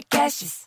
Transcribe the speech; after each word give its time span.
Podcasts. 0.00 0.62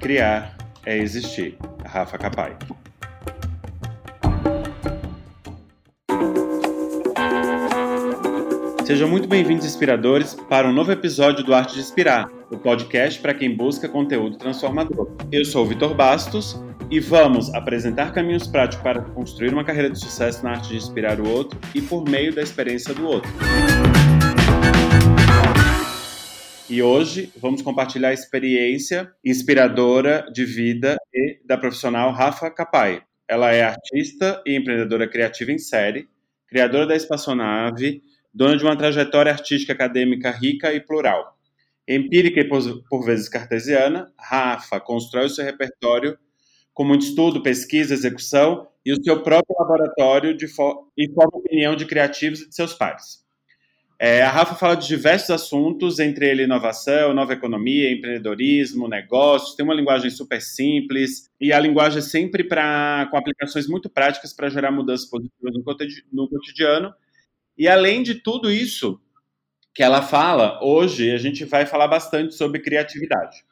Criar 0.00 0.56
é 0.84 0.98
existir. 0.98 1.56
Rafa 1.84 2.18
Capai. 2.18 2.56
Sejam 8.84 9.08
muito 9.08 9.28
bem-vindos, 9.28 9.64
inspiradores, 9.64 10.34
para 10.48 10.68
um 10.68 10.72
novo 10.72 10.90
episódio 10.90 11.44
do 11.44 11.54
Arte 11.54 11.74
de 11.74 11.80
Inspirar, 11.80 12.28
o 12.50 12.58
podcast 12.58 13.20
para 13.20 13.32
quem 13.32 13.56
busca 13.56 13.88
conteúdo 13.88 14.36
transformador. 14.36 15.08
Eu 15.30 15.44
sou 15.44 15.64
o 15.64 15.68
Vitor 15.68 15.94
Bastos 15.94 16.60
e 16.90 16.98
vamos 16.98 17.54
apresentar 17.54 18.12
caminhos 18.12 18.48
práticos 18.48 18.82
para 18.82 19.02
construir 19.02 19.52
uma 19.52 19.62
carreira 19.62 19.88
de 19.88 20.00
sucesso 20.00 20.42
na 20.42 20.50
arte 20.50 20.70
de 20.70 20.76
inspirar 20.76 21.20
o 21.20 21.28
outro 21.28 21.60
e 21.72 21.80
por 21.80 22.04
meio 22.08 22.34
da 22.34 22.42
experiência 22.42 22.92
do 22.92 23.06
outro. 23.06 23.30
E 26.72 26.82
hoje 26.82 27.30
vamos 27.36 27.60
compartilhar 27.60 28.08
a 28.08 28.14
experiência 28.14 29.12
inspiradora 29.22 30.26
de 30.32 30.42
vida 30.46 30.96
da 31.44 31.58
profissional 31.58 32.10
Rafa 32.12 32.50
Capai. 32.50 33.02
Ela 33.28 33.52
é 33.52 33.62
artista 33.62 34.42
e 34.46 34.56
empreendedora 34.56 35.06
criativa 35.06 35.52
em 35.52 35.58
série, 35.58 36.08
criadora 36.48 36.86
da 36.86 36.96
Espaçonave, 36.96 38.00
dona 38.32 38.56
de 38.56 38.64
uma 38.64 38.74
trajetória 38.74 39.30
artística 39.30 39.74
acadêmica 39.74 40.30
rica 40.30 40.72
e 40.72 40.80
plural. 40.80 41.36
Empírica 41.86 42.40
e 42.40 42.48
por 42.48 43.04
vezes 43.04 43.28
cartesiana, 43.28 44.10
Rafa 44.18 44.80
constrói 44.80 45.26
o 45.26 45.28
seu 45.28 45.44
repertório 45.44 46.16
com 46.72 46.84
muito 46.86 47.04
estudo, 47.04 47.42
pesquisa, 47.42 47.92
execução 47.92 48.66
e 48.82 48.94
o 48.94 49.04
seu 49.04 49.22
próprio 49.22 49.54
laboratório 49.58 50.34
de 50.34 50.48
fo 50.48 50.90
e 50.96 51.06
forma 51.12 51.36
opinião 51.36 51.76
de 51.76 51.84
criativos 51.84 52.40
e 52.40 52.48
de 52.48 52.54
seus 52.54 52.72
pares. 52.72 53.21
É, 54.04 54.20
a 54.20 54.32
Rafa 54.32 54.56
fala 54.56 54.74
de 54.74 54.88
diversos 54.88 55.30
assuntos, 55.30 56.00
entre 56.00 56.28
eles 56.28 56.44
inovação, 56.44 57.14
nova 57.14 57.34
economia, 57.34 57.92
empreendedorismo, 57.92 58.88
negócios. 58.88 59.54
Tem 59.54 59.64
uma 59.64 59.76
linguagem 59.76 60.10
super 60.10 60.42
simples 60.42 61.30
e 61.40 61.52
a 61.52 61.60
linguagem 61.60 62.00
é 62.00 62.02
sempre 62.02 62.42
pra, 62.42 63.06
com 63.12 63.16
aplicações 63.16 63.68
muito 63.68 63.88
práticas 63.88 64.32
para 64.32 64.50
gerar 64.50 64.72
mudanças 64.72 65.08
positivas 65.08 65.54
no 66.12 66.28
cotidiano 66.28 66.92
e 67.56 67.68
além 67.68 68.02
de 68.02 68.16
tudo 68.16 68.50
isso 68.50 69.00
que 69.72 69.84
ela 69.84 70.02
fala, 70.02 70.58
hoje 70.60 71.12
a 71.12 71.18
gente 71.18 71.44
vai 71.44 71.64
falar 71.64 71.86
bastante 71.86 72.34
sobre 72.34 72.58
criatividade. 72.58 73.44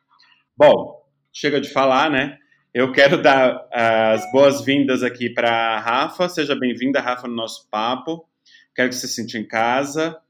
Bom, 0.57 1.01
chega 1.33 1.61
de 1.61 1.69
falar, 1.69 2.11
né? 2.11 2.37
Eu 2.75 2.91
quero 2.91 3.23
dar 3.23 3.69
as 3.73 4.29
boas-vindas 4.33 5.05
aqui 5.05 5.31
para 5.31 5.77
a 5.77 5.79
Rafa. 5.79 6.29
Seja 6.29 6.57
bem-vinda, 6.57 7.01
Rafa, 7.01 7.29
no 7.29 7.37
nosso 7.37 7.69
papo. 7.71 8.29
Quero 8.75 8.89
que 8.89 8.97
você 8.97 9.07
se 9.07 9.15
sinta 9.15 9.39
em 9.39 9.47
casa. 9.47 10.21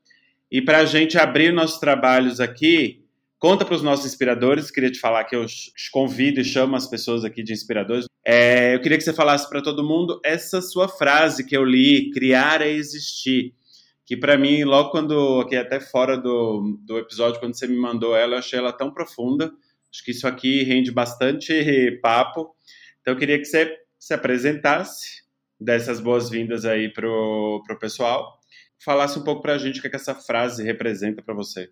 E 0.50 0.60
para 0.60 0.78
a 0.78 0.84
gente 0.84 1.16
abrir 1.18 1.52
nossos 1.52 1.78
trabalhos 1.78 2.40
aqui, 2.40 3.04
conta 3.38 3.64
para 3.64 3.74
os 3.74 3.82
nossos 3.82 4.06
inspiradores. 4.06 4.70
Queria 4.70 4.90
te 4.90 4.98
falar 4.98 5.24
que 5.24 5.36
eu 5.36 5.46
convido 5.92 6.40
e 6.40 6.44
chamo 6.44 6.76
as 6.76 6.88
pessoas 6.88 7.24
aqui 7.24 7.42
de 7.42 7.52
inspiradores. 7.52 8.06
É, 8.24 8.74
eu 8.74 8.80
queria 8.80 8.98
que 8.98 9.04
você 9.04 9.12
falasse 9.12 9.48
para 9.48 9.62
todo 9.62 9.86
mundo 9.86 10.20
essa 10.24 10.60
sua 10.60 10.88
frase 10.88 11.46
que 11.46 11.56
eu 11.56 11.64
li: 11.64 12.10
criar 12.10 12.62
é 12.62 12.70
existir 12.70 13.54
que 14.10 14.16
para 14.16 14.36
mim, 14.36 14.64
logo 14.64 14.90
quando, 14.90 15.38
aqui 15.38 15.54
até 15.54 15.78
fora 15.78 16.18
do, 16.18 16.76
do 16.82 16.98
episódio, 16.98 17.38
quando 17.38 17.56
você 17.56 17.68
me 17.68 17.76
mandou 17.76 18.16
ela, 18.16 18.34
eu 18.34 18.38
achei 18.40 18.58
ela 18.58 18.72
tão 18.72 18.92
profunda. 18.92 19.52
Acho 19.88 20.04
que 20.04 20.10
isso 20.10 20.26
aqui 20.26 20.64
rende 20.64 20.90
bastante 20.90 21.96
papo. 22.02 22.52
Então 23.00 23.14
eu 23.14 23.16
queria 23.16 23.38
que 23.38 23.44
você 23.44 23.72
se 24.00 24.12
apresentasse, 24.12 25.22
desse 25.60 25.88
as 25.92 26.00
boas-vindas 26.00 26.64
aí 26.64 26.92
pro, 26.92 27.62
pro 27.64 27.78
pessoal, 27.78 28.39
falasse 28.84 29.18
um 29.18 29.22
pouco 29.22 29.42
para 29.42 29.54
a 29.54 29.58
gente 29.58 29.78
o 29.78 29.82
que, 29.82 29.88
é 29.88 29.90
que 29.90 29.96
essa 29.96 30.14
frase 30.14 30.62
representa 30.62 31.22
para 31.22 31.34
você. 31.34 31.70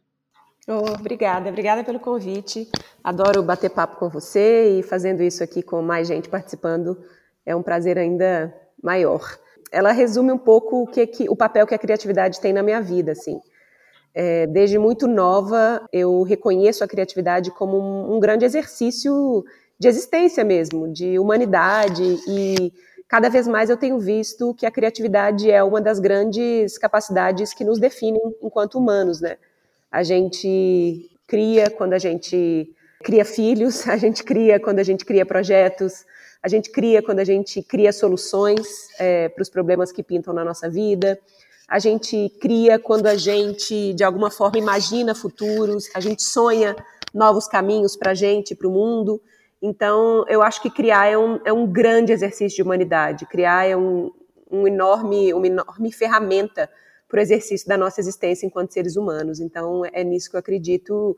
Oh, 0.67 0.93
obrigada, 0.93 1.49
obrigada 1.49 1.83
pelo 1.83 1.99
convite. 1.99 2.69
Adoro 3.03 3.43
bater 3.43 3.71
papo 3.71 3.97
com 3.97 4.09
você 4.09 4.79
e 4.79 4.83
fazendo 4.83 5.23
isso 5.23 5.43
aqui 5.43 5.63
com 5.63 5.81
mais 5.83 6.07
gente 6.07 6.29
participando 6.29 7.03
é 7.47 7.57
um 7.57 7.63
prazer 7.63 7.97
ainda 7.97 8.55
maior 8.83 9.23
ela 9.71 9.93
resume 9.93 10.33
um 10.33 10.39
pouco 10.39 10.83
o, 10.83 10.87
que, 10.87 11.07
que, 11.07 11.29
o 11.29 11.37
papel 11.37 11.67
que 11.67 11.75
a 11.75 11.79
criatividade 11.79 12.41
tem 12.41 12.53
na 12.53 12.63
minha 12.63 12.81
vida, 12.81 13.13
assim. 13.13 13.41
É, 14.15 14.47
desde 14.47 14.79
muito 14.79 15.07
nova, 15.07 15.87
eu 15.93 16.23
reconheço 16.23 16.83
a 16.83 16.89
criatividade 16.89 17.51
como 17.51 17.79
um, 17.79 18.17
um 18.17 18.21
grande 18.21 18.45
exercício 18.45 19.45
de 19.79 19.87
existência 19.87 20.43
mesmo, 20.43 20.93
de 20.93 21.19
humanidade 21.19 22.03
e 22.27 22.73
cada 23.09 23.29
vez 23.29 23.49
mais 23.49 23.71
eu 23.71 23.77
tenho 23.77 23.99
visto 23.99 24.55
que 24.55 24.67
a 24.67 24.71
criatividade 24.71 25.51
é 25.51 25.65
uma 25.65 25.81
das 25.81 25.99
grandes 25.99 26.77
capacidades 26.77 27.55
que 27.55 27.65
nos 27.65 27.79
definem 27.79 28.21
enquanto 28.43 28.79
humanos, 28.79 29.21
né? 29.21 29.39
A 29.91 30.03
gente 30.03 31.11
cria 31.27 31.71
quando 31.71 31.95
a 31.95 31.99
gente 31.99 32.71
cria 33.03 33.25
filhos, 33.25 33.87
a 33.89 33.97
gente 33.97 34.23
cria 34.23 34.61
quando 34.61 34.79
a 34.79 34.83
gente 34.83 35.05
cria 35.05 35.25
projetos, 35.25 36.05
a 36.43 36.49
gente 36.49 36.71
cria 36.71 37.03
quando 37.03 37.19
a 37.21 37.25
gente 37.25 37.63
cria 37.63 37.93
soluções 37.93 38.89
é, 38.99 39.29
para 39.29 39.43
os 39.43 39.49
problemas 39.49 39.91
que 39.91 40.03
pintam 40.03 40.35
na 40.35 40.45
nossa 40.45 40.69
vida. 40.69 41.19
A 41.67 41.79
gente 41.79 42.33
cria 42.41 42.79
quando 42.79 43.07
a 43.07 43.17
gente, 43.17 43.93
de 43.93 44.05
alguma 44.05 44.31
forma, 44.31 44.59
imagina 44.59 45.15
futuros, 45.15 45.89
a 45.95 46.01
gente 46.01 46.23
sonha 46.23 46.77
novos 47.13 47.47
caminhos 47.47 47.97
para 47.97 48.13
a 48.13 48.15
gente, 48.15 48.55
para 48.55 48.69
o 48.69 48.71
mundo. 48.71 49.21
Então, 49.61 50.25
eu 50.29 50.43
acho 50.43 50.63
que 50.63 50.71
criar 50.71 51.07
é 51.07 51.19
um, 51.19 51.41
é 51.45 51.53
um 51.53 51.67
grande 51.67 52.13
exercício 52.13 52.57
de 52.57 52.63
humanidade. 52.63 53.27
Criar 53.27 53.67
é 53.67 53.77
um, 53.77 54.13
um 54.51 54.67
enorme, 54.67 55.33
uma 55.35 55.47
enorme 55.47 55.93
ferramenta 55.93 56.71
para 57.09 57.19
o 57.19 57.21
exercício 57.21 57.67
da 57.67 57.77
nossa 57.77 58.01
existência 58.01 58.47
enquanto 58.47 58.73
seres 58.73 58.97
humanos. 58.97 59.41
Então, 59.41 59.83
é 59.93 60.05
nisso 60.05 60.31
que 60.31 60.37
eu 60.37 60.41
acredito 60.41 61.17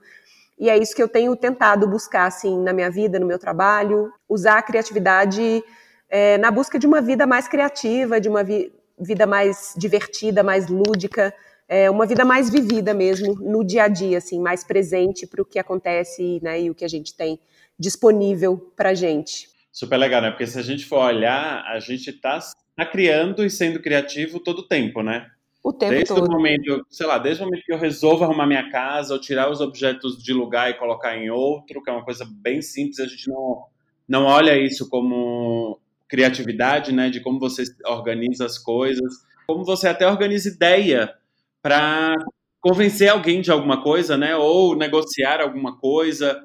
e 0.60 0.68
é 0.68 0.76
isso 0.76 0.94
que 0.94 1.02
eu 1.02 1.08
tenho 1.08 1.34
tentado 1.34 1.88
buscar, 1.88 2.26
assim, 2.26 2.58
na 2.58 2.74
minha 2.74 2.90
vida, 2.90 3.18
no 3.18 3.24
meu 3.24 3.38
trabalho, 3.38 4.12
usar 4.28 4.58
a 4.58 4.62
criatividade 4.62 5.64
é, 6.06 6.36
na 6.36 6.50
busca 6.50 6.78
de 6.78 6.86
uma 6.86 7.00
vida 7.00 7.26
mais 7.26 7.48
criativa, 7.48 8.20
de 8.20 8.28
uma 8.28 8.44
vi 8.44 8.70
vida 9.02 9.26
mais 9.26 9.72
divertida, 9.78 10.42
mais 10.42 10.68
lúdica, 10.68 11.32
é, 11.66 11.90
uma 11.90 12.04
vida 12.04 12.22
mais 12.22 12.50
vivida 12.50 12.92
mesmo, 12.92 13.34
no 13.36 13.64
dia 13.64 13.84
a 13.84 13.88
dia, 13.88 14.18
assim, 14.18 14.38
mais 14.38 14.62
presente 14.62 15.26
para 15.26 15.40
o 15.40 15.44
que 15.46 15.58
acontece 15.58 16.38
né, 16.42 16.60
e 16.60 16.70
o 16.70 16.74
que 16.74 16.84
a 16.84 16.88
gente 16.88 17.16
tem 17.16 17.40
disponível 17.80 18.58
para 18.76 18.90
a 18.90 18.94
gente. 18.94 19.48
Super 19.72 19.96
legal, 19.96 20.20
né? 20.20 20.30
Porque 20.30 20.46
se 20.46 20.58
a 20.58 20.62
gente 20.62 20.84
for 20.84 20.98
olhar, 20.98 21.64
a 21.66 21.80
gente 21.80 22.10
está 22.10 22.38
tá 22.76 22.84
criando 22.84 23.44
e 23.44 23.48
sendo 23.48 23.80
criativo 23.80 24.38
todo 24.38 24.58
o 24.58 24.68
tempo, 24.68 25.02
né? 25.02 25.26
O 25.62 25.72
tempo 25.72 25.92
desde 25.92 26.14
todo. 26.14 26.26
o 26.26 26.30
momento, 26.30 26.84
sei 26.90 27.06
lá, 27.06 27.18
desde 27.18 27.42
o 27.42 27.46
momento 27.46 27.64
que 27.64 27.72
eu 27.72 27.78
resolvo 27.78 28.24
arrumar 28.24 28.46
minha 28.46 28.70
casa, 28.70 29.14
ou 29.14 29.20
tirar 29.20 29.50
os 29.50 29.60
objetos 29.60 30.22
de 30.22 30.32
lugar 30.32 30.70
e 30.70 30.74
colocar 30.74 31.16
em 31.16 31.30
outro, 31.30 31.82
que 31.82 31.88
é 31.88 31.92
uma 31.92 32.04
coisa 32.04 32.26
bem 32.30 32.60
simples, 32.60 33.00
a 33.00 33.06
gente 33.06 33.28
não, 33.28 33.64
não 34.08 34.24
olha 34.24 34.58
isso 34.58 34.88
como 34.88 35.78
criatividade, 36.08 36.92
né, 36.92 37.08
de 37.08 37.20
como 37.20 37.38
você 37.38 37.64
organiza 37.86 38.44
as 38.44 38.58
coisas, 38.58 39.22
como 39.46 39.64
você 39.64 39.86
até 39.88 40.06
organiza 40.06 40.48
ideia 40.48 41.14
para 41.62 42.14
convencer 42.60 43.08
alguém 43.08 43.40
de 43.40 43.50
alguma 43.50 43.82
coisa, 43.82 44.16
né, 44.16 44.34
ou 44.34 44.74
negociar 44.74 45.40
alguma 45.40 45.78
coisa. 45.78 46.42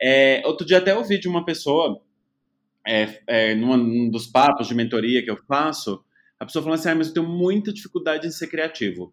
É, 0.00 0.42
outro 0.46 0.66
dia 0.66 0.78
até 0.78 0.94
ouvi 0.96 1.18
de 1.18 1.28
uma 1.28 1.44
pessoa, 1.44 2.00
é, 2.86 3.20
é, 3.26 3.54
num 3.54 4.10
dos 4.10 4.26
papos 4.26 4.68
de 4.68 4.74
mentoria 4.74 5.22
que 5.22 5.30
eu 5.30 5.36
faço, 5.36 6.02
a 6.38 6.46
pessoa 6.46 6.62
falando 6.62 6.78
assim, 6.78 6.88
ah, 6.90 6.94
mas 6.94 7.08
eu 7.08 7.14
tenho 7.14 7.28
muita 7.28 7.72
dificuldade 7.72 8.26
em 8.26 8.30
ser 8.30 8.46
criativo. 8.46 9.12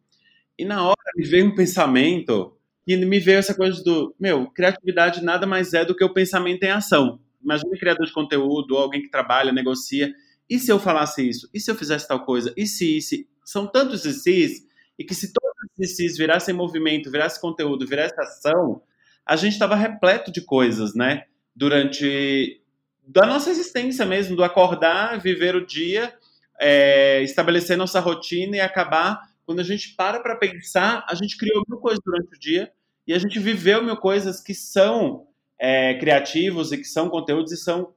E 0.57 0.63
na 0.63 0.84
hora 0.84 0.96
me 1.16 1.25
veio 1.25 1.47
um 1.47 1.56
pensamento 1.56 2.56
e 2.88 2.96
me 2.96 3.19
veio 3.19 3.40
essa 3.40 3.56
coisa 3.56 3.84
do, 3.84 4.16
meu, 4.19 4.47
criatividade 4.51 5.23
nada 5.23 5.47
mais 5.47 5.73
é 5.73 5.84
do 5.84 5.96
que 5.96 6.03
o 6.03 6.13
pensamento 6.13 6.63
em 6.63 6.69
ação. 6.69 7.19
Imagina 7.44 7.78
criador 7.78 8.06
de 8.06 8.13
conteúdo, 8.13 8.78
alguém 8.78 9.02
que 9.02 9.09
trabalha, 9.09 9.52
negocia. 9.52 10.13
E 10.50 10.59
se 10.59 10.72
eu 10.72 10.79
falasse 10.79 11.28
isso? 11.28 11.50
E 11.53 11.59
se 11.59 11.69
eu 11.69 11.75
fizesse 11.75 12.07
tal 12.07 12.23
coisa? 12.23 12.53
E 12.56 12.67
se, 12.67 12.97
e 12.97 13.02
se? 13.02 13.28
São 13.44 13.67
tantos 13.67 14.06
e 14.06 14.13
se, 14.13 14.67
e 14.97 15.03
que 15.03 15.13
se 15.13 15.34
todos 15.34 15.56
esses 15.79 16.13
se 16.13 16.17
virassem 16.17 16.53
movimento, 16.53 17.11
virasse 17.11 17.40
conteúdo, 17.41 17.85
virasse 17.85 18.20
ação, 18.20 18.82
a 19.25 19.35
gente 19.35 19.53
estava 19.53 19.75
repleto 19.75 20.31
de 20.31 20.41
coisas, 20.41 20.93
né? 20.93 21.23
Durante 21.55 22.61
da 23.07 23.25
nossa 23.25 23.49
existência 23.49 24.05
mesmo, 24.05 24.35
do 24.35 24.43
acordar, 24.43 25.19
viver 25.19 25.55
o 25.55 25.66
dia 25.66 26.13
é, 26.59 27.22
estabelecer 27.22 27.77
nossa 27.77 27.99
rotina 27.99 28.57
e 28.57 28.61
acabar. 28.61 29.22
Quando 29.45 29.59
a 29.59 29.63
gente 29.63 29.95
para 29.95 30.19
para 30.19 30.35
pensar, 30.35 31.05
a 31.07 31.16
gente 31.16 31.37
criou 31.37 31.63
mil 31.67 31.79
coisas 31.79 31.99
durante 32.03 32.35
o 32.35 32.39
dia 32.39 32.72
e 33.07 33.13
a 33.13 33.19
gente 33.19 33.39
viveu 33.39 33.83
mil 33.83 33.97
coisas 33.97 34.41
que 34.41 34.53
são 34.53 35.27
é, 35.59 35.93
criativos 35.95 36.72
e 36.72 36.77
que 36.77 36.85
são 36.85 37.09
conteúdos 37.09 37.51
e 37.51 37.57
são 37.57 37.93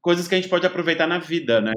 coisas 0.00 0.28
que 0.28 0.34
a 0.34 0.38
gente 0.38 0.50
pode 0.50 0.66
aproveitar 0.66 1.06
na 1.06 1.18
vida, 1.18 1.60
né? 1.60 1.72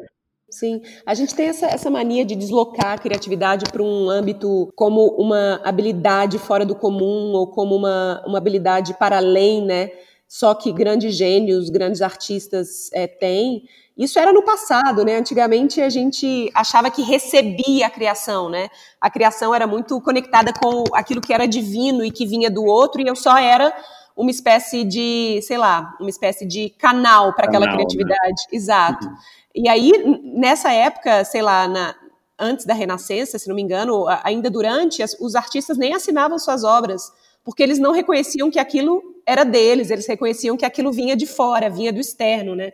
Sim, 0.50 0.82
a 1.06 1.14
gente 1.14 1.36
tem 1.36 1.48
essa, 1.48 1.66
essa 1.66 1.90
mania 1.90 2.24
de 2.24 2.36
deslocar 2.36 2.94
a 2.94 2.98
criatividade 2.98 3.66
para 3.72 3.84
um 3.84 4.10
âmbito 4.10 4.72
como 4.76 5.08
uma 5.18 5.60
habilidade 5.64 6.40
fora 6.40 6.66
do 6.66 6.76
comum 6.76 7.34
ou 7.34 7.48
como 7.48 7.76
uma, 7.76 8.24
uma 8.26 8.38
habilidade 8.38 8.94
para 8.94 9.18
além, 9.18 9.66
né? 9.66 9.92
só 10.28 10.54
que 10.54 10.72
grandes 10.72 11.16
gênios, 11.16 11.70
grandes 11.70 12.02
artistas 12.02 12.90
é, 12.92 13.08
têm. 13.08 13.64
Isso 13.98 14.20
era 14.20 14.34
no 14.34 14.44
passado, 14.44 15.04
né? 15.06 15.16
Antigamente 15.16 15.82
a 15.82 15.90
gente 15.90 16.52
achava 16.54 16.92
que 16.92 17.02
recebia 17.02 17.88
a 17.88 17.90
criação, 17.90 18.50
né? 18.50 18.70
A 19.00 19.10
criação 19.10 19.56
era 19.56 19.66
muito 19.66 20.00
conectada 20.02 20.52
com 20.54 20.84
aquilo 20.94 21.22
que 21.22 21.34
era 21.34 21.48
divino 21.48 22.04
e 22.04 22.12
que 22.12 22.26
vinha 22.26 22.52
do 22.52 22.66
outro, 22.66 23.02
e 23.02 23.08
eu 23.08 23.16
só 23.16 23.38
era 23.38 23.74
uma 24.16 24.30
espécie 24.32 24.84
de, 24.84 25.40
sei 25.44 25.58
lá, 25.58 25.96
uma 26.00 26.10
espécie 26.10 26.46
de 26.46 26.70
canal 26.72 27.34
para 27.34 27.46
aquela 27.46 27.68
né? 27.68 27.74
criatividade. 27.74 28.44
Né? 28.52 28.58
Exato. 28.58 29.08
Uhum. 29.08 29.16
E 29.58 29.68
aí, 29.68 29.92
nessa 30.24 30.72
época, 30.72 31.26
sei 31.26 31.42
lá, 31.42 31.68
na, 31.68 31.96
antes 32.38 32.64
da 32.64 32.76
Renascença, 32.76 33.40
se 33.40 33.48
não 33.48 33.56
me 33.56 33.62
engano, 33.64 34.06
ainda 34.24 34.52
durante, 34.52 35.04
os 35.20 35.34
artistas 35.34 35.80
nem 35.80 35.96
assinavam 35.96 36.38
suas 36.38 36.64
obras, 36.64 37.12
porque 37.44 37.64
eles 37.64 37.80
não 37.80 37.92
reconheciam 37.92 38.52
que 38.52 38.60
aquilo 38.60 39.02
era 39.26 39.44
deles, 39.44 39.90
eles 39.90 40.06
reconheciam 40.06 40.56
que 40.56 40.64
aquilo 40.64 40.92
vinha 40.92 41.16
de 41.16 41.26
fora, 41.26 41.72
vinha 41.72 41.92
do 41.92 42.00
externo, 42.00 42.56
né? 42.56 42.72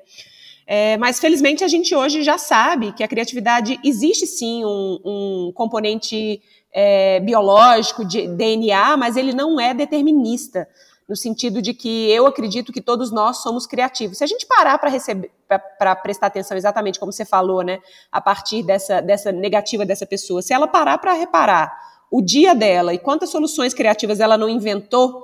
É, 0.68 0.98
mas 0.98 1.22
felizmente 1.22 1.64
a 1.64 1.70
gente 1.70 1.96
hoje 1.96 2.22
já 2.22 2.38
sabe 2.38 2.92
que 2.92 3.04
a 3.04 3.08
criatividade 3.08 3.80
existe 3.84 4.28
sim 4.28 4.66
um, 4.66 5.00
um 5.06 5.52
componente 5.54 6.42
é, 6.74 7.22
biológico 7.22 8.04
de 8.04 8.28
DNA, 8.28 8.98
mas 8.98 9.16
ele 9.16 9.34
não 9.34 9.58
é 9.58 9.74
determinista 9.74 10.68
no 11.08 11.16
sentido 11.16 11.62
de 11.62 11.74
que 11.74 12.10
eu 12.12 12.26
acredito 12.26 12.72
que 12.72 12.82
todos 12.82 13.12
nós 13.12 13.38
somos 13.38 13.68
criativos. 13.68 14.18
Se 14.18 14.24
a 14.24 14.28
gente 14.28 14.46
parar 14.46 14.78
para 14.78 14.90
receber, 14.90 15.32
para 15.78 15.96
prestar 15.96 16.28
atenção 16.28 16.58
exatamente 16.58 17.00
como 17.00 17.12
você 17.12 17.26
falou, 17.26 17.62
né, 17.62 17.80
a 18.12 18.22
partir 18.22 18.64
dessa, 18.64 19.02
dessa 19.02 19.32
negativa 19.32 19.86
dessa 19.86 20.06
pessoa, 20.06 20.42
se 20.42 20.54
ela 20.54 20.68
parar 20.68 20.98
para 20.98 21.14
reparar 21.14 21.78
o 22.10 22.22
dia 22.22 22.54
dela 22.54 22.94
e 22.94 23.00
quantas 23.00 23.30
soluções 23.30 23.74
criativas 23.74 24.20
ela 24.20 24.38
não 24.38 24.48
inventou 24.48 25.22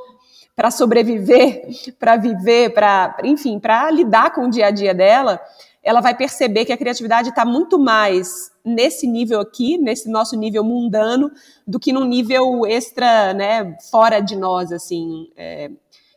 para 0.56 0.72
sobreviver, 0.72 1.68
para 1.98 2.18
viver, 2.18 2.74
para, 2.74 3.18
enfim, 3.24 3.60
para 3.60 3.90
lidar 3.92 4.34
com 4.34 4.46
o 4.46 4.50
dia 4.50 4.68
a 4.68 4.72
dia 4.72 4.94
dela, 4.94 5.40
ela 5.82 6.02
vai 6.02 6.16
perceber 6.16 6.66
que 6.66 6.74
a 6.74 6.78
criatividade 6.78 7.30
está 7.30 7.46
muito 7.46 7.80
mais 7.80 8.49
nesse 8.64 9.08
nível 9.08 9.40
aqui, 9.40 9.78
nesse 9.78 10.10
nosso 10.10 10.36
nível 10.38 10.64
mundano, 10.64 11.32
do 11.66 11.80
que 11.80 11.94
num 11.94 12.06
nível 12.06 12.66
extra, 12.66 13.34
né, 13.34 13.78
fora 13.90 14.20
de 14.20 14.36
nós, 14.36 14.72
assim. 14.72 15.30
É, 15.36 15.70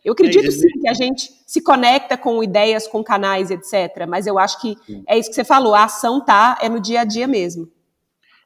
eu 0.05 0.12
acredito 0.12 0.50
sim 0.50 0.69
que 0.81 0.89
a 0.89 0.94
gente 0.94 1.31
se 1.47 1.62
conecta 1.62 2.17
com 2.17 2.43
ideias, 2.43 2.89
com 2.89 3.05
canais, 3.05 3.50
etc. 3.50 4.06
Mas 4.09 4.27
eu 4.27 4.39
acho 4.39 4.61
que 4.61 4.77
é 5.06 5.17
isso 5.17 5.29
que 5.29 5.35
você 5.35 5.44
falou, 5.44 5.75
a 5.75 5.85
ação 5.85 6.25
tá 6.25 6.59
é 6.61 6.69
no 6.69 6.81
dia 6.81 7.03
a 7.03 7.05
dia 7.05 7.29
mesmo. 7.29 7.71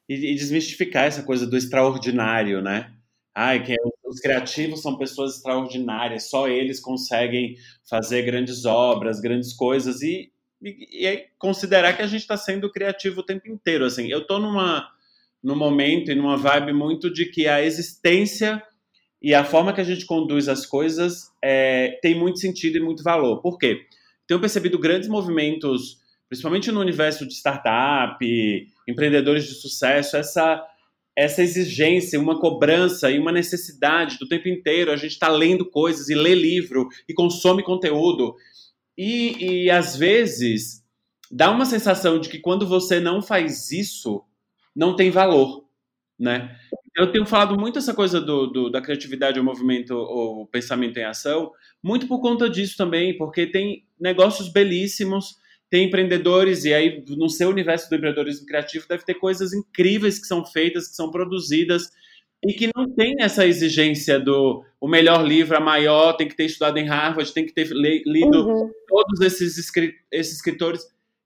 E, 0.09 0.33
e 0.33 0.35
desmistificar 0.35 1.05
essa 1.05 1.23
coisa 1.23 1.47
do 1.47 1.57
extraordinário, 1.57 2.61
né? 2.61 2.93
Ai, 3.35 3.63
que 3.63 3.75
os 4.05 4.21
criativos 4.21 4.81
são 4.81 4.97
pessoas 4.97 5.37
extraordinárias, 5.37 6.31
só 6.31 6.49
eles 6.49 6.81
conseguem 6.81 7.57
fazer 7.89 8.23
grandes 8.23 8.65
obras, 8.65 9.21
grandes 9.21 9.53
coisas 9.53 10.01
e 10.01 10.31
e, 10.63 11.07
e 11.07 11.27
considerar 11.39 11.95
que 11.95 12.03
a 12.03 12.07
gente 12.07 12.23
está 12.23 12.37
sendo 12.37 12.71
criativo 12.71 13.21
o 13.21 13.25
tempo 13.25 13.49
inteiro. 13.49 13.85
Assim, 13.85 14.11
eu 14.11 14.21
estou 14.21 14.39
numa 14.39 14.89
num 15.43 15.55
momento 15.55 16.11
e 16.11 16.15
numa 16.15 16.37
vibe 16.37 16.73
muito 16.73 17.09
de 17.13 17.27
que 17.27 17.47
a 17.47 17.63
existência 17.63 18.61
e 19.23 19.33
a 19.33 19.45
forma 19.45 19.73
que 19.73 19.81
a 19.81 19.85
gente 19.85 20.05
conduz 20.05 20.49
as 20.49 20.67
coisas 20.67 21.31
é, 21.43 21.99
tem 22.03 22.19
muito 22.19 22.41
sentido 22.41 22.79
e 22.79 22.81
muito 22.81 23.03
valor. 23.03 23.41
Por 23.41 23.57
quê? 23.57 23.87
Tenho 24.27 24.41
percebido 24.41 24.79
grandes 24.79 25.09
movimentos, 25.09 25.99
principalmente 26.29 26.73
no 26.73 26.81
universo 26.81 27.27
de 27.27 27.35
startup, 27.35 28.19
empreendedores 28.89 29.45
de 29.47 29.55
sucesso, 29.55 30.17
essa 30.17 30.65
essa 31.17 31.43
exigência, 31.43 32.21
uma 32.21 32.39
cobrança 32.39 33.11
e 33.11 33.19
uma 33.19 33.33
necessidade 33.33 34.19
do 34.19 34.29
tempo 34.29 34.49
inteiro. 34.49 34.93
A 34.93 34.97
gente 34.97 35.13
está 35.13 35.29
lendo 35.29 35.65
coisas 35.65 36.11
e 36.11 36.15
lê 36.15 36.35
livro 36.35 36.89
e 37.09 37.15
consome 37.15 37.63
conteúdo. 37.63 38.37
E, 38.97 39.65
e 39.65 39.71
às 39.71 39.97
vezes 39.97 40.85
dá 41.31 41.51
uma 41.51 41.67
sensação 41.67 42.19
de 42.19 42.29
que 42.29 42.39
quando 42.39 42.67
você 42.67 43.01
não 43.01 43.21
faz 43.21 43.71
isso, 43.71 44.23
não 44.75 44.95
tem 44.95 45.11
valor, 45.11 45.65
né? 46.19 46.57
Eu 46.97 47.13
tenho 47.13 47.27
falado 47.27 47.59
muito 47.61 47.79
essa 47.79 47.93
coisa 47.93 48.21
do, 48.21 48.47
do, 48.47 48.71
da 48.71 48.81
criatividade, 48.81 49.39
o 49.39 49.45
movimento, 49.45 49.95
o 49.95 50.47
pensamento 50.47 50.97
em 50.97 51.05
ação, 51.05 51.53
muito 51.83 52.07
por 52.07 52.21
conta 52.21 52.49
disso 52.49 52.75
também, 52.77 53.17
porque 53.19 53.47
tem 53.47 53.85
negócios 54.01 54.49
belíssimos, 54.49 55.37
tem 55.69 55.89
empreendedores, 55.89 56.65
e 56.65 56.73
aí 56.73 57.05
no 57.09 57.29
seu 57.29 57.51
universo 57.51 57.91
do 57.91 57.97
empreendedorismo 57.97 58.47
criativo 58.47 58.87
deve 58.89 59.05
ter 59.05 59.15
coisas 59.15 59.53
incríveis 59.53 60.19
que 60.19 60.27
são 60.27 60.45
feitas, 60.47 60.89
que 60.89 60.95
são 60.95 61.11
produzidas, 61.11 61.91
e 62.45 62.53
que 62.53 62.71
não 62.75 62.89
tem 62.95 63.17
essa 63.21 63.47
exigência 63.47 64.21
do 64.21 64.65
o 64.81 64.87
melhor 64.87 65.27
livro, 65.27 65.57
a 65.57 65.61
maior, 65.61 66.13
tem 66.13 66.29
que 66.29 66.37
ter 66.37 66.45
estudado 66.45 66.79
em 66.79 66.87
Harvard, 66.87 67.33
tem 67.33 67.47
que 67.47 67.53
ter 67.53 67.69
lido 67.71 68.47
uhum. 68.47 68.71
todos 68.87 69.21
esses, 69.21 69.57
esses 70.13 70.35
escritores. 70.35 70.83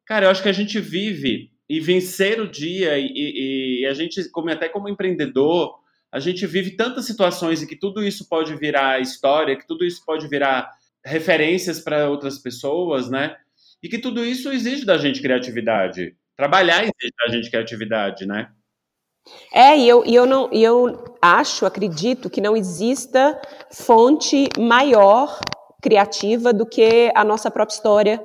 Cara, 0.06 0.26
eu 0.26 0.30
acho 0.30 0.42
que 0.42 0.48
a 0.48 0.52
gente 0.52 0.80
vive 0.80 1.50
e 1.68 1.78
vencer 1.78 2.40
o 2.40 2.48
dia 2.48 2.98
e, 2.98 3.82
e, 3.82 3.86
a 3.86 3.94
gente, 3.94 4.28
como 4.30 4.50
até 4.50 4.68
como 4.68 4.88
empreendedor, 4.88 5.78
a 6.10 6.18
gente 6.18 6.46
vive 6.46 6.72
tantas 6.72 7.04
situações 7.04 7.62
em 7.62 7.66
que 7.66 7.76
tudo 7.76 8.02
isso 8.02 8.28
pode 8.28 8.54
virar 8.56 9.00
história, 9.00 9.56
que 9.56 9.66
tudo 9.66 9.84
isso 9.84 10.04
pode 10.04 10.26
virar 10.26 10.68
referências 11.04 11.80
para 11.80 12.08
outras 12.08 12.38
pessoas, 12.38 13.08
né? 13.08 13.36
E 13.82 13.88
que 13.88 13.98
tudo 13.98 14.24
isso 14.24 14.50
exige 14.50 14.84
da 14.84 14.98
gente 14.98 15.22
criatividade. 15.22 16.16
Trabalhar 16.36 16.82
exige 16.82 17.14
da 17.24 17.32
gente 17.32 17.50
criatividade, 17.50 18.26
né? 18.26 18.50
É, 19.52 19.76
e 19.76 19.88
eu, 19.88 20.05
e 20.05 20.14
eu, 20.14 20.26
não, 20.26 20.49
e 20.52 20.62
eu 20.62 21.17
acho, 21.20 21.67
acredito 21.67 22.31
que 22.31 22.40
não 22.40 22.56
exista 22.56 23.40
fonte 23.70 24.49
maior 24.58 25.38
criativa 25.81 26.52
do 26.52 26.67
que 26.67 27.11
a 27.14 27.25
nossa 27.25 27.50
própria 27.50 27.75
história, 27.75 28.22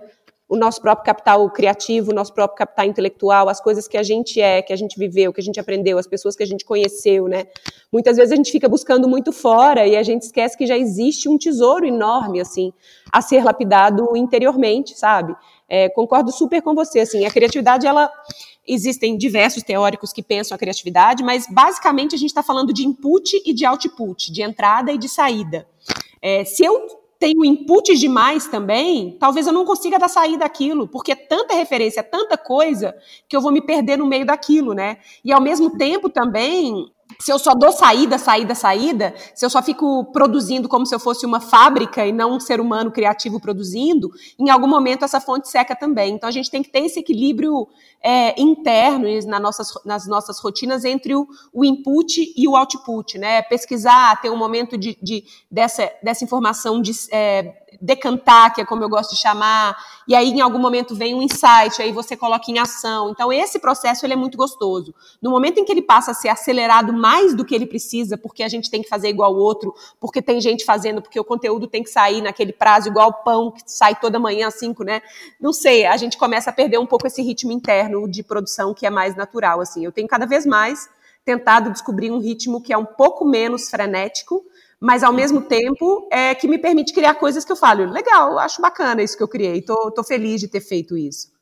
o 0.47 0.56
nosso 0.56 0.80
próprio 0.81 1.06
capital 1.06 1.50
criativo, 1.50 2.12
o 2.12 2.13
nosso 2.13 2.33
próprio 2.33 2.57
capital 2.57 2.86
intelectual, 2.86 3.50
as 3.50 3.59
coisas 3.59 3.88
que 3.88 3.97
a 3.97 4.03
gente 4.03 4.39
é, 4.39 4.62
que 4.62 4.71
a 4.71 4.75
gente 4.75 4.97
viveu, 4.97 5.33
que 5.33 5.42
a 5.42 5.44
gente 5.44 5.59
aprendeu, 5.59 5.97
as 5.97 6.06
pessoas 6.06 6.36
que 6.36 6.44
a 6.44 6.45
gente 6.45 6.63
conheceu, 6.63 7.27
né? 7.27 7.45
Muitas 7.92 8.18
vezes 8.18 8.31
a 8.31 8.36
gente 8.36 8.51
fica 8.51 8.69
buscando 8.69 9.07
muito 9.07 9.31
fora 9.31 9.88
e 9.88 9.95
a 9.95 10.03
gente 10.03 10.24
esquece 10.24 10.57
que 10.57 10.68
já 10.68 10.77
existe 10.77 11.27
um 11.27 11.38
tesouro 11.38 11.86
enorme, 11.86 12.39
assim, 12.39 12.71
a 13.12 13.21
ser 13.21 13.44
lapidado 13.44 14.15
interiormente, 14.15 14.97
sabe? 14.97 15.36
É, 15.68 15.89
concordo 15.89 16.31
super 16.31 16.62
com 16.62 16.75
você, 16.75 17.00
assim, 17.00 17.25
a 17.25 17.31
criatividade, 17.31 17.88
ela 17.88 18.12
Existem 18.68 19.15
diversos 19.15 19.62
teóricos 19.62 20.12
que 20.12 20.24
pensam 20.24 20.56
a 20.56 20.57
criatividade, 20.57 21.24
mas 21.24 21.45
basicamente 21.47 22.15
a 22.15 22.18
gente 22.18 22.30
está 22.30 22.42
falando 22.42 22.74
de 22.74 22.83
input 22.83 23.39
e 23.45 23.53
de 23.53 23.63
output, 23.63 24.31
de 24.31 24.42
entrada 24.42 24.92
e 24.92 24.97
de 24.97 25.07
saída. 25.07 25.68
É, 26.19 26.44
se 26.44 26.65
eu 26.65 27.05
tenho 27.19 27.45
input 27.45 27.95
demais 27.97 28.47
também, 28.47 29.17
talvez 29.19 29.47
eu 29.47 29.53
não 29.53 29.65
consiga 29.65 29.97
dar 29.97 30.09
saída 30.09 30.39
daquilo, 30.39 30.88
porque 30.88 31.12
é 31.12 31.15
tanta 31.15 31.53
referência, 31.53 32.01
é 32.01 32.03
tanta 32.03 32.38
coisa, 32.38 32.95
que 33.27 33.35
eu 33.35 33.41
vou 33.41 33.51
me 33.51 33.62
perder 33.62 33.97
no 33.97 34.06
meio 34.06 34.25
daquilo, 34.25 34.73
né? 34.73 34.97
E 35.23 35.31
ao 35.31 35.41
mesmo 35.41 35.77
tempo 35.77 36.09
também, 36.09 36.91
se 37.19 37.31
eu 37.31 37.39
só 37.39 37.53
dou 37.53 37.71
saída, 37.71 38.17
saída, 38.17 38.56
saída, 38.56 39.13
se 39.33 39.45
eu 39.45 39.50
só 39.50 39.62
fico 39.62 40.06
produzindo 40.11 40.68
como 40.68 40.85
se 40.85 40.94
eu 40.94 40.99
fosse 40.99 41.25
uma 41.25 41.40
fábrica 41.40 42.06
e 42.06 42.11
não 42.11 42.35
um 42.35 42.40
ser 42.40 42.59
humano 42.59 42.92
criativo 42.92 43.40
produzindo, 43.40 44.09
em 44.37 44.49
algum 44.49 44.68
momento 44.68 45.06
essa 45.06 45.21
fonte 45.21 45.49
seca 45.49 45.75
também. 45.75 46.13
Então 46.13 46.28
a 46.28 46.31
gente 46.31 46.51
tem 46.51 46.61
que 46.61 46.69
ter 46.69 46.80
esse 46.80 46.99
equilíbrio 46.99 47.68
é, 48.06 48.40
interno 48.40 49.07
nas 49.26 49.42
nossas, 49.42 49.74
nas 49.83 50.07
nossas 50.07 50.38
rotinas 50.38 50.85
entre 50.85 51.16
o, 51.16 51.28
o, 51.52 51.66
input 51.66 52.33
e 52.38 52.47
o 52.47 52.56
output, 52.56 53.18
né? 53.18 53.42
Pesquisar, 53.42 54.21
ter 54.21 54.30
um 54.30 54.38
momento 54.38 54.78
de, 54.78 54.95
de 55.02 55.24
dessa, 55.50 55.92
dessa 56.04 56.24
informação 56.24 56.80
de, 56.80 56.92
é, 57.12 57.56
decantar, 57.81 58.54
que 58.54 58.62
é 58.62 58.66
como 58.66 58.83
eu 58.83 58.90
gosto 58.90 59.16
de 59.16 59.19
chamar, 59.19 59.76
e 60.07 60.14
aí 60.14 60.30
em 60.30 60.40
algum 60.40 60.59
momento 60.59 60.95
vem 60.95 61.16
um 61.16 61.21
insight, 61.21 61.81
aí 61.81 61.92
você 61.92 62.16
coloca 62.16 62.52
em 62.52 62.59
ação. 62.59 63.09
Então 63.09 63.33
esse 63.33 63.57
processo 63.57 64.06
ele 64.06 64.14
é 64.14 64.16
muito 64.16 64.38
gostoso. 64.38 64.94
No 65.19 65.31
momento 65.31 65.59
em 65.59 65.66
que 65.66 65.71
ele 65.71 65.81
passa 65.81 66.12
a 66.12 66.14
ser 66.14 66.30
acelerado 66.30 66.94
mais 66.94 67.33
do 67.35 67.44
que 67.44 67.56
ele 67.56 67.66
precisa, 67.66 68.19
porque 68.19 68.44
a 68.44 68.47
gente 68.47 68.69
tem 68.69 68.83
que 68.83 68.88
fazer 68.88 69.09
igual 69.09 69.33
o 69.33 69.38
outro, 69.38 69.74
porque 70.00 70.21
tem 70.21 70.40
gente 70.40 70.64
fazendo, 70.64 71.02
porque 71.02 71.19
o 71.19 71.24
conteúdo 71.24 71.66
tem 71.66 71.81
que 71.81 71.90
sair 71.90 72.21
naquele 72.21 72.54
prazo 72.54 72.88
igual 72.88 73.12
pão 73.24 73.50
que 73.50 73.64
sai 73.66 73.95
toda 73.95 74.19
manhã 74.19 74.47
às 74.47 74.59
cinco, 74.59 74.83
né? 74.83 75.02
Não 75.42 75.52
sei, 75.52 75.88
a 75.88 75.97
gente 75.97 76.19
começa 76.19 76.52
a 76.52 76.54
perder 76.54 76.78
um 76.78 76.85
pouco 76.85 77.07
esse 77.07 77.24
ritmo 77.24 77.52
interno 77.52 77.94
de 78.07 78.21
produção 78.21 78.73
que 78.73 78.85
é 78.85 78.90
mais 78.90 79.16
natural 79.16 79.61
assim. 79.61 79.85
Eu 79.85 79.92
tenho 79.92 80.07
cada 80.07 80.25
vez 80.25 80.45
mais 80.45 80.90
tentado 81.23 81.71
descobrir 81.71 82.11
um 82.11 82.19
ritmo 82.19 82.61
que 82.61 82.71
é 82.71 82.78
um 82.78 82.85
pouco 82.85 83.25
menos 83.25 83.69
frenético, 83.69 84.44
mas 84.80 85.04
ao 85.04 85.11
mesmo 85.11 85.42
tempo 85.42 86.07
é 86.11 86.35
que 86.35 86.47
me 86.47 86.59
permite 86.59 86.94
criar 86.94 87.16
coisas 87.16 87.44
que 87.44 87.52
eu 87.52 87.56
falo, 87.56 87.90
legal, 87.90 88.37
acho 88.37 88.61
bacana 88.61 89.02
isso 89.02 89.18
que 89.18 89.23
eu 89.23 89.28
criei, 89.28 89.61
tô, 89.61 89.90
tô 89.92 90.04
feliz 90.04 90.40
de 90.40 90.47
ter 90.47 90.61
feito 90.61 90.95
isso. 90.95 91.33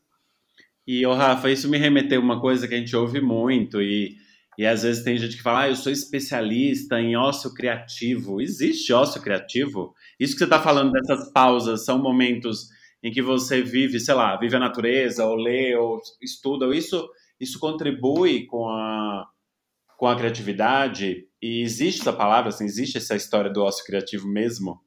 E, 0.86 1.06
oh, 1.06 1.14
Rafa, 1.14 1.50
isso 1.50 1.70
me 1.70 1.78
remeteu 1.78 2.22
a 2.22 2.24
uma 2.24 2.40
coisa 2.40 2.68
que 2.68 2.76
a 2.76 2.78
gente 2.78 2.96
ouve 2.96 3.22
muito 3.22 3.82
e, 3.82 4.18
e 4.58 4.66
às 4.66 4.84
vezes 4.84 5.04
tem 5.04 5.18
gente 5.18 5.38
que 5.38 5.42
fala, 5.42 5.62
ah, 5.62 5.70
eu 5.70 5.76
sou 5.76 5.92
especialista 5.92 7.00
em 7.00 7.16
ócio 7.16 7.54
criativo. 7.54 8.42
Existe 8.42 8.92
ócio 8.92 9.22
criativo? 9.22 9.94
Isso 10.20 10.34
que 10.34 10.40
você 10.40 10.44
está 10.44 10.62
falando 10.62 10.92
dessas 10.92 11.32
pausas 11.32 11.86
são 11.86 12.02
momentos 12.02 12.68
em 13.04 13.12
que 13.12 13.22
você 13.22 13.62
vive, 13.62 14.00
sei 14.00 14.14
lá, 14.14 14.38
vive 14.38 14.56
a 14.56 14.60
natureza, 14.60 15.26
ou 15.26 15.36
lê, 15.36 15.76
ou 15.76 16.00
estuda, 16.22 16.66
ou 16.66 16.74
isso, 16.74 17.06
isso 17.38 17.60
contribui 17.60 18.46
com 18.46 18.70
a, 18.70 19.28
com 19.98 20.08
a 20.08 20.16
criatividade? 20.16 21.28
E 21.42 21.62
existe 21.62 22.02
essa 22.02 22.14
palavra, 22.14 22.50
assim, 22.50 22.64
existe 22.64 22.98
essa 22.98 23.16
história 23.16 23.52
do 23.52 23.62
ócio 23.62 23.84
criativo 23.84 24.26
mesmo? 24.28 24.80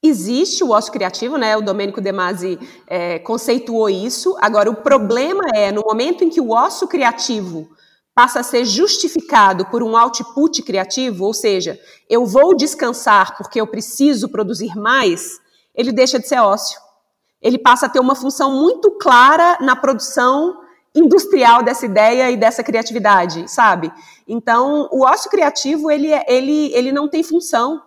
Existe 0.00 0.62
o 0.62 0.70
ócio 0.70 0.92
criativo, 0.92 1.36
né? 1.36 1.56
O 1.56 1.62
Domênico 1.62 2.00
De 2.00 2.12
Masi 2.12 2.58
é, 2.86 3.18
conceituou 3.18 3.88
isso. 3.88 4.36
Agora, 4.40 4.70
o 4.70 4.76
problema 4.76 5.42
é 5.54 5.72
no 5.72 5.82
momento 5.82 6.22
em 6.22 6.30
que 6.30 6.40
o 6.40 6.50
ócio 6.50 6.86
criativo 6.86 7.68
passa 8.14 8.40
a 8.40 8.44
ser 8.44 8.64
justificado 8.64 9.66
por 9.66 9.82
um 9.82 9.96
output 9.96 10.62
criativo, 10.62 11.24
ou 11.24 11.34
seja, 11.34 11.80
eu 12.08 12.24
vou 12.24 12.54
descansar 12.54 13.36
porque 13.36 13.60
eu 13.60 13.66
preciso 13.66 14.28
produzir 14.28 14.76
mais, 14.76 15.40
ele 15.74 15.90
deixa 15.90 16.20
de 16.20 16.28
ser 16.28 16.38
ócio. 16.38 16.83
Ele 17.44 17.58
passa 17.58 17.84
a 17.84 17.88
ter 17.90 18.00
uma 18.00 18.14
função 18.14 18.58
muito 18.58 18.90
clara 18.92 19.58
na 19.60 19.76
produção 19.76 20.62
industrial 20.94 21.62
dessa 21.62 21.84
ideia 21.84 22.30
e 22.30 22.36
dessa 22.36 22.64
criatividade, 22.64 23.50
sabe? 23.50 23.92
Então, 24.26 24.88
o 24.90 25.04
ócio 25.04 25.30
criativo, 25.30 25.90
ele, 25.90 26.10
é, 26.10 26.24
ele, 26.26 26.72
ele 26.72 26.90
não 26.90 27.06
tem 27.06 27.22
função. 27.22 27.82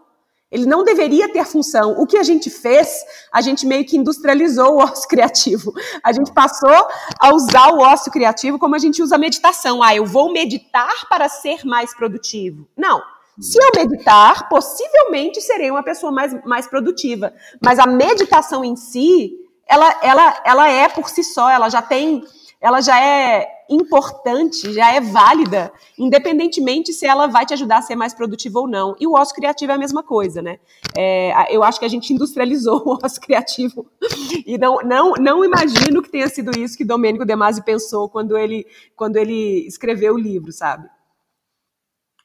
Ele 0.52 0.66
não 0.66 0.84
deveria 0.84 1.32
ter 1.32 1.44
função. 1.46 1.96
O 1.98 2.06
que 2.06 2.18
a 2.18 2.24
gente 2.24 2.50
fez, 2.50 3.04
a 3.34 3.42
gente 3.42 3.66
meio 3.66 3.84
que 3.84 3.98
industrializou 3.98 4.76
o 4.76 4.78
ócio 4.78 5.08
criativo. 5.10 5.74
A 6.04 6.14
gente 6.14 6.32
passou 6.32 6.88
a 7.20 7.34
usar 7.34 7.74
o 7.74 7.80
ócio 7.80 8.12
criativo 8.12 8.60
como 8.60 8.76
a 8.76 8.80
gente 8.80 9.02
usa 9.02 9.16
a 9.16 9.20
meditação. 9.20 9.82
Ah, 9.82 9.96
eu 9.96 10.06
vou 10.06 10.32
meditar 10.32 11.08
para 11.10 11.28
ser 11.28 11.66
mais 11.66 11.96
produtivo. 11.96 12.68
Não. 12.78 13.02
Se 13.40 13.60
eu 13.62 13.70
meditar, 13.76 14.50
possivelmente 14.50 15.42
serei 15.42 15.70
uma 15.70 15.84
pessoa 15.84 16.12
mais, 16.12 16.34
mais 16.44 16.68
produtiva. 16.68 17.34
Mas 17.62 17.78
a 17.78 17.86
meditação 17.86 18.66
em 18.66 18.76
si, 18.76 19.47
ela, 19.68 20.00
ela, 20.02 20.42
ela 20.46 20.70
é 20.70 20.88
por 20.90 21.10
si 21.10 21.24
só, 21.24 21.50
ela 21.50 21.70
já 21.70 21.82
tem 21.82 22.24
ela 22.60 22.82
já 22.82 23.00
é 23.00 23.48
importante, 23.70 24.74
já 24.74 24.94
é 24.94 25.00
válida, 25.00 25.72
independentemente 25.98 26.92
se 26.92 27.06
ela 27.06 27.28
vai 27.28 27.46
te 27.46 27.54
ajudar 27.54 27.78
a 27.78 27.82
ser 27.82 27.96
mais 27.96 28.14
produtivo 28.14 28.62
ou 28.62 28.68
não. 28.68 28.96
E 29.00 29.06
o 29.06 29.14
ócio 29.14 29.36
criativo 29.36 29.72
é 29.72 29.76
a 29.76 29.78
mesma 29.78 30.02
coisa, 30.02 30.42
né? 30.42 30.58
É, 30.98 31.56
eu 31.56 31.64
acho 31.64 31.78
que 31.80 31.86
a 31.86 31.90
gente 31.90 32.12
industrializou 32.12 32.82
o 32.86 33.06
ócio 33.06 33.22
criativo 33.22 33.86
e 34.46 34.58
não, 34.58 34.78
não, 34.78 35.14
não 35.14 35.46
imagino 35.46 36.02
que 36.02 36.10
tenha 36.10 36.28
sido 36.28 36.58
isso 36.58 36.78
que 36.78 36.86
Domênico 36.86 37.26
De 37.26 37.36
Masi 37.36 37.64
pensou 37.64 38.10
quando 38.10 38.38
ele, 38.38 38.66
quando 38.96 39.18
ele 39.18 39.68
escreveu 39.68 40.16
o 40.16 40.20
livro, 40.20 40.52
sabe? 40.52 40.90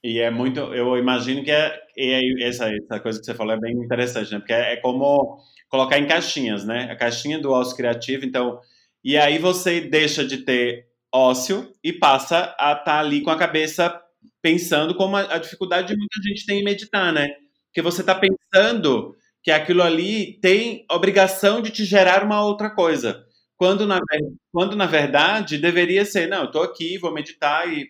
E 0.04 0.18
é 0.18 0.30
muito, 0.30 0.58
eu 0.58 0.96
imagino 0.96 1.44
que 1.44 1.50
é, 1.50 1.80
é 1.96 2.42
essa, 2.42 2.68
essa 2.74 2.98
coisa 2.98 3.20
que 3.20 3.24
você 3.24 3.34
falou 3.34 3.54
é 3.54 3.60
bem 3.60 3.72
interessante, 3.72 4.32
né? 4.32 4.38
Porque 4.38 4.52
é, 4.52 4.72
é 4.72 4.76
como 4.76 5.38
colocar 5.68 5.98
em 5.98 6.06
caixinhas, 6.06 6.64
né? 6.64 6.90
A 6.90 6.96
caixinha 6.96 7.38
do 7.38 7.52
ócio 7.52 7.76
criativo, 7.76 8.24
então 8.24 8.60
e 9.04 9.16
aí 9.16 9.38
você 9.38 9.80
deixa 9.80 10.24
de 10.24 10.38
ter 10.38 10.86
ócio 11.12 11.72
e 11.82 11.92
passa 11.92 12.54
a 12.58 12.72
estar 12.72 12.84
tá 12.84 13.00
ali 13.00 13.20
com 13.20 13.30
a 13.30 13.38
cabeça 13.38 14.00
pensando 14.40 14.94
como 14.94 15.16
a, 15.16 15.34
a 15.34 15.38
dificuldade 15.38 15.88
de 15.88 15.96
muita 15.96 16.20
gente 16.22 16.46
tem 16.46 16.60
em 16.60 16.64
meditar, 16.64 17.12
né? 17.12 17.28
Porque 17.66 17.82
você 17.82 18.00
está 18.02 18.14
pensando 18.14 19.14
que 19.42 19.50
aquilo 19.50 19.82
ali 19.82 20.38
tem 20.40 20.84
obrigação 20.90 21.60
de 21.60 21.70
te 21.70 21.84
gerar 21.84 22.24
uma 22.24 22.44
outra 22.44 22.70
coisa. 22.70 23.24
Quando 23.56 23.86
na, 23.86 24.00
quando 24.52 24.76
na 24.76 24.86
verdade 24.86 25.58
deveria 25.58 26.04
ser, 26.04 26.28
não, 26.28 26.40
eu 26.42 26.44
estou 26.46 26.62
aqui, 26.62 26.98
vou 26.98 27.12
meditar 27.12 27.68
e, 27.72 27.88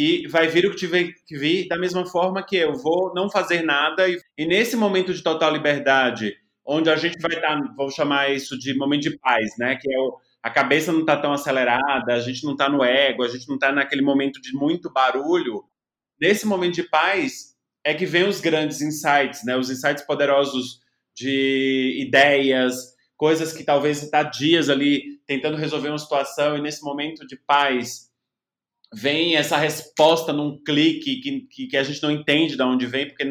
e 0.00 0.28
vai 0.28 0.46
vir 0.46 0.64
o 0.64 0.70
que 0.70 0.76
tiver 0.76 1.12
que 1.26 1.36
vir, 1.36 1.66
da 1.66 1.76
mesma 1.76 2.06
forma 2.06 2.40
que 2.46 2.54
eu 2.54 2.72
vou 2.72 3.12
não 3.12 3.28
fazer 3.28 3.62
nada. 3.62 4.08
E, 4.08 4.16
e 4.38 4.46
nesse 4.46 4.76
momento 4.76 5.12
de 5.12 5.24
total 5.24 5.52
liberdade, 5.52 6.36
onde 6.64 6.88
a 6.88 6.94
gente 6.94 7.20
vai 7.20 7.34
estar, 7.34 7.60
tá, 7.60 7.74
vou 7.76 7.90
chamar 7.90 8.30
isso 8.30 8.56
de 8.56 8.76
momento 8.76 9.10
de 9.10 9.18
paz, 9.18 9.58
né? 9.58 9.74
Que 9.74 9.92
é 9.92 9.98
o, 9.98 10.16
a 10.40 10.50
cabeça 10.50 10.92
não 10.92 11.00
está 11.00 11.16
tão 11.16 11.32
acelerada, 11.32 12.14
a 12.14 12.20
gente 12.20 12.44
não 12.44 12.52
está 12.52 12.68
no 12.68 12.84
ego, 12.84 13.24
a 13.24 13.28
gente 13.28 13.48
não 13.48 13.56
está 13.56 13.72
naquele 13.72 14.02
momento 14.02 14.40
de 14.40 14.52
muito 14.52 14.88
barulho. 14.88 15.64
Nesse 16.20 16.46
momento 16.46 16.76
de 16.76 16.84
paz 16.84 17.56
é 17.82 17.92
que 17.92 18.06
vem 18.06 18.22
os 18.22 18.40
grandes 18.40 18.80
insights, 18.80 19.44
né? 19.44 19.56
Os 19.56 19.68
insights 19.68 20.04
poderosos 20.06 20.78
de 21.12 21.98
ideias, 22.06 22.94
coisas 23.16 23.52
que 23.52 23.64
talvez 23.64 24.00
está 24.00 24.22
dias 24.22 24.70
ali 24.70 25.18
tentando 25.26 25.56
resolver 25.56 25.88
uma 25.88 25.98
situação 25.98 26.56
e 26.56 26.62
nesse 26.62 26.84
momento 26.84 27.26
de 27.26 27.34
paz 27.36 28.07
vem 28.92 29.36
essa 29.36 29.56
resposta 29.56 30.32
num 30.32 30.62
clique 30.62 31.20
que, 31.20 31.66
que, 31.68 31.76
a 31.76 31.82
gente 31.82 32.02
não 32.02 32.10
entende 32.10 32.56
de 32.56 32.62
onde 32.62 32.86
vem, 32.86 33.06
porque 33.06 33.24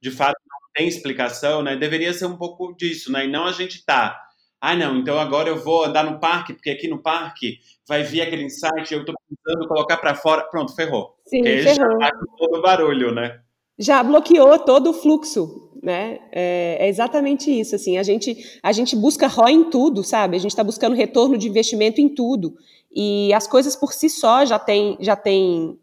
de 0.00 0.10
fato 0.10 0.36
não 0.48 0.70
tem 0.74 0.88
explicação, 0.88 1.62
né? 1.62 1.76
Deveria 1.76 2.12
ser 2.12 2.26
um 2.26 2.36
pouco 2.36 2.74
disso, 2.76 3.12
né? 3.12 3.26
E 3.26 3.30
não 3.30 3.46
a 3.46 3.52
gente 3.52 3.84
tá 3.84 4.24
ah, 4.66 4.74
não, 4.74 4.96
então 4.96 5.18
agora 5.18 5.50
eu 5.50 5.62
vou 5.62 5.84
andar 5.84 6.10
no 6.10 6.18
parque, 6.18 6.54
porque 6.54 6.70
aqui 6.70 6.88
no 6.88 7.02
parque 7.02 7.58
vai 7.86 8.02
vir 8.02 8.22
aquele 8.22 8.44
insight, 8.44 8.94
eu 8.94 9.00
estou 9.00 9.14
precisando 9.28 9.68
colocar 9.68 9.98
para 9.98 10.14
fora. 10.14 10.42
Pronto, 10.44 10.74
ferrou. 10.74 11.14
Sim, 11.26 11.42
ferrou. 11.44 12.00
Já 12.00 12.08
tá 12.08 12.18
todo 12.38 12.58
o 12.60 12.62
barulho, 12.62 13.12
né? 13.14 13.40
Já 13.78 14.02
bloqueou 14.02 14.58
todo 14.58 14.88
o 14.88 14.94
fluxo, 14.94 15.70
né? 15.82 16.18
É, 16.32 16.78
é, 16.80 16.88
exatamente 16.88 17.50
isso, 17.50 17.74
assim, 17.74 17.98
a 17.98 18.02
gente, 18.02 18.58
a 18.62 18.72
gente 18.72 18.96
busca 18.96 19.26
ROI 19.26 19.52
em 19.52 19.64
tudo, 19.64 20.02
sabe? 20.02 20.36
A 20.36 20.40
gente 20.40 20.52
está 20.52 20.64
buscando 20.64 20.96
retorno 20.96 21.36
de 21.36 21.46
investimento 21.46 22.00
em 22.00 22.08
tudo. 22.08 22.56
E 22.94 23.32
as 23.34 23.46
coisas 23.46 23.74
por 23.74 23.92
si 23.92 24.08
só 24.08 24.44
já 24.44 24.58
têm 24.58 24.96
já 25.00 25.16
tem, 25.16 25.78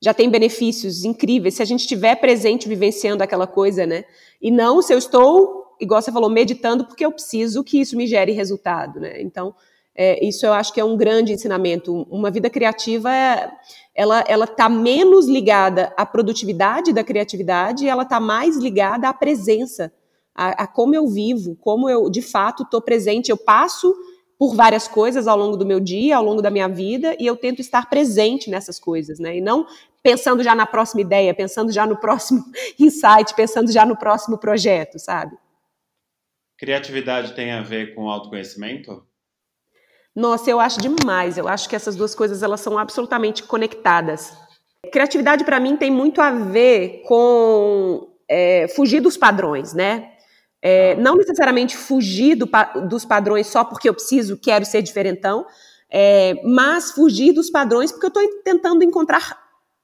já 0.00 0.12
tem 0.12 0.28
benefícios 0.28 1.04
incríveis 1.04 1.54
se 1.54 1.62
a 1.62 1.64
gente 1.64 1.80
estiver 1.80 2.16
presente 2.16 2.68
vivenciando 2.68 3.22
aquela 3.22 3.46
coisa, 3.46 3.86
né? 3.86 4.04
E 4.42 4.50
não 4.50 4.82
se 4.82 4.92
eu 4.92 4.98
estou 4.98 5.60
igual 5.80 6.02
você 6.02 6.12
falou, 6.12 6.28
meditando 6.28 6.84
porque 6.84 7.04
eu 7.04 7.10
preciso 7.10 7.64
que 7.64 7.80
isso 7.80 7.96
me 7.96 8.06
gere 8.06 8.32
resultado, 8.32 9.00
né? 9.00 9.20
Então, 9.22 9.54
é, 9.94 10.24
isso 10.24 10.44
eu 10.46 10.52
acho 10.52 10.72
que 10.72 10.80
é 10.80 10.84
um 10.84 10.96
grande 10.96 11.32
ensinamento. 11.32 12.06
Uma 12.10 12.30
vida 12.30 12.50
criativa, 12.50 13.10
é, 13.10 13.50
ela 13.94 14.22
ela 14.28 14.44
está 14.44 14.68
menos 14.68 15.26
ligada 15.26 15.92
à 15.96 16.04
produtividade 16.04 16.92
da 16.92 17.02
criatividade, 17.02 17.88
ela 17.88 18.02
está 18.02 18.20
mais 18.20 18.56
ligada 18.56 19.08
à 19.08 19.14
presença, 19.14 19.92
a, 20.34 20.64
a, 20.64 20.66
como 20.66 20.94
eu 20.94 21.08
vivo, 21.08 21.56
como 21.56 21.88
eu 21.88 22.10
de 22.10 22.22
fato 22.22 22.62
estou 22.62 22.80
presente. 22.80 23.30
Eu 23.30 23.38
passo 23.38 23.94
por 24.40 24.54
várias 24.54 24.88
coisas 24.88 25.26
ao 25.26 25.36
longo 25.36 25.54
do 25.54 25.66
meu 25.66 25.78
dia, 25.78 26.16
ao 26.16 26.24
longo 26.24 26.40
da 26.40 26.50
minha 26.50 26.66
vida, 26.66 27.14
e 27.20 27.26
eu 27.26 27.36
tento 27.36 27.60
estar 27.60 27.90
presente 27.90 28.48
nessas 28.48 28.80
coisas, 28.80 29.18
né? 29.18 29.36
E 29.36 29.40
não 29.42 29.66
pensando 30.02 30.42
já 30.42 30.54
na 30.54 30.64
próxima 30.64 31.02
ideia, 31.02 31.34
pensando 31.34 31.70
já 31.70 31.86
no 31.86 31.98
próximo 31.98 32.42
insight, 32.80 33.34
pensando 33.36 33.70
já 33.70 33.84
no 33.84 33.98
próximo 33.98 34.38
projeto, 34.38 34.98
sabe? 34.98 35.36
Criatividade 36.56 37.34
tem 37.34 37.52
a 37.52 37.60
ver 37.60 37.94
com 37.94 38.08
autoconhecimento? 38.08 39.06
Nossa, 40.16 40.50
eu 40.50 40.58
acho 40.58 40.80
demais. 40.80 41.36
Eu 41.36 41.46
acho 41.46 41.68
que 41.68 41.76
essas 41.76 41.94
duas 41.94 42.14
coisas 42.14 42.42
elas 42.42 42.62
são 42.62 42.78
absolutamente 42.78 43.42
conectadas. 43.42 44.34
Criatividade 44.90 45.44
para 45.44 45.60
mim 45.60 45.76
tem 45.76 45.90
muito 45.90 46.18
a 46.22 46.30
ver 46.30 47.02
com 47.06 48.08
é, 48.26 48.68
fugir 48.68 49.00
dos 49.00 49.18
padrões, 49.18 49.74
né? 49.74 50.14
É, 50.62 50.94
não 50.96 51.16
necessariamente 51.16 51.76
fugir 51.76 52.34
do, 52.34 52.48
dos 52.86 53.04
padrões 53.04 53.46
só 53.46 53.64
porque 53.64 53.88
eu 53.88 53.94
preciso, 53.94 54.36
quero 54.36 54.64
ser 54.66 54.82
diferentão, 54.82 55.46
é, 55.90 56.34
mas 56.44 56.90
fugir 56.92 57.32
dos 57.32 57.50
padrões 57.50 57.90
porque 57.90 58.06
eu 58.06 58.08
estou 58.08 58.42
tentando 58.44 58.84
encontrar 58.84 59.38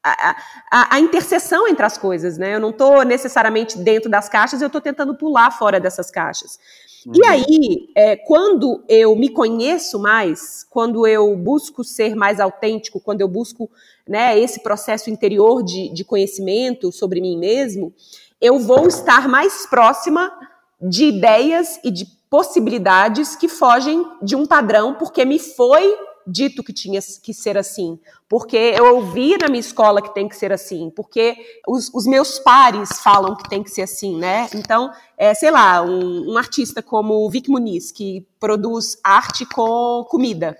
a, 0.06 0.36
a, 0.70 0.96
a, 0.96 1.00
interseção 1.00 1.66
entre 1.66 1.84
as 1.84 1.98
coisas, 1.98 2.38
né? 2.38 2.54
Eu 2.54 2.60
não 2.60 2.70
estou 2.70 3.02
necessariamente 3.04 3.76
dentro 3.78 4.08
das 4.08 4.28
caixas, 4.28 4.60
eu 4.60 4.68
estou 4.68 4.80
tentando 4.80 5.16
pular 5.16 5.50
fora 5.50 5.80
dessas 5.80 6.10
caixas. 6.10 6.60
Uhum. 7.04 7.12
E 7.16 7.26
aí, 7.26 7.88
é, 7.96 8.16
quando 8.16 8.84
eu 8.88 9.16
me 9.16 9.28
conheço 9.28 9.98
mais, 9.98 10.64
quando 10.70 11.06
eu 11.06 11.36
busco 11.36 11.82
ser 11.82 12.14
mais 12.14 12.38
autêntico, 12.38 13.00
quando 13.00 13.20
eu 13.20 13.28
busco 13.28 13.68
né, 14.06 14.38
esse 14.38 14.62
processo 14.62 15.10
interior 15.10 15.64
de, 15.64 15.92
de 15.92 16.04
conhecimento 16.04 16.92
sobre 16.92 17.20
mim 17.20 17.36
mesmo, 17.36 17.92
eu 18.40 18.60
vou 18.60 18.86
estar 18.86 19.28
mais 19.28 19.66
próxima 19.66 20.32
de 20.80 21.04
ideias 21.04 21.80
e 21.82 21.90
de 21.90 22.06
possibilidades 22.28 23.36
que 23.36 23.48
fogem 23.48 24.04
de 24.22 24.36
um 24.36 24.46
padrão, 24.46 24.94
porque 24.94 25.24
me 25.24 25.38
foi 25.38 25.96
dito 26.26 26.62
que 26.62 26.72
tinha 26.72 27.00
que 27.22 27.32
ser 27.32 27.56
assim, 27.56 27.98
porque 28.28 28.56
eu 28.56 28.96
ouvi 28.96 29.38
na 29.38 29.46
minha 29.46 29.60
escola 29.60 30.02
que 30.02 30.12
tem 30.12 30.28
que 30.28 30.36
ser 30.36 30.52
assim, 30.52 30.90
porque 30.90 31.36
os, 31.68 31.88
os 31.94 32.04
meus 32.04 32.40
pares 32.40 32.98
falam 33.00 33.36
que 33.36 33.48
tem 33.48 33.62
que 33.62 33.70
ser 33.70 33.82
assim, 33.82 34.16
né? 34.16 34.48
Então, 34.52 34.90
é, 35.16 35.32
sei 35.34 35.52
lá, 35.52 35.82
um, 35.82 36.32
um 36.32 36.36
artista 36.36 36.82
como 36.82 37.24
o 37.24 37.30
Vic 37.30 37.48
Muniz, 37.48 37.92
que 37.92 38.26
produz 38.40 38.98
arte 39.04 39.46
com 39.46 40.04
comida, 40.10 40.58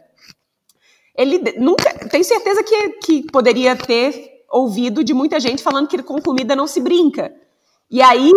ele 1.17 1.39
nunca, 1.59 1.93
tenho 2.09 2.25
certeza 2.25 2.63
que, 2.63 2.89
que 3.01 3.23
poderia 3.33 3.75
ter 3.75 4.45
ouvido 4.49 5.03
de 5.03 5.13
muita 5.13 5.41
gente 5.41 5.63
falando 5.63 5.89
que 5.89 6.03
com 6.03 6.21
comida 6.21 6.55
não 6.55 6.67
se 6.67 6.81
brinca. 6.81 7.35
E 7.91 8.03
aí, 8.03 8.33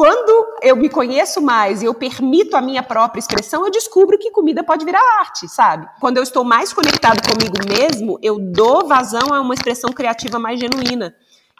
quando 0.00 0.46
eu 0.62 0.76
me 0.76 0.88
conheço 0.88 1.42
mais 1.42 1.82
e 1.82 1.84
eu 1.84 1.92
permito 1.92 2.56
a 2.56 2.62
minha 2.62 2.82
própria 2.82 3.18
expressão, 3.18 3.66
eu 3.66 3.70
descubro 3.70 4.16
que 4.16 4.30
comida 4.30 4.64
pode 4.64 4.82
virar 4.82 5.02
arte, 5.18 5.46
sabe? 5.46 5.86
Quando 6.00 6.16
eu 6.16 6.22
estou 6.22 6.42
mais 6.42 6.72
conectado 6.72 7.20
comigo 7.20 7.58
mesmo, 7.68 8.18
eu 8.22 8.38
dou 8.38 8.88
vazão 8.88 9.30
a 9.30 9.42
uma 9.42 9.52
expressão 9.52 9.92
criativa 9.92 10.38
mais 10.38 10.58
genuína, 10.58 11.14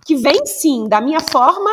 que 0.07 0.17
vem 0.17 0.47
sim 0.47 0.89
da 0.89 1.03
minha 1.03 1.21
forma 1.21 1.71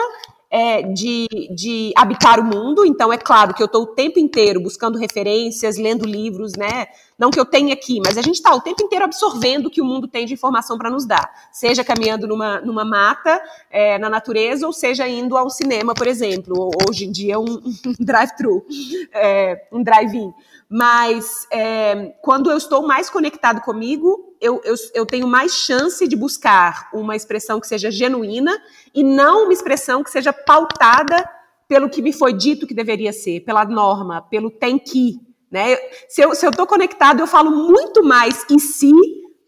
é, 0.57 0.81
de, 0.81 1.27
de 1.51 1.93
habitar 1.95 2.39
o 2.39 2.43
mundo, 2.43 2.83
então 2.83 3.13
é 3.13 3.17
claro 3.17 3.53
que 3.53 3.61
eu 3.61 3.67
estou 3.67 3.83
o 3.83 3.87
tempo 3.87 4.19
inteiro 4.19 4.59
buscando 4.59 4.97
referências, 4.97 5.77
lendo 5.77 6.03
livros, 6.03 6.53
né? 6.53 6.87
Não 7.17 7.29
que 7.29 7.39
eu 7.39 7.45
tenha 7.45 7.73
aqui, 7.73 7.99
mas 8.03 8.17
a 8.17 8.23
gente 8.23 8.35
está 8.35 8.55
o 8.55 8.61
tempo 8.61 8.83
inteiro 8.83 9.05
absorvendo 9.05 9.67
o 9.67 9.69
que 9.69 9.81
o 9.81 9.85
mundo 9.85 10.07
tem 10.07 10.25
de 10.25 10.33
informação 10.33 10.77
para 10.77 10.89
nos 10.89 11.05
dar, 11.05 11.31
seja 11.51 11.83
caminhando 11.83 12.27
numa, 12.27 12.59
numa 12.61 12.83
mata, 12.83 13.39
é, 13.69 13.99
na 13.99 14.09
natureza, 14.09 14.65
ou 14.65 14.73
seja 14.73 15.07
indo 15.07 15.37
ao 15.37 15.49
cinema, 15.49 15.93
por 15.93 16.07
exemplo, 16.07 16.71
hoje 16.87 17.05
em 17.05 17.11
dia 17.11 17.39
um, 17.39 17.61
drive-thru, 17.99 18.65
é, 19.13 19.67
um 19.71 19.83
drive-in. 19.83 20.33
Mas 20.69 21.47
é, 21.49 22.13
quando 22.21 22.51
eu 22.51 22.57
estou 22.57 22.85
mais 22.85 23.09
conectado 23.09 23.61
comigo, 23.61 24.35
eu, 24.41 24.61
eu, 24.65 24.75
eu, 24.93 25.05
tenho 25.05 25.25
mais 25.25 25.53
chance 25.53 26.05
de 26.07 26.15
buscar 26.15 26.89
uma 26.93 27.15
expressão 27.15 27.59
que 27.59 27.67
seja 27.67 27.89
genuína 27.89 28.51
e 28.93 29.01
não 29.01 29.45
uma 29.45 29.53
expressão 29.53 30.03
que 30.03 30.11
seja 30.11 30.33
pautada 30.33 31.27
pelo 31.67 31.89
que 31.89 32.01
me 32.01 32.11
foi 32.11 32.33
dito 32.33 32.67
que 32.67 32.73
deveria 32.73 33.13
ser, 33.13 33.41
pela 33.41 33.63
norma, 33.63 34.21
pelo 34.21 34.51
tem 34.51 34.77
que. 34.77 35.19
Né? 35.49 35.77
Se 36.09 36.21
eu 36.21 36.31
estou 36.33 36.67
conectado, 36.67 37.21
eu 37.21 37.27
falo 37.27 37.49
muito 37.49 38.03
mais 38.03 38.45
em 38.49 38.59
si, 38.59 38.91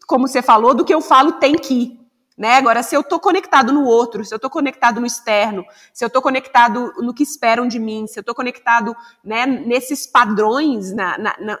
como 0.06 0.26
você 0.26 0.40
falou, 0.40 0.74
do 0.74 0.84
que 0.84 0.94
eu 0.94 1.02
falo 1.02 1.32
tem 1.32 1.54
que. 1.54 1.99
Né? 2.40 2.56
Agora, 2.56 2.82
se 2.82 2.96
eu 2.96 3.02
estou 3.02 3.20
conectado 3.20 3.70
no 3.70 3.84
outro, 3.84 4.24
se 4.24 4.32
eu 4.32 4.36
estou 4.36 4.48
conectado 4.48 4.98
no 4.98 5.06
externo, 5.06 5.62
se 5.92 6.02
eu 6.02 6.06
estou 6.06 6.22
conectado 6.22 6.90
no 6.96 7.12
que 7.12 7.22
esperam 7.22 7.68
de 7.68 7.78
mim, 7.78 8.06
se 8.06 8.18
eu 8.18 8.22
estou 8.22 8.34
conectado 8.34 8.96
né, 9.22 9.44
nesses 9.44 10.06
padrões 10.06 10.90
na, 10.90 11.18
na, 11.18 11.60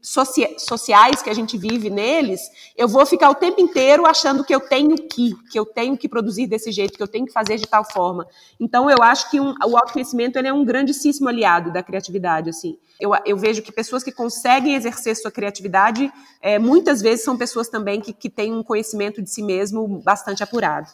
sociais 0.00 1.22
que 1.22 1.30
a 1.30 1.34
gente 1.34 1.58
vive 1.58 1.90
neles, 1.90 2.40
eu 2.76 2.86
vou 2.86 3.04
ficar 3.04 3.30
o 3.30 3.34
tempo 3.34 3.60
inteiro 3.60 4.06
achando 4.06 4.44
que 4.44 4.54
eu 4.54 4.60
tenho 4.60 4.96
que, 4.96 5.34
que 5.50 5.58
eu 5.58 5.66
tenho 5.66 5.96
que 5.96 6.08
produzir 6.08 6.46
desse 6.46 6.70
jeito, 6.70 6.96
que 6.96 7.02
eu 7.02 7.08
tenho 7.08 7.26
que 7.26 7.32
fazer 7.32 7.56
de 7.56 7.66
tal 7.66 7.84
forma. 7.84 8.26
Então, 8.60 8.88
eu 8.88 9.02
acho 9.02 9.30
que 9.30 9.40
um, 9.40 9.54
o 9.64 9.76
autoconhecimento 9.76 10.38
é 10.38 10.52
um 10.52 10.64
grandíssimo 10.64 11.28
aliado 11.28 11.72
da 11.72 11.82
criatividade. 11.82 12.50
Assim, 12.50 12.78
eu, 13.00 13.10
eu 13.24 13.36
vejo 13.36 13.62
que 13.62 13.72
pessoas 13.72 14.04
que 14.04 14.12
conseguem 14.12 14.74
exercer 14.74 15.16
sua 15.16 15.32
criatividade, 15.32 16.12
é, 16.40 16.58
muitas 16.58 17.02
vezes 17.02 17.24
são 17.24 17.36
pessoas 17.36 17.68
também 17.68 18.00
que, 18.00 18.12
que 18.12 18.30
têm 18.30 18.54
um 18.54 18.62
conhecimento 18.62 19.20
de 19.20 19.30
si 19.30 19.42
mesmo 19.42 20.00
bastante 20.04 20.42
apurado. 20.42 20.88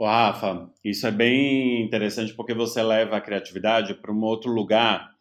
Rafa, 0.00 0.68
isso 0.84 1.06
é 1.06 1.10
bem 1.10 1.82
interessante 1.82 2.34
porque 2.34 2.52
você 2.52 2.82
leva 2.82 3.16
a 3.16 3.20
criatividade 3.20 3.94
para 3.94 4.12
um 4.12 4.22
outro 4.22 4.50
lugar 4.50 5.13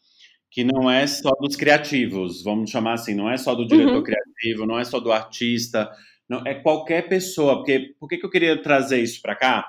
que 0.54 0.64
não 0.64 0.90
é 0.90 1.08
só 1.08 1.32
dos 1.42 1.56
criativos, 1.56 2.44
vamos 2.44 2.70
chamar 2.70 2.94
assim, 2.94 3.16
não 3.16 3.28
é 3.28 3.38
só 3.38 3.56
do 3.56 3.66
diretor 3.66 3.96
uhum. 3.96 4.04
criativo, 4.04 4.68
não 4.68 4.78
é 4.78 4.84
só 4.84 5.00
do 5.00 5.12
artista, 5.12 5.90
não, 6.30 6.46
é 6.46 6.54
qualquer 6.54 7.10
pessoa. 7.10 7.56
Porque 7.56 7.96
por 8.00 8.08
que, 8.08 8.18
que 8.18 8.26
eu 8.26 8.30
queria 8.30 8.62
trazer 8.62 9.02
isso 9.02 9.20
para 9.20 9.36
cá? 9.36 9.66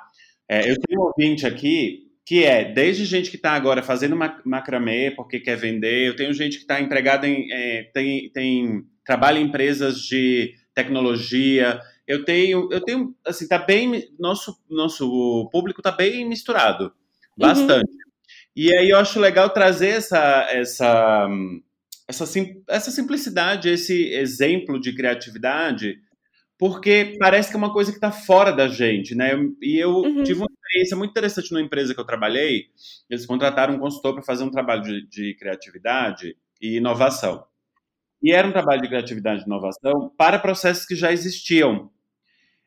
É, 0.46 0.70
eu 0.70 0.76
tenho 0.78 1.00
um 1.00 1.04
ouvinte 1.04 1.46
aqui 1.46 2.02
que 2.26 2.44
é 2.44 2.70
desde 2.70 3.06
gente 3.06 3.30
que 3.30 3.36
está 3.36 3.52
agora 3.52 3.82
fazendo 3.82 4.14
macramê 4.44 5.10
porque 5.10 5.40
quer 5.40 5.56
vender, 5.56 6.06
eu 6.06 6.16
tenho 6.16 6.34
gente 6.34 6.56
que 6.56 6.64
está 6.64 6.78
empregada 6.78 7.26
em 7.26 7.50
é, 7.50 7.90
tem, 7.94 8.30
tem 8.30 8.84
trabalha 9.06 9.38
em 9.38 9.44
empresas 9.44 10.00
de 10.00 10.54
tecnologia, 10.74 11.80
eu 12.06 12.26
tenho 12.26 12.68
eu 12.70 12.82
tenho 12.82 13.14
assim 13.26 13.48
tá 13.48 13.58
bem 13.58 14.10
nosso 14.18 14.54
nosso 14.68 15.48
público 15.50 15.80
está 15.80 15.92
bem 15.92 16.26
misturado, 16.28 16.84
uhum. 16.84 16.92
bastante. 17.38 17.90
Uhum. 17.90 18.03
E 18.56 18.72
aí 18.76 18.90
eu 18.90 18.98
acho 18.98 19.18
legal 19.18 19.50
trazer 19.50 19.88
essa, 19.88 20.48
essa, 20.50 21.28
essa, 22.06 22.24
essa 22.68 22.90
simplicidade, 22.90 23.68
esse 23.68 24.12
exemplo 24.12 24.80
de 24.80 24.94
criatividade, 24.94 25.98
porque 26.56 27.16
parece 27.18 27.50
que 27.50 27.56
é 27.56 27.58
uma 27.58 27.72
coisa 27.72 27.90
que 27.90 27.96
está 27.96 28.12
fora 28.12 28.52
da 28.52 28.68
gente, 28.68 29.14
né? 29.14 29.32
E 29.60 29.76
eu 29.76 29.96
uhum. 29.96 30.22
tive 30.22 30.40
uma 30.40 30.48
experiência 30.50 30.96
muito 30.96 31.10
interessante 31.10 31.50
numa 31.50 31.64
empresa 31.64 31.92
que 31.92 32.00
eu 32.00 32.06
trabalhei. 32.06 32.66
Eles 33.10 33.26
contrataram 33.26 33.74
um 33.74 33.78
consultor 33.78 34.14
para 34.14 34.22
fazer 34.22 34.44
um 34.44 34.50
trabalho 34.50 34.82
de, 34.82 35.06
de, 35.08 35.34
criatividade 35.34 36.36
e 36.60 36.76
inovação. 36.76 37.44
E 38.22 38.32
era 38.32 38.46
um 38.46 38.52
trabalho 38.52 38.80
de 38.80 38.88
criatividade 38.88 39.42
e 39.42 39.44
inovação 39.46 40.12
para 40.16 40.38
processos 40.38 40.86
que 40.86 40.94
já 40.94 41.12
existiam. 41.12 41.90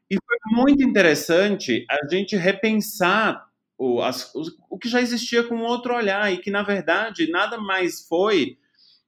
E 0.10 0.16
foi 0.16 0.38
muito 0.52 0.84
interessante 0.84 1.86
a 1.90 2.08
gente 2.08 2.36
repensar 2.36 3.47
o, 3.78 4.02
as, 4.02 4.34
o, 4.34 4.44
o 4.72 4.78
que 4.78 4.90
já 4.90 5.02
existia 5.02 5.44
com 5.44 5.62
outro 5.62 5.96
olhar 5.96 6.32
e 6.34 6.38
que, 6.38 6.50
na 6.50 6.64
verdade, 6.64 7.30
nada 7.30 7.58
mais 7.58 8.06
foi 8.08 8.58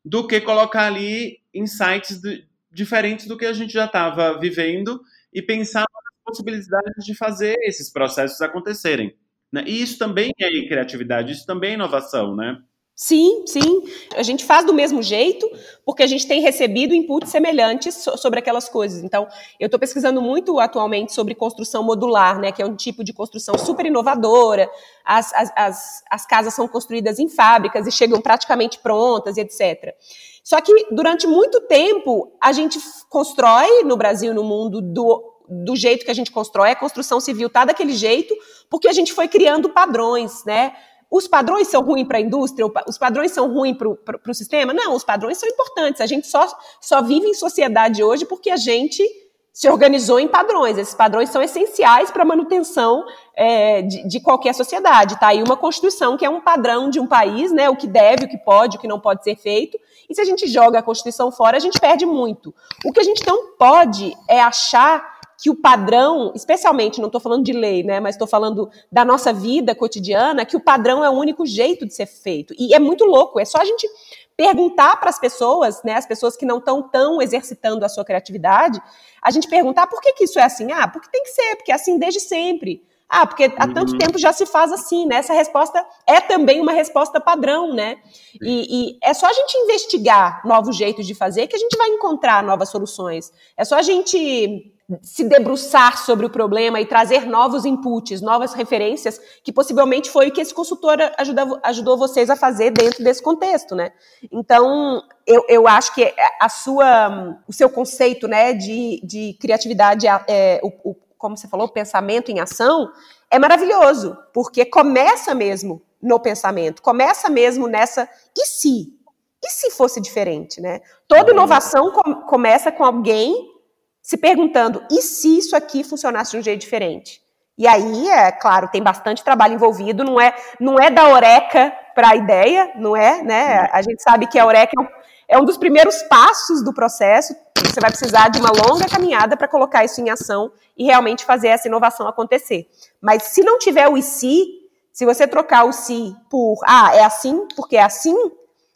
do 0.03 0.27
que 0.27 0.39
colocar 0.39 0.85
ali 0.85 1.39
insights 1.53 2.21
de, 2.21 2.47
diferentes 2.71 3.25
do 3.25 3.37
que 3.37 3.45
a 3.45 3.53
gente 3.53 3.73
já 3.73 3.85
estava 3.85 4.39
vivendo 4.39 5.01
e 5.33 5.41
pensar 5.41 5.81
nas 5.81 6.23
possibilidades 6.23 7.05
de 7.05 7.15
fazer 7.15 7.55
esses 7.63 7.91
processos 7.91 8.39
acontecerem. 8.41 9.15
Né? 9.51 9.63
E 9.65 9.81
isso 9.81 9.97
também 9.97 10.31
é 10.39 10.67
criatividade, 10.67 11.33
isso 11.33 11.45
também 11.45 11.71
é 11.71 11.73
inovação, 11.73 12.35
né? 12.35 12.61
Sim, 13.01 13.43
sim. 13.47 13.81
A 14.13 14.23
gente 14.23 14.43
faz 14.43 14.65
do 14.65 14.73
mesmo 14.73 15.01
jeito, 15.01 15.49
porque 15.85 16.03
a 16.03 16.07
gente 16.07 16.27
tem 16.27 16.41
recebido 16.41 16.93
inputs 16.93 17.29
semelhantes 17.29 17.95
sobre 18.17 18.39
aquelas 18.39 18.67
coisas. 18.67 19.01
Então, 19.01 19.25
eu 19.57 19.67
estou 19.67 19.79
pesquisando 19.79 20.21
muito 20.21 20.59
atualmente 20.59 21.13
sobre 21.13 21.33
construção 21.33 21.81
modular, 21.81 22.37
né, 22.41 22.51
que 22.51 22.61
é 22.61 22.65
um 22.65 22.75
tipo 22.75 23.01
de 23.01 23.13
construção 23.13 23.57
super 23.57 23.85
inovadora. 23.85 24.69
As, 25.05 25.33
as, 25.33 25.49
as, 25.55 26.03
as 26.11 26.25
casas 26.25 26.53
são 26.53 26.67
construídas 26.67 27.19
em 27.19 27.29
fábricas 27.29 27.87
e 27.87 27.91
chegam 27.91 28.19
praticamente 28.19 28.79
prontas 28.79 29.37
e 29.37 29.41
etc. 29.41 29.95
Só 30.43 30.59
que 30.59 30.73
durante 30.91 31.25
muito 31.25 31.61
tempo 31.61 32.33
a 32.41 32.51
gente 32.51 32.77
constrói 33.09 33.81
no 33.85 33.95
Brasil, 33.95 34.33
no 34.33 34.43
mundo, 34.43 34.81
do, 34.81 35.39
do 35.47 35.73
jeito 35.73 36.03
que 36.03 36.11
a 36.11 36.13
gente 36.13 36.33
constrói, 36.33 36.71
a 36.71 36.75
construção 36.75 37.21
civil 37.21 37.47
está 37.47 37.63
daquele 37.63 37.93
jeito, 37.93 38.35
porque 38.69 38.89
a 38.89 38.93
gente 38.93 39.13
foi 39.13 39.29
criando 39.29 39.69
padrões, 39.69 40.43
né? 40.43 40.73
Os 41.11 41.27
padrões 41.27 41.67
são 41.67 41.81
ruins 41.81 42.07
para 42.07 42.19
a 42.19 42.21
indústria, 42.21 42.65
os 42.87 42.97
padrões 42.97 43.31
são 43.31 43.51
ruins 43.51 43.75
para 43.77 44.31
o 44.31 44.33
sistema? 44.33 44.73
Não, 44.73 44.95
os 44.95 45.03
padrões 45.03 45.37
são 45.37 45.49
importantes. 45.49 46.01
A 46.01 46.05
gente 46.05 46.27
só, 46.27 46.47
só 46.79 47.01
vive 47.01 47.27
em 47.27 47.33
sociedade 47.33 48.03
hoje 48.03 48.25
porque 48.25 48.51
a 48.51 48.57
gente 48.57 49.03
se 49.51 49.67
organizou 49.67 50.19
em 50.19 50.27
padrões. 50.27 50.77
Esses 50.77 50.93
padrões 50.93 51.29
são 51.31 51.41
essenciais 51.41 52.11
para 52.11 52.21
a 52.21 52.25
manutenção 52.25 53.03
é, 53.35 53.81
de, 53.81 54.07
de, 54.07 54.19
qualquer 54.19 54.53
sociedade. 54.53 55.15
Está 55.15 55.27
aí 55.27 55.41
uma 55.41 55.57
Constituição 55.57 56.15
que 56.15 56.23
é 56.23 56.29
um 56.29 56.39
padrão 56.39 56.89
de 56.89 56.99
um 56.99 57.07
país, 57.07 57.51
né, 57.51 57.69
o 57.69 57.75
que 57.75 57.87
deve, 57.87 58.25
o 58.25 58.29
que 58.29 58.37
pode, 58.37 58.77
o 58.77 58.79
que 58.79 58.87
não 58.87 58.99
pode 58.99 59.23
ser 59.23 59.35
feito. 59.35 59.77
E 60.09 60.15
se 60.15 60.21
a 60.21 60.25
gente 60.25 60.47
joga 60.47 60.79
a 60.79 60.83
Constituição 60.83 61.31
fora, 61.31 61.57
a 61.57 61.59
gente 61.59 61.79
perde 61.79 62.05
muito. 62.05 62.53
O 62.85 62.93
que 62.93 62.99
a 62.99 63.03
gente 63.03 63.25
não 63.27 63.57
pode 63.57 64.15
é 64.29 64.39
achar 64.39 65.18
que 65.41 65.49
o 65.49 65.55
padrão, 65.55 66.33
especialmente, 66.35 66.99
não 66.99 67.07
estou 67.07 67.21
falando 67.21 67.45
de 67.45 67.53
lei, 67.53 67.81
né, 67.81 67.99
mas 67.99 68.15
estou 68.15 68.27
falando 68.27 68.69
da 68.91 69.05
nossa 69.05 69.31
vida 69.31 69.73
cotidiana, 69.73 70.45
que 70.45 70.57
o 70.57 70.59
padrão 70.59 71.03
é 71.03 71.09
o 71.09 71.13
único 71.13 71.45
jeito 71.45 71.85
de 71.85 71.93
ser 71.93 72.07
feito. 72.07 72.53
E 72.59 72.73
é 72.73 72.79
muito 72.79 73.05
louco, 73.05 73.39
é 73.39 73.45
só 73.45 73.59
a 73.59 73.65
gente 73.65 73.87
perguntar 74.35 74.97
para 74.99 75.09
as 75.09 75.17
pessoas, 75.17 75.81
né, 75.83 75.93
as 75.93 76.05
pessoas 76.05 76.35
que 76.35 76.45
não 76.45 76.57
estão 76.57 76.81
tão 76.81 77.21
exercitando 77.21 77.85
a 77.85 77.89
sua 77.89 78.03
criatividade, 78.03 78.81
a 79.21 79.31
gente 79.31 79.47
perguntar 79.47 79.87
por 79.87 80.01
que, 80.01 80.13
que 80.13 80.25
isso 80.25 80.39
é 80.39 80.43
assim? 80.43 80.71
Ah, 80.71 80.87
porque 80.87 81.09
tem 81.09 81.23
que 81.23 81.29
ser, 81.29 81.55
porque 81.55 81.71
é 81.71 81.75
assim 81.75 81.97
desde 81.97 82.19
sempre. 82.19 82.83
Ah, 83.07 83.25
porque 83.25 83.45
há 83.57 83.67
tanto 83.67 83.93
uhum. 83.93 83.97
tempo 83.97 84.19
já 84.19 84.31
se 84.31 84.45
faz 84.45 84.71
assim, 84.71 85.07
né? 85.07 85.15
Essa 85.15 85.33
resposta 85.33 85.83
é 86.05 86.21
também 86.21 86.61
uma 86.61 86.71
resposta 86.71 87.19
padrão, 87.19 87.73
né? 87.73 87.97
E, 88.39 88.91
e, 88.91 88.99
é 89.01 89.15
só 89.15 89.25
a 89.25 89.33
gente 89.33 89.57
investigar 89.57 90.45
novos 90.45 90.75
jeitos 90.75 91.07
de 91.07 91.15
fazer 91.15 91.47
que 91.47 91.55
a 91.55 91.59
gente 91.59 91.75
vai 91.75 91.89
encontrar 91.89 92.43
novas 92.43 92.69
soluções. 92.69 93.33
É 93.57 93.65
só 93.65 93.77
a 93.77 93.81
gente 93.81 94.71
se 95.01 95.23
debruçar 95.23 95.97
sobre 96.03 96.25
o 96.25 96.29
problema 96.29 96.81
e 96.81 96.85
trazer 96.85 97.25
novos 97.25 97.63
inputs, 97.65 98.21
novas 98.21 98.53
referências, 98.53 99.19
que 99.43 99.51
possivelmente 99.51 100.09
foi 100.09 100.29
o 100.29 100.31
que 100.31 100.41
esse 100.41 100.53
consultor 100.53 100.97
ajudou, 101.17 101.59
ajudou 101.63 101.97
vocês 101.97 102.29
a 102.29 102.35
fazer 102.35 102.71
dentro 102.71 103.03
desse 103.03 103.21
contexto, 103.21 103.75
né? 103.75 103.91
Então, 104.31 105.03
eu, 105.27 105.45
eu 105.47 105.67
acho 105.67 105.93
que 105.93 106.13
a 106.39 106.49
sua, 106.49 107.39
o 107.47 107.53
seu 107.53 107.69
conceito, 107.69 108.27
né, 108.27 108.53
de, 108.53 108.99
de 109.03 109.37
criatividade, 109.39 110.07
é, 110.27 110.59
o, 110.63 110.91
o, 110.91 110.95
como 111.17 111.37
você 111.37 111.47
falou, 111.47 111.69
pensamento 111.69 112.31
em 112.31 112.39
ação, 112.39 112.91
é 113.29 113.37
maravilhoso, 113.37 114.17
porque 114.33 114.65
começa 114.65 115.35
mesmo 115.35 115.83
no 116.01 116.19
pensamento, 116.19 116.81
começa 116.81 117.29
mesmo 117.29 117.67
nessa, 117.67 118.09
e 118.35 118.45
se? 118.45 118.97
E 119.41 119.49
se 119.49 119.71
fosse 119.71 120.01
diferente, 120.01 120.59
né? 120.59 120.81
Toda 121.07 121.31
inovação 121.31 121.91
com, 121.91 122.15
começa 122.21 122.71
com 122.71 122.83
alguém 122.83 123.58
se 124.01 124.17
perguntando: 124.17 124.83
e 124.91 125.01
se 125.01 125.37
isso 125.37 125.55
aqui 125.55 125.83
funcionasse 125.83 126.31
de 126.31 126.37
um 126.37 126.41
jeito 126.41 126.61
diferente? 126.61 127.21
E 127.59 127.67
aí, 127.67 128.07
é 128.07 128.31
claro, 128.31 128.69
tem 128.69 128.81
bastante 128.81 129.21
trabalho 129.21 129.53
envolvido, 129.53 130.01
não 130.01 130.19
é, 130.19 130.33
não 130.61 130.79
é 130.79 130.89
da 130.89 131.09
Oreca 131.09 131.73
para 131.93 132.11
a 132.11 132.15
ideia, 132.15 132.71
não 132.75 132.95
é, 132.95 133.21
né? 133.21 133.69
A 133.73 133.81
gente 133.81 134.01
sabe 134.01 134.27
que 134.27 134.39
a 134.39 134.45
Oreca 134.45 134.71
é 134.77 134.81
um, 134.81 134.87
é 135.27 135.37
um 135.37 135.43
dos 135.43 135.57
primeiros 135.57 136.01
passos 136.03 136.63
do 136.63 136.73
processo. 136.73 137.35
Você 137.57 137.81
vai 137.81 137.89
precisar 137.89 138.29
de 138.29 138.39
uma 138.39 138.49
longa 138.49 138.87
caminhada 138.87 139.35
para 139.35 139.45
colocar 139.45 139.83
isso 139.83 139.99
em 139.99 140.09
ação 140.09 140.53
e 140.77 140.85
realmente 140.85 141.25
fazer 141.25 141.49
essa 141.49 141.67
inovação 141.67 142.07
acontecer. 142.07 142.65
Mas 143.01 143.23
se 143.23 143.43
não 143.43 143.59
tiver 143.59 143.89
o 143.89 143.97
e 143.97 144.01
se, 144.01 144.45
se 144.93 145.05
você 145.05 145.27
trocar 145.27 145.65
o 145.65 145.73
se 145.73 146.15
por 146.29 146.59
ah, 146.65 146.95
é 146.95 147.03
assim, 147.03 147.45
porque 147.57 147.75
é 147.75 147.83
assim, 147.83 148.15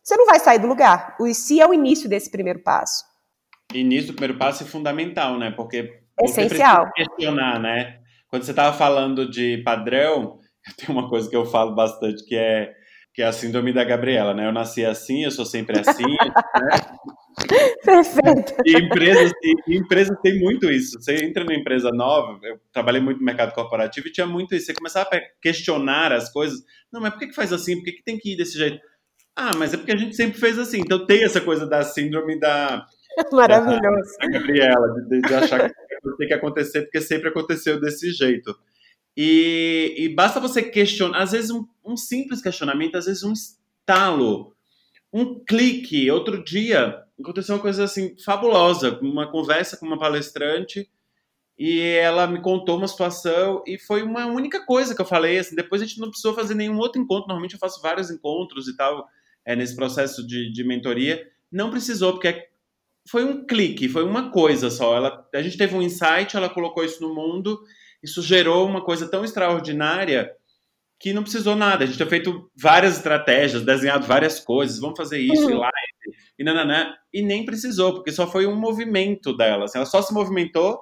você 0.04 0.18
não 0.18 0.26
vai 0.26 0.42
sair 0.42 0.60
do 0.60 0.68
lugar. 0.68 1.16
O 1.18 1.26
e 1.26 1.34
se 1.34 1.62
é 1.62 1.66
o 1.66 1.74
início 1.74 2.10
desse 2.10 2.30
primeiro 2.30 2.60
passo. 2.60 3.06
Início 3.80 4.08
do 4.08 4.16
primeiro 4.16 4.38
passo 4.38 4.64
é 4.64 4.68
fundamental, 4.68 5.38
né? 5.38 5.52
Porque 5.52 6.02
Essencial. 6.22 6.86
você 6.86 7.04
questionar, 7.04 7.60
né? 7.60 8.00
Quando 8.28 8.44
você 8.44 8.52
estava 8.52 8.76
falando 8.76 9.30
de 9.30 9.58
padrão, 9.64 10.40
tem 10.78 10.90
uma 10.90 11.10
coisa 11.10 11.30
que 11.30 11.36
eu 11.36 11.46
falo 11.46 11.76
bastante 11.76 12.26
que 12.26 12.36
é 12.36 12.74
que 13.14 13.22
é 13.22 13.26
a 13.26 13.32
síndrome 13.32 13.72
da 13.72 13.84
Gabriela, 13.84 14.34
né? 14.34 14.48
Eu 14.48 14.52
nasci 14.52 14.84
assim, 14.84 15.24
eu 15.24 15.30
sou 15.30 15.46
sempre 15.46 15.80
assim, 15.80 16.02
né? 16.02 16.34
Perfeito. 17.86 18.56
E 18.66 18.76
empresas, 18.76 19.32
e 19.68 19.78
empresas 19.78 20.18
têm 20.22 20.40
muito 20.40 20.70
isso. 20.72 21.00
Você 21.00 21.24
entra 21.24 21.44
numa 21.44 21.56
empresa 21.56 21.92
nova, 21.92 22.40
eu 22.44 22.60
trabalhei 22.72 23.02
muito 23.02 23.20
no 23.20 23.26
mercado 23.26 23.54
corporativo 23.54 24.08
e 24.08 24.12
tinha 24.12 24.26
muito 24.26 24.56
isso. 24.56 24.66
Você 24.66 24.74
começava 24.74 25.10
a 25.14 25.22
questionar 25.42 26.12
as 26.12 26.32
coisas. 26.32 26.60
Não, 26.92 27.02
mas 27.02 27.12
por 27.12 27.20
que, 27.20 27.28
que 27.28 27.36
faz 27.36 27.54
assim? 27.54 27.76
Por 27.76 27.86
que, 27.86 27.92
que 27.94 28.04
tem 28.04 28.18
que 28.18 28.34
ir 28.34 28.38
desse 28.38 28.58
jeito? 28.58 28.80
Ah, 29.36 29.52
mas 29.58 29.74
é 29.74 29.78
porque 29.78 29.92
a 29.92 29.98
gente 29.98 30.16
sempre 30.16 30.40
fez 30.40 30.58
assim. 30.60 30.80
Então 30.80 31.06
tem 31.06 31.24
essa 31.24 31.42
coisa 31.42 31.68
da 31.68 31.84
síndrome 31.84 32.40
da. 32.40 32.86
Maravilhoso. 33.32 34.18
Da, 34.20 34.28
da 34.28 34.40
Gabriela, 34.40 35.02
de, 35.10 35.22
de 35.22 35.34
achar 35.34 35.70
que 35.70 35.76
tem 36.18 36.28
que 36.28 36.34
acontecer 36.34 36.82
porque 36.84 37.02
sempre 37.02 37.30
aconteceu 37.30 37.80
desse 37.80 38.12
jeito. 38.12 38.56
E, 39.16 39.96
e 39.98 40.10
basta 40.10 40.40
você 40.40 40.64
questionar, 40.64 41.22
às 41.22 41.32
vezes 41.32 41.52
um, 41.52 41.66
um, 41.86 41.96
simples 41.96 42.42
questionamento, 42.42 42.96
às 42.96 43.06
vezes 43.06 43.24
um 43.24 43.34
estalo, 43.34 44.56
um 45.12 45.44
clique. 45.44 46.10
Outro 46.10 46.44
dia 46.44 47.04
aconteceu 47.20 47.56
uma 47.56 47.62
coisa 47.62 47.84
assim 47.84 48.16
fabulosa, 48.24 49.00
uma 49.02 49.32
conversa 49.32 49.78
com 49.78 49.86
uma 49.86 50.00
palestrante 50.00 50.90
e 51.58 51.80
ela 51.80 52.26
me 52.26 52.42
contou 52.42 52.78
uma 52.78 52.88
situação 52.88 53.64
e 53.68 53.78
foi 53.78 54.02
uma 54.02 54.26
única 54.26 54.66
coisa 54.66 54.96
que 54.96 55.02
eu 55.02 55.06
falei. 55.06 55.38
Assim, 55.38 55.56
depois 55.56 55.82
a 55.82 55.86
gente 55.86 56.00
não 56.00 56.10
precisou 56.10 56.34
fazer 56.34 56.56
nenhum 56.56 56.78
outro 56.78 57.00
encontro. 57.00 57.28
Normalmente 57.28 57.54
eu 57.54 57.60
faço 57.60 57.82
vários 57.82 58.10
encontros 58.10 58.68
e 58.68 58.76
tal 58.76 59.08
é, 59.46 59.56
nesse 59.56 59.76
processo 59.76 60.26
de, 60.26 60.52
de 60.52 60.64
mentoria. 60.64 61.24
Não 61.52 61.70
precisou 61.70 62.14
porque 62.14 62.28
foi 63.08 63.24
um 63.24 63.46
clique, 63.46 63.90
foi 63.90 64.04
uma 64.04 64.32
coisa 64.32 64.70
só. 64.70 64.96
Ela, 64.96 65.28
a 65.34 65.42
gente 65.42 65.58
teve 65.58 65.76
um 65.76 65.82
insight, 65.82 66.36
ela 66.36 66.50
colocou 66.50 66.84
isso 66.84 67.02
no 67.02 67.14
mundo 67.14 67.60
isso 68.04 68.22
gerou 68.22 68.68
uma 68.68 68.84
coisa 68.84 69.10
tão 69.10 69.24
extraordinária 69.24 70.30
que 71.00 71.14
não 71.14 71.24
precisou 71.24 71.56
nada. 71.56 71.84
A 71.84 71.88
gente 71.88 71.98
tem 71.98 72.08
feito 72.08 72.52
várias 72.56 72.98
estratégias, 72.98 73.64
desenhado 73.64 74.06
várias 74.06 74.42
coisas, 74.42 74.80
vamos 74.80 74.98
fazer 74.98 75.20
isso, 75.20 75.46
uhum. 75.46 75.52
e 75.52 75.54
live, 75.54 76.18
e 76.38 76.44
nananã, 76.44 76.94
e 77.14 77.22
nem 77.22 77.46
precisou, 77.46 77.94
porque 77.94 78.12
só 78.12 78.30
foi 78.30 78.46
um 78.46 78.56
movimento 78.56 79.36
dela. 79.36 79.66
Assim, 79.66 79.78
ela 79.78 79.86
só 79.86 80.02
se 80.02 80.14
movimentou, 80.14 80.80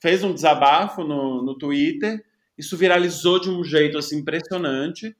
fez 0.00 0.22
um 0.22 0.32
desabafo 0.32 1.02
no, 1.02 1.42
no 1.42 1.58
Twitter, 1.58 2.24
isso 2.56 2.76
viralizou 2.76 3.40
de 3.40 3.50
um 3.50 3.64
jeito 3.64 3.98
assim 3.98 4.18
impressionante, 4.18 5.16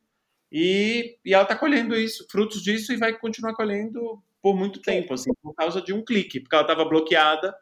e, 0.50 1.16
e 1.24 1.34
ela 1.34 1.44
está 1.44 1.56
colhendo 1.56 1.96
isso, 1.96 2.26
frutos 2.30 2.62
disso, 2.62 2.92
e 2.92 2.96
vai 2.96 3.18
continuar 3.18 3.54
colhendo 3.54 4.22
por 4.42 4.56
muito 4.56 4.82
tempo, 4.82 5.14
assim, 5.14 5.30
por 5.40 5.54
causa 5.54 5.80
de 5.80 5.92
um 5.92 6.04
clique, 6.04 6.40
porque 6.40 6.54
ela 6.54 6.64
estava 6.64 6.84
bloqueada 6.84 7.54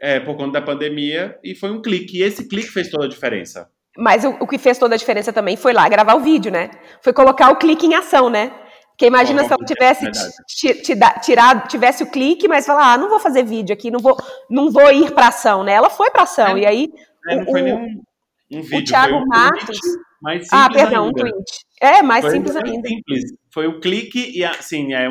é, 0.00 0.20
por 0.20 0.36
conta 0.36 0.60
da 0.60 0.66
pandemia, 0.66 1.38
e 1.42 1.54
foi 1.54 1.70
um 1.70 1.80
clique. 1.80 2.18
E 2.18 2.22
esse 2.22 2.48
clique 2.48 2.68
fez 2.68 2.90
toda 2.90 3.06
a 3.06 3.08
diferença. 3.08 3.70
Mas 3.96 4.24
o, 4.24 4.30
o, 4.40 4.46
que 4.46 4.58
fez 4.58 4.78
toda 4.78 4.94
a 4.94 4.98
diferença 4.98 5.32
também 5.32 5.56
foi 5.56 5.72
lá 5.72 5.88
gravar 5.88 6.14
o 6.14 6.20
vídeo, 6.20 6.52
né? 6.52 6.70
Foi 7.02 7.12
colocar 7.12 7.50
o 7.50 7.56
clique 7.56 7.86
em 7.86 7.94
ação, 7.94 8.30
né? 8.30 8.52
Porque 8.90 9.06
imagina 9.06 9.44
se 9.44 9.52
ela 9.52 9.64
tivesse 9.64 10.10
tirado, 11.22 11.68
tivesse 11.68 12.02
o 12.02 12.10
clique, 12.10 12.48
mas 12.48 12.66
falar, 12.66 12.94
ah, 12.94 12.98
não 12.98 13.08
vou 13.08 13.20
fazer 13.20 13.44
vídeo 13.44 13.72
aqui, 13.72 13.92
não 13.92 14.00
vou, 14.00 14.16
não 14.50 14.72
vou 14.72 14.90
ir 14.90 15.12
para 15.12 15.28
ação, 15.28 15.62
né? 15.62 15.72
Ela 15.72 15.88
foi 15.88 16.10
para 16.10 16.24
ação. 16.24 16.56
É, 16.56 16.60
e 16.60 16.66
aí. 16.66 16.92
É, 17.28 17.36
não 17.36 17.42
o, 17.44 17.50
foi 17.50 17.62
nenhum 17.62 18.02
um 18.50 18.62
vídeo, 18.62 18.78
o 18.78 18.84
Thiago 18.84 19.16
um 19.16 19.26
Matos. 19.26 19.78
Ah, 20.50 20.68
perdão, 20.72 21.04
ainda. 21.06 21.20
um 21.20 21.30
tweet. 21.30 21.52
É, 21.80 22.02
mais 22.02 22.24
foi 22.24 22.34
simples 22.34 22.56
ainda. 22.56 22.88
Simples. 22.88 23.24
Foi 23.52 23.66
o 23.66 23.80
clique 23.80 24.36
e 24.36 24.44
assim, 24.44 24.94
é, 24.94 25.08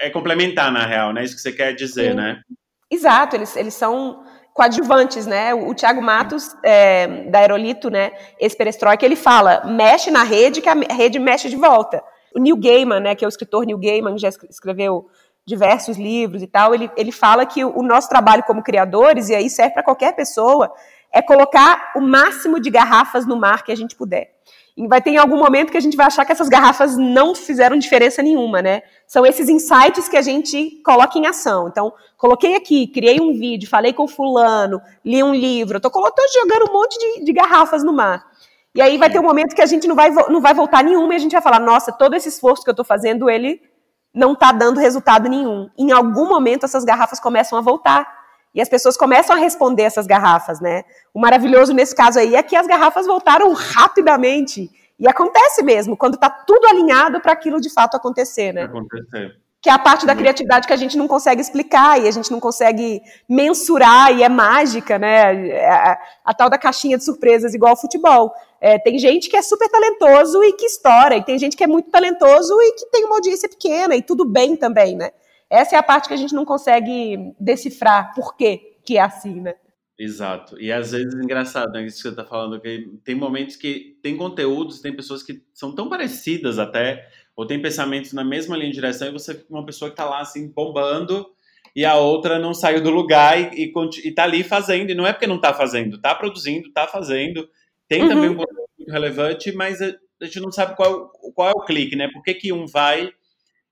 é 0.00 0.10
complementar 0.10 0.70
na 0.70 0.86
real, 0.86 1.12
né? 1.12 1.24
Isso 1.24 1.34
que 1.34 1.40
você 1.40 1.52
quer 1.52 1.74
dizer, 1.74 2.10
Sim. 2.10 2.16
né? 2.16 2.40
Exato, 2.90 3.36
eles, 3.36 3.56
eles 3.56 3.74
são 3.74 4.22
coadjuvantes, 4.52 5.26
né? 5.26 5.54
O, 5.54 5.68
o 5.68 5.74
Thiago 5.74 6.02
Matos, 6.02 6.54
é, 6.64 7.06
da 7.30 7.38
Aerolito, 7.38 7.88
né, 7.88 8.12
ex-perestroika, 8.38 9.04
ele 9.04 9.16
fala, 9.16 9.64
mexe 9.64 10.10
na 10.10 10.22
rede 10.22 10.60
que 10.60 10.68
a 10.68 10.74
rede 10.74 11.18
mexe 11.18 11.48
de 11.48 11.56
volta. 11.56 12.02
O 12.34 12.40
Neil 12.40 12.56
Gaiman, 12.56 13.00
né, 13.00 13.14
que 13.14 13.24
é 13.24 13.28
o 13.28 13.30
escritor 13.30 13.64
Neil 13.64 13.78
Gaiman, 13.78 14.14
que 14.14 14.20
já 14.20 14.28
escreveu 14.28 15.08
diversos 15.46 15.96
livros 15.96 16.42
e 16.42 16.46
tal, 16.46 16.74
ele, 16.74 16.90
ele 16.96 17.10
fala 17.10 17.46
que 17.46 17.64
o 17.64 17.82
nosso 17.82 18.08
trabalho 18.08 18.42
como 18.44 18.62
criadores, 18.62 19.28
e 19.28 19.34
aí 19.34 19.48
serve 19.48 19.72
para 19.72 19.82
qualquer 19.82 20.14
pessoa, 20.14 20.72
é 21.12 21.20
colocar 21.20 21.92
o 21.96 22.00
máximo 22.00 22.60
de 22.60 22.70
garrafas 22.70 23.26
no 23.26 23.36
mar 23.36 23.64
que 23.64 23.72
a 23.72 23.76
gente 23.76 23.96
puder. 23.96 24.32
E 24.76 24.86
vai 24.86 25.02
ter 25.02 25.10
em 25.10 25.18
algum 25.18 25.36
momento 25.36 25.70
que 25.70 25.76
a 25.76 25.80
gente 25.80 25.96
vai 25.96 26.06
achar 26.06 26.24
que 26.24 26.32
essas 26.32 26.48
garrafas 26.48 26.96
não 26.96 27.34
fizeram 27.34 27.76
diferença 27.76 28.22
nenhuma, 28.22 28.62
né? 28.62 28.82
São 29.06 29.26
esses 29.26 29.48
insights 29.48 30.08
que 30.08 30.16
a 30.16 30.22
gente 30.22 30.80
coloca 30.84 31.18
em 31.18 31.26
ação. 31.26 31.68
Então, 31.68 31.92
coloquei 32.16 32.54
aqui, 32.54 32.86
criei 32.86 33.20
um 33.20 33.32
vídeo, 33.32 33.68
falei 33.68 33.92
com 33.92 34.06
fulano, 34.06 34.80
li 35.04 35.22
um 35.22 35.34
livro, 35.34 35.80
tô, 35.80 35.90
tô 35.90 36.22
jogando 36.32 36.70
um 36.70 36.72
monte 36.72 36.98
de, 36.98 37.24
de 37.24 37.32
garrafas 37.32 37.82
no 37.82 37.92
mar. 37.92 38.24
E 38.74 38.80
aí 38.80 38.96
vai 38.96 39.10
ter 39.10 39.18
um 39.18 39.24
momento 39.24 39.54
que 39.54 39.62
a 39.62 39.66
gente 39.66 39.88
não 39.88 39.96
vai, 39.96 40.10
não 40.10 40.40
vai 40.40 40.54
voltar 40.54 40.84
nenhuma 40.84 41.12
e 41.12 41.16
a 41.16 41.20
gente 41.20 41.32
vai 41.32 41.42
falar, 41.42 41.58
nossa, 41.58 41.90
todo 41.90 42.14
esse 42.14 42.28
esforço 42.28 42.62
que 42.62 42.70
eu 42.70 42.72
estou 42.72 42.84
fazendo, 42.84 43.28
ele 43.28 43.60
não 44.14 44.32
está 44.32 44.52
dando 44.52 44.78
resultado 44.78 45.28
nenhum. 45.28 45.68
Em 45.76 45.90
algum 45.90 46.28
momento 46.28 46.64
essas 46.64 46.84
garrafas 46.84 47.18
começam 47.18 47.58
a 47.58 47.60
voltar. 47.60 48.19
E 48.54 48.60
as 48.60 48.68
pessoas 48.68 48.96
começam 48.96 49.36
a 49.36 49.38
responder 49.38 49.82
essas 49.82 50.06
garrafas, 50.06 50.60
né? 50.60 50.82
O 51.14 51.20
maravilhoso 51.20 51.72
nesse 51.72 51.94
caso 51.94 52.18
aí 52.18 52.34
é 52.34 52.42
que 52.42 52.56
as 52.56 52.66
garrafas 52.66 53.06
voltaram 53.06 53.52
rapidamente. 53.52 54.68
E 54.98 55.08
acontece 55.08 55.62
mesmo, 55.62 55.96
quando 55.96 56.14
está 56.14 56.28
tudo 56.28 56.66
alinhado 56.66 57.20
para 57.20 57.32
aquilo 57.32 57.60
de 57.60 57.70
fato 57.70 57.96
acontecer, 57.96 58.52
né? 58.52 58.64
Acontecer. 58.64 59.36
Que 59.62 59.70
é 59.70 59.72
a 59.72 59.78
parte 59.78 60.04
da 60.04 60.16
criatividade 60.16 60.66
que 60.66 60.72
a 60.72 60.76
gente 60.76 60.96
não 60.96 61.06
consegue 61.06 61.40
explicar 61.40 62.02
e 62.02 62.08
a 62.08 62.10
gente 62.10 62.30
não 62.30 62.40
consegue 62.40 63.00
mensurar 63.28 64.12
e 64.12 64.22
é 64.22 64.28
mágica, 64.28 64.98
né? 64.98 65.48
É 65.48 65.70
a, 65.70 65.98
a 66.24 66.34
tal 66.34 66.50
da 66.50 66.58
caixinha 66.58 66.98
de 66.98 67.04
surpresas, 67.04 67.54
igual 67.54 67.70
ao 67.70 67.80
futebol. 67.80 68.32
É, 68.60 68.78
tem 68.78 68.98
gente 68.98 69.28
que 69.30 69.36
é 69.36 69.42
super 69.42 69.68
talentoso 69.68 70.42
e 70.42 70.52
que 70.52 70.66
estoura, 70.66 71.16
e 71.16 71.24
tem 71.24 71.38
gente 71.38 71.56
que 71.56 71.64
é 71.64 71.66
muito 71.66 71.90
talentoso 71.90 72.60
e 72.60 72.72
que 72.72 72.86
tem 72.86 73.04
uma 73.04 73.16
audiência 73.16 73.48
pequena, 73.48 73.94
e 73.96 74.02
tudo 74.02 74.24
bem 74.24 74.56
também, 74.56 74.96
né? 74.96 75.12
Essa 75.50 75.76
é 75.76 75.78
a 75.78 75.82
parte 75.82 76.08
que 76.08 76.14
a 76.14 76.16
gente 76.16 76.34
não 76.34 76.44
consegue 76.44 77.34
decifrar 77.38 78.14
por 78.14 78.36
quê 78.36 78.78
que 78.84 78.96
é 78.96 79.00
assim, 79.00 79.40
né? 79.40 79.54
Exato. 79.98 80.58
E 80.58 80.72
às 80.72 80.92
vezes 80.92 81.14
é 81.14 81.22
engraçado, 81.22 81.70
né, 81.72 81.84
isso 81.84 81.96
que 81.96 82.02
você 82.04 82.08
está 82.08 82.24
falando, 82.24 82.58
que 82.58 82.88
tem 83.04 83.14
momentos 83.14 83.56
que 83.56 83.98
tem 84.02 84.16
conteúdos, 84.16 84.80
tem 84.80 84.96
pessoas 84.96 85.22
que 85.22 85.42
são 85.52 85.74
tão 85.74 85.90
parecidas 85.90 86.58
até, 86.58 87.06
ou 87.36 87.46
tem 87.46 87.60
pensamentos 87.60 88.14
na 88.14 88.24
mesma 88.24 88.56
linha 88.56 88.70
de 88.70 88.76
direção, 88.76 89.08
e 89.08 89.12
você 89.12 89.44
uma 89.50 89.66
pessoa 89.66 89.90
que 89.90 89.92
está 89.92 90.08
lá 90.08 90.20
assim, 90.20 90.50
bombando, 90.50 91.26
e 91.76 91.84
a 91.84 91.96
outra 91.96 92.38
não 92.38 92.54
saiu 92.54 92.82
do 92.82 92.90
lugar 92.90 93.38
e, 93.38 93.66
e, 93.66 93.72
e 94.08 94.12
tá 94.12 94.22
ali 94.24 94.42
fazendo, 94.42 94.90
e 94.90 94.94
não 94.94 95.06
é 95.06 95.12
porque 95.12 95.26
não 95.26 95.36
está 95.36 95.52
fazendo, 95.52 95.96
está 95.96 96.14
produzindo, 96.14 96.68
está 96.68 96.86
fazendo, 96.86 97.46
tem 97.86 98.02
uhum. 98.02 98.08
também 98.08 98.30
um 98.30 98.36
conteúdo 98.36 98.70
muito 98.78 98.90
relevante, 98.90 99.52
mas 99.52 99.82
a, 99.82 99.92
a 100.22 100.24
gente 100.24 100.40
não 100.40 100.50
sabe 100.50 100.76
qual, 100.76 101.10
qual 101.34 101.50
é 101.50 101.52
o 101.52 101.64
clique, 101.64 101.94
né? 101.94 102.08
Por 102.08 102.22
que, 102.22 102.32
que 102.32 102.52
um 102.54 102.66
vai 102.66 103.12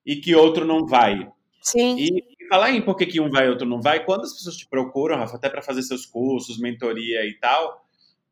e 0.05 0.17
que 0.17 0.35
outro 0.35 0.67
não 0.67 0.87
vai? 0.87 1.27
Sim. 1.61 1.97
E, 1.99 2.39
falar 2.49 2.71
em 2.71 2.81
por 2.81 2.97
que, 2.97 3.07
que 3.07 3.21
um 3.21 3.31
vai 3.31 3.47
e 3.47 3.51
outro 3.51 3.69
não 3.69 3.81
vai, 3.81 4.05
quando 4.05 4.23
as 4.23 4.33
pessoas 4.33 4.57
te 4.57 4.67
procuram, 4.67 5.17
Rafa, 5.17 5.37
até 5.37 5.49
para 5.49 5.63
fazer 5.63 5.83
seus 5.83 6.07
cursos, 6.07 6.59
mentoria 6.59 7.27
e 7.27 7.35
tal, 7.35 7.85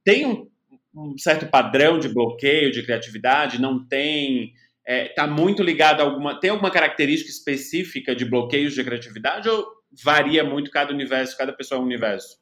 tem 0.02 0.26
um, 0.26 0.48
um, 0.94 1.18
certo 1.18 1.46
padrão 1.46 1.98
de 1.98 2.08
bloqueio 2.08 2.70
de 2.70 2.82
criatividade? 2.82 3.60
Não 3.60 3.84
tem? 3.86 4.54
Está 4.86 5.24
é, 5.24 5.26
muito 5.26 5.62
ligado 5.62 6.00
a 6.00 6.04
alguma. 6.04 6.40
Tem 6.40 6.50
alguma 6.50 6.70
característica 6.70 7.30
específica 7.30 8.14
de 8.14 8.24
bloqueios 8.24 8.74
de 8.74 8.82
criatividade 8.82 9.48
ou 9.48 9.66
varia 10.02 10.44
muito 10.44 10.70
cada 10.70 10.92
universo, 10.92 11.36
cada 11.36 11.52
pessoa 11.52 11.78
é 11.78 11.82
um 11.82 11.86
universo? 11.86 12.38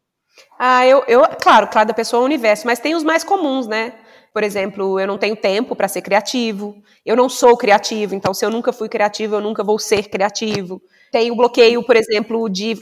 Ah, 0.59 0.87
eu, 0.87 1.05
eu, 1.07 1.23
claro, 1.41 1.69
cada 1.69 1.95
pessoa 1.95 2.21
é 2.21 2.23
um 2.23 2.27
universo, 2.27 2.67
mas 2.67 2.81
tem 2.81 2.95
os 2.95 3.05
mais 3.05 3.23
comuns, 3.23 3.67
né? 3.67 3.95
Por 4.35 4.43
exemplo, 4.43 4.99
eu 4.99 5.07
não 5.07 5.17
tenho 5.17 5.37
tempo 5.37 5.77
para 5.77 5.87
ser 5.87 6.03
criativo, 6.03 6.83
eu 7.07 7.15
não 7.15 7.29
sou 7.29 7.57
criativo, 7.57 8.17
então 8.17 8.35
se 8.35 8.45
eu 8.45 8.51
nunca 8.51 8.73
fui 8.73 8.89
criativo, 8.89 9.37
eu 9.37 9.41
nunca 9.41 9.63
vou 9.63 9.79
ser 9.79 10.09
criativo. 10.09 10.83
Tem 11.13 11.31
o 11.31 11.37
bloqueio, 11.37 11.85
por 11.85 11.95
exemplo, 11.95 12.49
de 12.51 12.77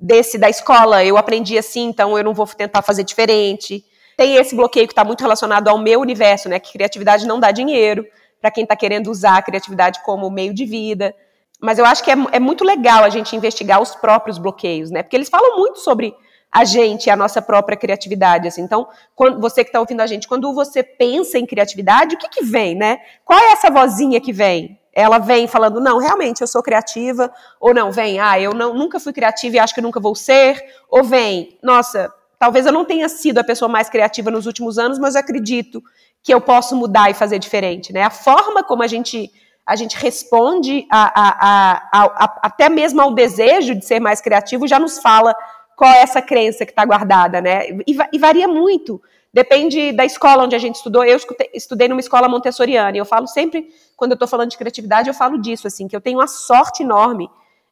desse 0.00 0.38
da 0.38 0.48
escola, 0.48 1.04
eu 1.04 1.18
aprendi 1.18 1.58
assim, 1.58 1.88
então 1.88 2.16
eu 2.16 2.24
não 2.24 2.32
vou 2.32 2.46
tentar 2.46 2.80
fazer 2.80 3.04
diferente. 3.04 3.84
Tem 4.16 4.36
esse 4.36 4.56
bloqueio 4.56 4.86
que 4.86 4.92
está 4.92 5.04
muito 5.04 5.20
relacionado 5.20 5.68
ao 5.68 5.76
meu 5.76 6.00
universo, 6.00 6.48
né? 6.48 6.58
Que 6.58 6.72
criatividade 6.72 7.26
não 7.26 7.38
dá 7.38 7.50
dinheiro 7.50 8.06
para 8.40 8.50
quem 8.50 8.62
está 8.62 8.74
querendo 8.74 9.10
usar 9.10 9.36
a 9.36 9.42
criatividade 9.42 10.00
como 10.06 10.30
meio 10.30 10.54
de 10.54 10.64
vida. 10.64 11.14
Mas 11.60 11.78
eu 11.78 11.84
acho 11.84 12.02
que 12.02 12.10
é, 12.10 12.16
é 12.32 12.40
muito 12.40 12.64
legal 12.64 13.04
a 13.04 13.10
gente 13.10 13.36
investigar 13.36 13.82
os 13.82 13.94
próprios 13.94 14.38
bloqueios, 14.38 14.90
né? 14.90 15.02
Porque 15.02 15.16
eles 15.16 15.28
falam 15.28 15.58
muito 15.58 15.80
sobre 15.80 16.14
a 16.54 16.64
gente, 16.64 17.10
a 17.10 17.16
nossa 17.16 17.42
própria 17.42 17.76
criatividade. 17.76 18.46
Assim. 18.46 18.62
Então, 18.62 18.86
quando, 19.16 19.40
você 19.40 19.64
que 19.64 19.70
está 19.70 19.80
ouvindo 19.80 20.00
a 20.00 20.06
gente, 20.06 20.28
quando 20.28 20.54
você 20.54 20.84
pensa 20.84 21.36
em 21.36 21.44
criatividade, 21.44 22.14
o 22.14 22.18
que, 22.18 22.28
que 22.28 22.44
vem, 22.44 22.76
né? 22.76 23.00
Qual 23.24 23.36
é 23.36 23.50
essa 23.50 23.72
vozinha 23.72 24.20
que 24.20 24.32
vem? 24.32 24.78
Ela 24.92 25.18
vem 25.18 25.48
falando, 25.48 25.80
não, 25.80 25.98
realmente 25.98 26.42
eu 26.42 26.46
sou 26.46 26.62
criativa, 26.62 27.28
ou 27.58 27.74
não, 27.74 27.90
vem, 27.90 28.20
ah, 28.20 28.38
eu 28.38 28.54
não, 28.54 28.72
nunca 28.72 29.00
fui 29.00 29.12
criativa 29.12 29.56
e 29.56 29.58
acho 29.58 29.74
que 29.74 29.80
nunca 29.80 29.98
vou 29.98 30.14
ser, 30.14 30.64
ou 30.88 31.02
vem, 31.02 31.58
nossa, 31.60 32.14
talvez 32.38 32.64
eu 32.64 32.70
não 32.70 32.84
tenha 32.84 33.08
sido 33.08 33.38
a 33.38 33.44
pessoa 33.44 33.68
mais 33.68 33.90
criativa 33.90 34.30
nos 34.30 34.46
últimos 34.46 34.78
anos, 34.78 34.96
mas 35.00 35.16
eu 35.16 35.20
acredito 35.20 35.82
que 36.22 36.32
eu 36.32 36.40
posso 36.40 36.76
mudar 36.76 37.10
e 37.10 37.14
fazer 37.14 37.40
diferente, 37.40 37.92
né? 37.92 38.04
A 38.04 38.10
forma 38.10 38.62
como 38.62 38.84
a 38.84 38.86
gente 38.86 39.28
a 39.66 39.76
gente 39.76 39.96
responde 39.96 40.86
a, 40.90 41.22
a, 41.22 41.88
a, 41.90 42.40
até 42.42 42.68
mesmo 42.68 43.00
ao 43.00 43.14
desejo 43.14 43.74
de 43.74 43.82
ser 43.82 43.98
mais 43.98 44.20
criativo 44.20 44.68
já 44.68 44.78
nos 44.78 44.98
fala 44.98 45.34
qual 45.76 45.90
é 45.90 46.00
essa 46.00 46.22
crença 46.22 46.64
que 46.64 46.72
está 46.72 46.84
guardada, 46.84 47.40
né? 47.40 47.68
E, 47.86 47.96
e, 48.12 48.18
varia 48.18 48.46
muito. 48.48 49.00
Depende 49.32 49.92
da 49.92 50.04
escola 50.04 50.44
onde 50.44 50.54
a 50.54 50.58
gente 50.58 50.76
estudou. 50.76 51.04
Eu 51.04 51.18
estudei 51.52 51.88
numa 51.88 52.00
escola 52.00 52.28
montessoriana. 52.28 52.96
E 52.96 53.00
eu 53.00 53.04
falo 53.04 53.26
sempre, 53.26 53.68
quando 53.96 54.12
eu 54.12 54.14
estou 54.14 54.28
falando 54.28 54.50
de 54.50 54.58
criatividade, 54.58 55.08
eu 55.08 55.14
falo 55.14 55.38
disso, 55.38 55.66
assim, 55.66 55.88
que 55.88 55.96
eu 55.96 56.00
tenho 56.00 56.18
uma 56.18 56.28
sorte 56.28 56.82
enorme 56.82 57.28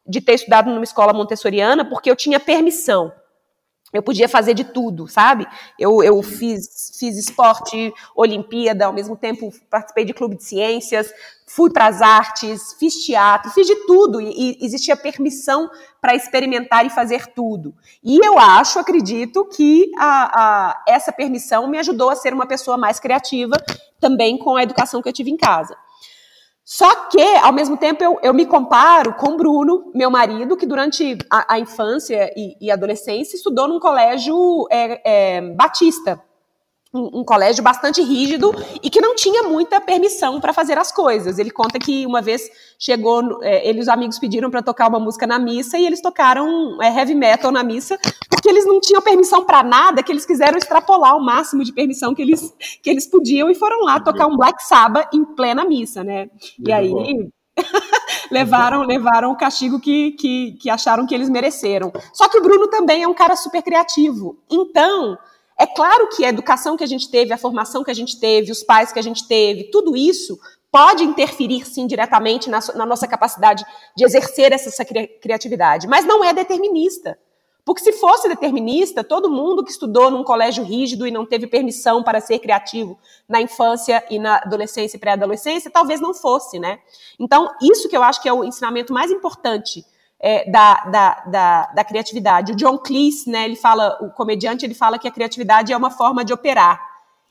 de 0.06 0.20
ter 0.20 0.34
estudado 0.34 0.68
numa 0.68 0.82
escola 0.82 1.12
montessoriana, 1.12 1.84
porque 1.84 2.10
eu 2.10 2.16
tinha 2.16 2.40
permissão 2.40 3.12
eu 3.92 4.02
podia 4.02 4.28
fazer 4.28 4.55
de 4.55 4.64
tudo, 4.64 5.07
sabe? 5.07 5.46
Eu, 5.78 6.02
eu 6.02 6.22
fiz, 6.22 6.96
fiz 6.98 7.16
esporte, 7.16 7.92
Olimpíada, 8.16 8.87
ao 8.87 8.92
mesmo 8.92 9.16
tempo 9.16 9.52
participei 9.68 10.05
de 10.05 10.14
clube 10.14 10.37
de 10.37 10.44
ciências, 10.44 11.12
fui 11.46 11.70
para 11.70 11.87
as 11.87 12.00
artes, 12.00 12.74
fiz 12.78 13.05
teatro, 13.05 13.50
fiz 13.50 13.66
de 13.66 13.76
tudo 13.87 14.20
e, 14.20 14.59
e 14.61 14.64
existia 14.64 14.96
permissão 14.96 15.68
para 16.00 16.14
experimentar 16.14 16.87
e 16.87 16.90
fazer 16.90 17.26
tudo. 17.28 17.74
E 18.02 18.18
eu 18.24 18.38
acho, 18.38 18.78
acredito 18.78 19.44
que 19.44 19.90
a, 19.98 20.40
a, 20.40 20.85
essa 20.88 21.12
permissão 21.12 21.68
me 21.68 21.78
ajudou 21.78 22.09
a 22.09 22.16
ser 22.16 22.33
uma 22.33 22.46
pessoa 22.46 22.78
mais 22.78 22.98
criativa, 22.98 23.57
também 24.00 24.38
com 24.38 24.57
a 24.57 24.62
educação 24.62 25.02
que 25.02 25.09
eu 25.09 25.12
tive 25.12 25.31
em 25.31 25.37
casa. 25.37 25.76
Só 26.64 27.09
que, 27.09 27.20
ao 27.42 27.53
mesmo 27.53 27.77
tempo, 27.77 28.05
eu, 28.05 28.18
eu 28.22 28.33
me 28.33 28.46
comparo 28.46 29.14
com 29.14 29.37
Bruno, 29.37 29.90
meu 29.94 30.11
marido, 30.11 30.57
que 30.57 30.64
durante 30.64 31.18
a, 31.29 31.55
a 31.55 31.59
infância 31.59 32.33
e, 32.37 32.57
e, 32.61 32.70
adolescência 32.70 33.37
estudou 33.37 33.66
num 33.66 33.81
colégio 33.81 34.66
é, 34.70 35.01
é, 35.37 35.40
batista 35.40 36.22
um, 36.94 37.20
um, 37.20 37.25
colégio 37.25 37.64
bastante 37.64 38.03
rígido 38.03 38.55
e 38.83 38.90
que 38.90 39.01
não 39.01 39.14
tinha 39.14 39.44
muita 39.44 39.81
permissão 39.81 40.40
para 40.40 40.53
fazer 40.53 40.77
as 40.79 40.92
coisas. 40.92 41.38
Ele 41.38 41.51
conta 41.51 41.79
que 41.79 42.07
uma 42.07 42.20
vez 42.20 42.51
chegou, 42.79 43.42
é, 43.42 43.66
ele 43.66 43.79
e 43.79 43.83
os 43.83 43.88
amigos 43.88 44.18
pediram 44.18 44.51
para 44.51 44.62
tocar 44.62 44.88
uma 44.88 45.01
música 45.01 45.27
na 45.27 45.38
missa 45.38 45.79
e 45.79 45.87
eles 45.87 46.03
tocaram 46.03 46.81
é, 46.83 46.88
heavy 46.88 47.14
metal 47.14 47.51
na 47.51 47.62
missa 47.62 47.98
porque 48.42 48.48
eles 48.48 48.66
não 48.66 48.81
tinham 48.81 49.00
permissão 49.00 49.44
para 49.44 49.62
nada, 49.62 50.02
que 50.02 50.11
eles 50.11 50.26
quiseram 50.26 50.59
extrapolar 50.59 51.16
o 51.16 51.24
máximo 51.24 51.62
de 51.62 51.72
permissão 51.72 52.12
que 52.12 52.20
eles, 52.20 52.52
que 52.83 52.90
eles 52.90 53.07
podiam 53.07 53.48
e 53.48 53.55
foram 53.55 53.85
lá 53.85 54.00
tocar 54.00 54.26
um 54.26 54.37
Black 54.37 54.61
Sabbath 54.64 55.14
em 55.14 55.24
plena 55.24 55.64
missa, 55.64 56.02
né? 56.02 56.28
E 56.59 56.72
aí 56.72 56.92
levaram 58.33 58.83
levaram 58.83 59.31
o 59.31 59.37
castigo 59.37 59.78
que, 59.78 60.11
que, 60.12 60.59
que 60.61 60.68
acharam 60.68 61.07
que 61.07 61.14
eles 61.14 61.31
mereceram. 61.31 61.92
Só 62.12 62.28
que 62.28 62.37
o 62.37 62.42
Bruno 62.42 62.66
também 62.66 63.05
é 63.05 63.07
um 63.09 63.14
cara 63.14 63.37
super 63.37 63.62
criativo. 63.62 64.37
Então, 64.50 65.16
é 65.57 65.64
claro 65.64 66.09
que 66.09 66.24
a 66.24 66.28
educação 66.28 66.76
que 66.76 66.83
a 66.83 66.88
gente 66.88 67.09
teve, 67.09 67.33
a 67.33 67.38
formação 67.38 67.85
que 67.85 67.92
a 67.92 67.94
gente 67.94 68.18
teve, 68.18 68.50
os 68.50 68.64
pais 68.64 68.90
que 68.90 68.98
a 68.98 69.02
gente 69.02 69.28
teve, 69.28 69.70
tudo 69.70 69.96
isso 69.96 70.37
pode 70.68 71.05
interferir, 71.05 71.64
sim, 71.64 71.87
diretamente 71.87 72.50
na, 72.50 72.59
na 72.74 72.87
nossa 72.87 73.07
capacidade 73.07 73.64
de 73.96 74.05
exercer 74.05 74.52
essa 74.52 74.85
criatividade, 74.85 75.87
mas 75.87 76.05
não 76.05 76.24
é 76.24 76.35
determinista. 76.35 77.16
Porque 77.64 77.83
se 77.83 77.92
fosse 77.92 78.29
determinista, 78.29 79.05
todo 79.05 79.31
mundo 79.31 79.64
que 79.64 79.70
estudou 79.70 80.11
num 80.11 80.25
colégio 80.25 80.64
rígido 80.64 81.07
e 81.07 81.12
não 81.12 81.25
teve 81.25 81.46
permissão 81.46 82.03
para 82.03 82.20
ser 82.20 82.40
criativo 82.40 82.98
na 83.29 83.40
infância 83.40 84.05
e 84.11 84.18
na 84.18 84.37
adolescência 84.37 84.96
e 84.96 85.01
pré-adolescência, 85.01 85.70
talvez 85.70 86.01
não 86.01 86.12
fosse, 86.12 86.59
né? 86.59 86.81
Então, 87.20 87.48
isso 87.62 87.88
que 87.88 87.96
eu 87.96 88.03
acho 88.03 88.20
que 88.20 88.29
é 88.29 88.33
o 88.33 88.42
ensinamento 88.42 88.92
mais 88.92 89.12
importante 89.12 89.85
é, 90.18 90.48
da, 90.51 90.75
da, 90.85 91.25
da, 91.27 91.66
da, 91.66 91.85
criatividade. 91.85 92.53
O 92.53 92.57
John 92.57 92.79
Cleese, 92.79 93.31
né, 93.31 93.44
ele 93.44 93.57
fala, 93.57 93.96
o 94.01 94.11
comediante, 94.11 94.64
ele 94.64 94.75
fala 94.75 94.98
que 94.98 95.07
a 95.07 95.11
criatividade 95.11 95.72
é 95.72 95.77
uma 95.77 95.90
forma 95.90 96.25
de 96.25 96.33
operar. 96.33 96.81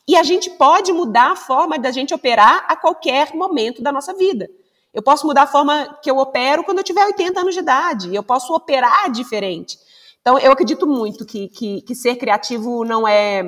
E 0.08 0.16
a 0.18 0.24
gente 0.24 0.50
pode 0.52 0.92
mudar 0.94 1.32
a 1.32 1.36
forma 1.36 1.78
da 1.78 1.92
gente 1.92 2.14
operar 2.14 2.66
a 2.68 2.76
qualquer 2.76 3.34
momento 3.34 3.82
da 3.82 3.92
nossa 3.92 4.14
vida. 4.14 4.50
Eu 4.94 5.02
posso 5.02 5.26
mudar 5.26 5.44
a 5.44 5.48
forma 5.48 5.98
que 6.02 6.12
eu 6.12 6.18
opero 6.18 6.64
quando 6.64 6.80
eu 6.80 6.84
tiver 6.84 7.06
80 7.06 7.40
anos 7.40 7.54
de 7.54 7.62
idade. 7.62 8.14
Eu 8.14 8.24
posso 8.24 8.54
operar 8.54 9.10
diferente. 9.10 9.78
Então, 10.22 10.38
eu 10.38 10.52
acredito 10.52 10.88
muito 10.88 11.26
que, 11.26 11.48
que, 11.50 11.82
que 11.82 11.96
ser 11.96 12.16
criativo 12.16 12.86
não 12.86 13.08
é, 13.08 13.44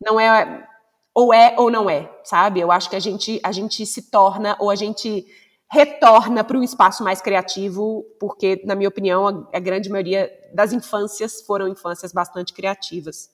não 0.00 0.18
é 0.20 0.66
ou 1.14 1.32
é 1.32 1.54
ou 1.58 1.70
não 1.70 1.90
é, 1.90 2.10
sabe? 2.22 2.60
Eu 2.60 2.70
acho 2.70 2.88
que 2.88 2.96
a 2.96 3.00
gente, 3.00 3.40
a 3.42 3.50
gente 3.50 3.84
se 3.84 4.10
torna 4.10 4.56
ou 4.60 4.70
a 4.70 4.74
gente 4.76 5.26
retorna 5.70 6.44
para 6.44 6.56
um 6.56 6.62
espaço 6.62 7.02
mais 7.02 7.20
criativo, 7.20 8.04
porque, 8.20 8.62
na 8.64 8.74
minha 8.74 8.88
opinião, 8.88 9.26
a, 9.26 9.56
a, 9.56 9.58
grande 9.58 9.88
maioria 9.90 10.30
das 10.54 10.72
infâncias 10.72 11.42
foram 11.42 11.68
infâncias 11.68 12.12
bastante 12.12 12.52
criativas. 12.52 13.30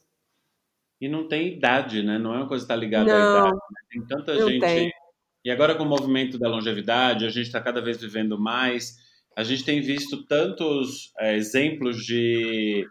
E 1.01 1.09
não 1.09 1.29
tem 1.29 1.49
idade, 1.49 2.03
né? 2.03 2.19
Não 2.19 2.33
é 2.33 2.39
uma 2.39 2.49
coisa 2.49 2.65
que 2.65 2.73
está 2.73 2.77
ligada 2.77 3.13
não, 3.13 3.37
à 3.37 3.39
idade. 3.39 3.55
Né? 3.55 3.81
Tem 3.91 4.07
tanta 4.07 4.49
gente. 4.49 4.61
Tem. 4.61 4.93
E 5.45 5.51
agora, 5.51 5.75
com 5.75 5.83
o 5.83 5.89
movimento 5.89 6.39
da 6.39 6.49
longevidade, 6.49 7.27
a 7.27 7.29
gente 7.29 7.47
está 7.47 7.61
cada 7.61 7.83
vez 7.83 8.01
vivendo 8.01 8.39
mais. 8.39 8.97
A 9.37 9.43
gente 9.43 9.65
tem 9.65 9.81
visto 9.81 10.25
tantos 10.27 11.13
é, 11.19 11.37
exemplos 11.37 12.05
de 12.05 12.87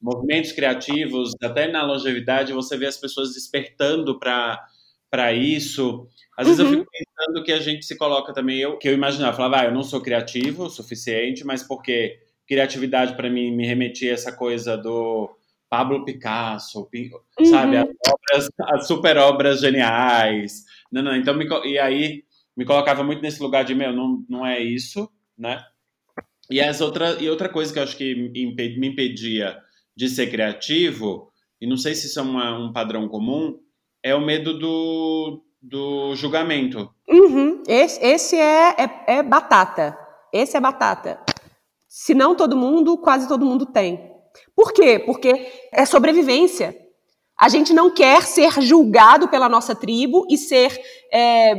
movimentos 0.00 0.52
criativos, 0.52 1.34
até 1.42 1.70
na 1.70 1.84
longevidade, 1.84 2.52
você 2.52 2.76
vê 2.76 2.86
as 2.86 2.96
pessoas 2.96 3.34
despertando 3.34 4.18
para 4.18 5.32
isso. 5.32 6.06
Às 6.36 6.46
vezes 6.46 6.60
uhum. 6.60 6.72
eu 6.72 6.78
fico 6.78 6.90
pensando 6.90 7.44
que 7.44 7.52
a 7.52 7.60
gente 7.60 7.84
se 7.84 7.96
coloca 7.96 8.32
também, 8.32 8.58
eu, 8.58 8.78
que 8.78 8.88
eu 8.88 8.94
imaginava, 8.94 9.36
falava, 9.36 9.60
ah, 9.60 9.64
eu 9.66 9.74
não 9.74 9.82
sou 9.82 10.00
criativo 10.00 10.64
o 10.64 10.70
suficiente, 10.70 11.44
mas 11.44 11.62
porque 11.62 12.18
criatividade 12.46 13.14
para 13.14 13.28
mim 13.28 13.54
me 13.54 13.66
remetia 13.66 14.12
a 14.12 14.14
essa 14.14 14.32
coisa 14.32 14.76
do 14.76 15.28
Pablo 15.68 16.04
Picasso, 16.04 16.88
uhum. 16.94 17.44
sabe, 17.44 17.76
as, 17.76 17.88
obras, 18.08 18.48
as 18.62 18.86
super 18.86 19.18
obras 19.18 19.60
geniais. 19.60 20.64
Não, 20.90 21.02
não, 21.02 21.14
então 21.14 21.34
me, 21.34 21.46
e 21.66 21.78
aí 21.78 22.24
me 22.56 22.64
colocava 22.64 23.04
muito 23.04 23.20
nesse 23.20 23.42
lugar 23.42 23.64
de, 23.64 23.74
meu, 23.74 23.92
não, 23.92 24.24
não 24.28 24.46
é 24.46 24.58
isso, 24.60 25.10
né? 25.38 25.64
E, 26.50 26.60
as 26.60 26.80
outra, 26.80 27.22
e 27.22 27.28
outra 27.28 27.48
coisa 27.48 27.72
que 27.72 27.78
eu 27.78 27.82
acho 27.82 27.96
que 27.96 28.14
me 28.14 28.88
impedia 28.88 29.58
de 29.94 30.08
ser 30.08 30.30
criativo, 30.30 31.30
e 31.60 31.66
não 31.66 31.76
sei 31.76 31.94
se 31.94 32.06
isso 32.06 32.18
é 32.18 32.22
uma, 32.22 32.58
um 32.58 32.72
padrão 32.72 33.08
comum, 33.08 33.58
é 34.02 34.14
o 34.14 34.20
medo 34.20 34.58
do, 34.58 35.42
do 35.60 36.14
julgamento. 36.14 36.90
Uhum. 37.08 37.62
Esse, 37.66 38.02
esse 38.04 38.36
é, 38.36 38.74
é, 38.78 39.18
é, 39.18 39.22
batata. 39.22 39.96
Esse 40.32 40.56
é 40.56 40.60
batata. 40.60 41.20
Se 41.88 42.14
não 42.14 42.34
todo 42.34 42.56
mundo, 42.56 42.96
quase 42.98 43.28
todo 43.28 43.44
mundo 43.44 43.66
tem. 43.66 44.12
Por 44.54 44.72
quê? 44.72 44.98
Porque 44.98 45.50
é 45.72 45.84
sobrevivência. 45.84 46.76
A 47.36 47.48
gente 47.48 47.72
não 47.72 47.90
quer 47.90 48.22
ser 48.22 48.60
julgado 48.60 49.28
pela 49.28 49.48
nossa 49.48 49.74
tribo 49.74 50.26
e 50.28 50.36
ser, 50.36 50.80
é, 51.12 51.54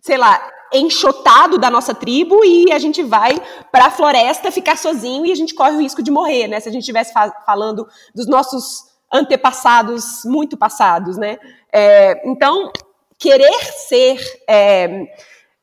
sei 0.00 0.16
lá, 0.16 0.50
enxotado 0.76 1.58
da 1.58 1.70
nossa 1.70 1.94
tribo 1.94 2.44
e 2.44 2.72
a 2.72 2.78
gente 2.78 3.02
vai 3.02 3.34
para 3.70 3.86
a 3.86 3.90
floresta 3.90 4.50
ficar 4.50 4.76
sozinho 4.76 5.26
e 5.26 5.32
a 5.32 5.34
gente 5.34 5.54
corre 5.54 5.76
o 5.76 5.80
risco 5.80 6.02
de 6.02 6.10
morrer, 6.10 6.48
né? 6.48 6.60
Se 6.60 6.68
a 6.68 6.72
gente 6.72 6.82
estivesse 6.82 7.12
fa 7.12 7.30
falando 7.46 7.86
dos 8.14 8.26
nossos 8.26 8.84
antepassados 9.12 10.24
muito 10.24 10.56
passados, 10.56 11.16
né? 11.16 11.38
É, 11.72 12.28
então, 12.28 12.72
querer 13.18 13.54
ser 13.88 14.18
é, 14.48 15.06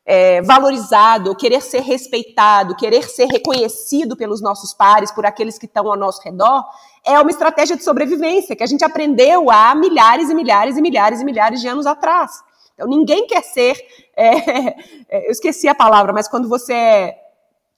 é, 0.04 0.42
valorizado, 0.42 1.36
querer 1.36 1.60
ser 1.60 1.80
respeitado, 1.80 2.76
querer 2.76 3.08
ser 3.08 3.26
reconhecido 3.26 4.16
pelos 4.16 4.40
nossos 4.40 4.72
pares, 4.72 5.12
por 5.12 5.26
aqueles 5.26 5.58
que 5.58 5.66
estão 5.66 5.86
ao 5.86 5.96
nosso 5.96 6.22
redor, 6.22 6.64
é 7.04 7.18
uma 7.20 7.30
estratégia 7.30 7.76
de 7.76 7.84
sobrevivência 7.84 8.56
que 8.56 8.62
a 8.62 8.66
gente 8.66 8.84
aprendeu 8.84 9.50
há 9.50 9.74
milhares 9.74 10.30
e 10.30 10.34
milhares 10.34 10.76
e 10.76 10.82
milhares 10.82 11.20
e 11.20 11.24
milhares 11.24 11.60
de 11.60 11.68
anos 11.68 11.86
atrás. 11.86 12.42
Então, 12.82 12.88
ninguém 12.88 13.26
quer 13.26 13.42
ser. 13.42 13.76
É, 14.16 14.36
é 15.08 15.26
eu 15.26 15.30
esqueci 15.30 15.68
a 15.68 15.74
palavra, 15.74 16.12
mas 16.12 16.28
quando 16.28 16.48
você 16.48 16.72
é 16.72 17.18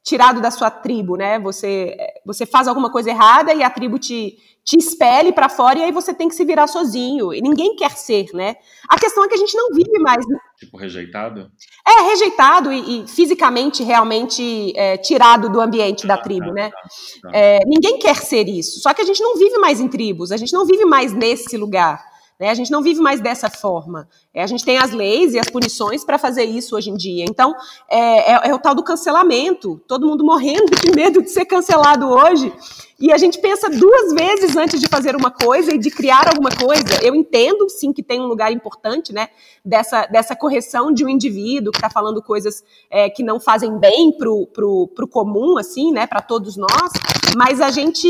tirado 0.03 0.41
da 0.41 0.51
sua 0.51 0.71
tribo, 0.71 1.17
né? 1.17 1.39
Você, 1.39 1.97
você 2.25 2.45
faz 2.45 2.69
alguma 2.69 2.91
coisa 2.91 3.11
errada 3.11 3.55
e 3.55 3.63
a 3.63 3.71
tribo 3.71 3.99
te, 3.99 4.37
te 4.63 4.77
expele 4.77 5.33
para 5.33 5.49
fora 5.49 5.79
e 5.79 5.83
aí 5.83 5.93
você 5.93 6.13
tem 6.13 6.29
que 6.29 6.35
se 6.35 6.45
virar 6.45 6.67
sozinho. 6.67 7.33
E 7.33 7.41
ninguém 7.41 7.75
quer 7.75 7.93
ser, 7.93 8.27
né? 8.35 8.57
A 8.89 8.99
questão 8.99 9.25
é 9.25 9.29
que 9.29 9.35
a 9.35 9.39
gente 9.39 9.57
não 9.57 9.71
vive 9.71 9.99
mais. 10.01 10.25
Tipo, 10.59 10.77
rejeitado? 10.77 11.51
É, 11.89 12.03
rejeitado 12.11 12.71
e, 12.71 13.05
e 13.05 13.09
fisicamente, 13.09 13.83
realmente 13.83 14.73
é, 14.77 14.99
tirado 14.99 15.49
do 15.49 15.61
ambiente 15.61 16.07
da 16.07 16.15
ah, 16.15 16.23
tribo, 16.23 16.49
tá, 16.49 16.53
né? 16.53 16.71
Tá, 16.71 16.81
tá. 17.23 17.31
É, 17.33 17.61
ninguém 17.67 17.99
quer 17.99 18.17
ser 18.17 18.47
isso. 18.47 18.81
Só 18.81 18.93
que 18.93 19.01
a 19.01 19.07
gente 19.07 19.23
não 19.23 19.37
vive 19.37 19.57
mais 19.57 19.81
em 19.81 19.89
tribos, 19.89 20.31
a 20.31 20.37
gente 20.37 20.53
não 20.53 20.67
vive 20.67 20.85
mais 20.85 21.15
nesse 21.15 21.57
lugar. 21.57 22.14
Né? 22.39 22.51
A 22.51 22.55
gente 22.55 22.71
não 22.71 22.83
vive 22.83 23.01
mais 23.01 23.21
dessa 23.21 23.49
forma. 23.49 24.09
É, 24.33 24.43
a 24.43 24.47
gente 24.47 24.65
tem 24.65 24.77
as 24.77 24.91
leis 24.91 25.35
e 25.35 25.39
as 25.39 25.49
punições 25.49 26.05
para 26.05 26.19
fazer 26.19 26.45
isso 26.45 26.77
hoje 26.77 26.91
em 26.91 26.97
dia. 26.97 27.25
Então, 27.29 27.55
é, 27.89 28.33
é, 28.33 28.49
é, 28.49 28.55
o 28.55 28.59
tal 28.59 28.75
do 28.75 28.83
cancelamento. 28.83 29.81
Todo 29.87 30.07
mundo 30.07 30.25
morrendo 30.25 30.75
de 30.75 30.91
medo 30.91 31.23
de 31.23 31.31
ser 31.31 31.45
cancelado 31.45 32.09
hoje. 32.09 32.53
E 32.99 33.13
a 33.13 33.19
gente 33.19 33.41
pensa 33.41 33.69
duas 33.71 34.13
vezes 34.13 34.57
antes 34.57 34.81
de 34.81 34.89
fazer 34.89 35.15
uma 35.15 35.31
coisa 35.31 35.75
e 35.75 35.79
de 35.79 35.91
criar 35.91 36.29
alguma 36.29 36.51
coisa. 36.51 37.03
Eu 37.03 37.15
entendo, 37.15 37.69
sim, 37.69 37.93
que 37.93 38.03
tem 38.03 38.21
um 38.21 38.27
lugar 38.27 38.53
importante, 38.53 39.13
né? 39.13 39.29
Dessa, 39.65 40.07
dessa 40.07 40.35
correção 40.35 40.93
de 40.93 41.05
um 41.05 41.09
indivíduo 41.09 41.71
que 41.71 41.79
está 41.79 41.91
falando 41.91 42.21
coisas 42.21 42.65
é, 42.91 43.09
que 43.09 43.23
não 43.23 43.39
fazem 43.39 43.79
bem 43.79 44.11
pro, 44.17 44.47
pro 44.47 45.09
comum, 45.09 45.57
assim, 45.57 45.93
né? 45.93 46.07
Para 46.07 46.21
todos 46.21 46.57
nós. 46.57 46.93
Mas 47.37 47.61
a 47.61 47.71
gente, 47.71 48.09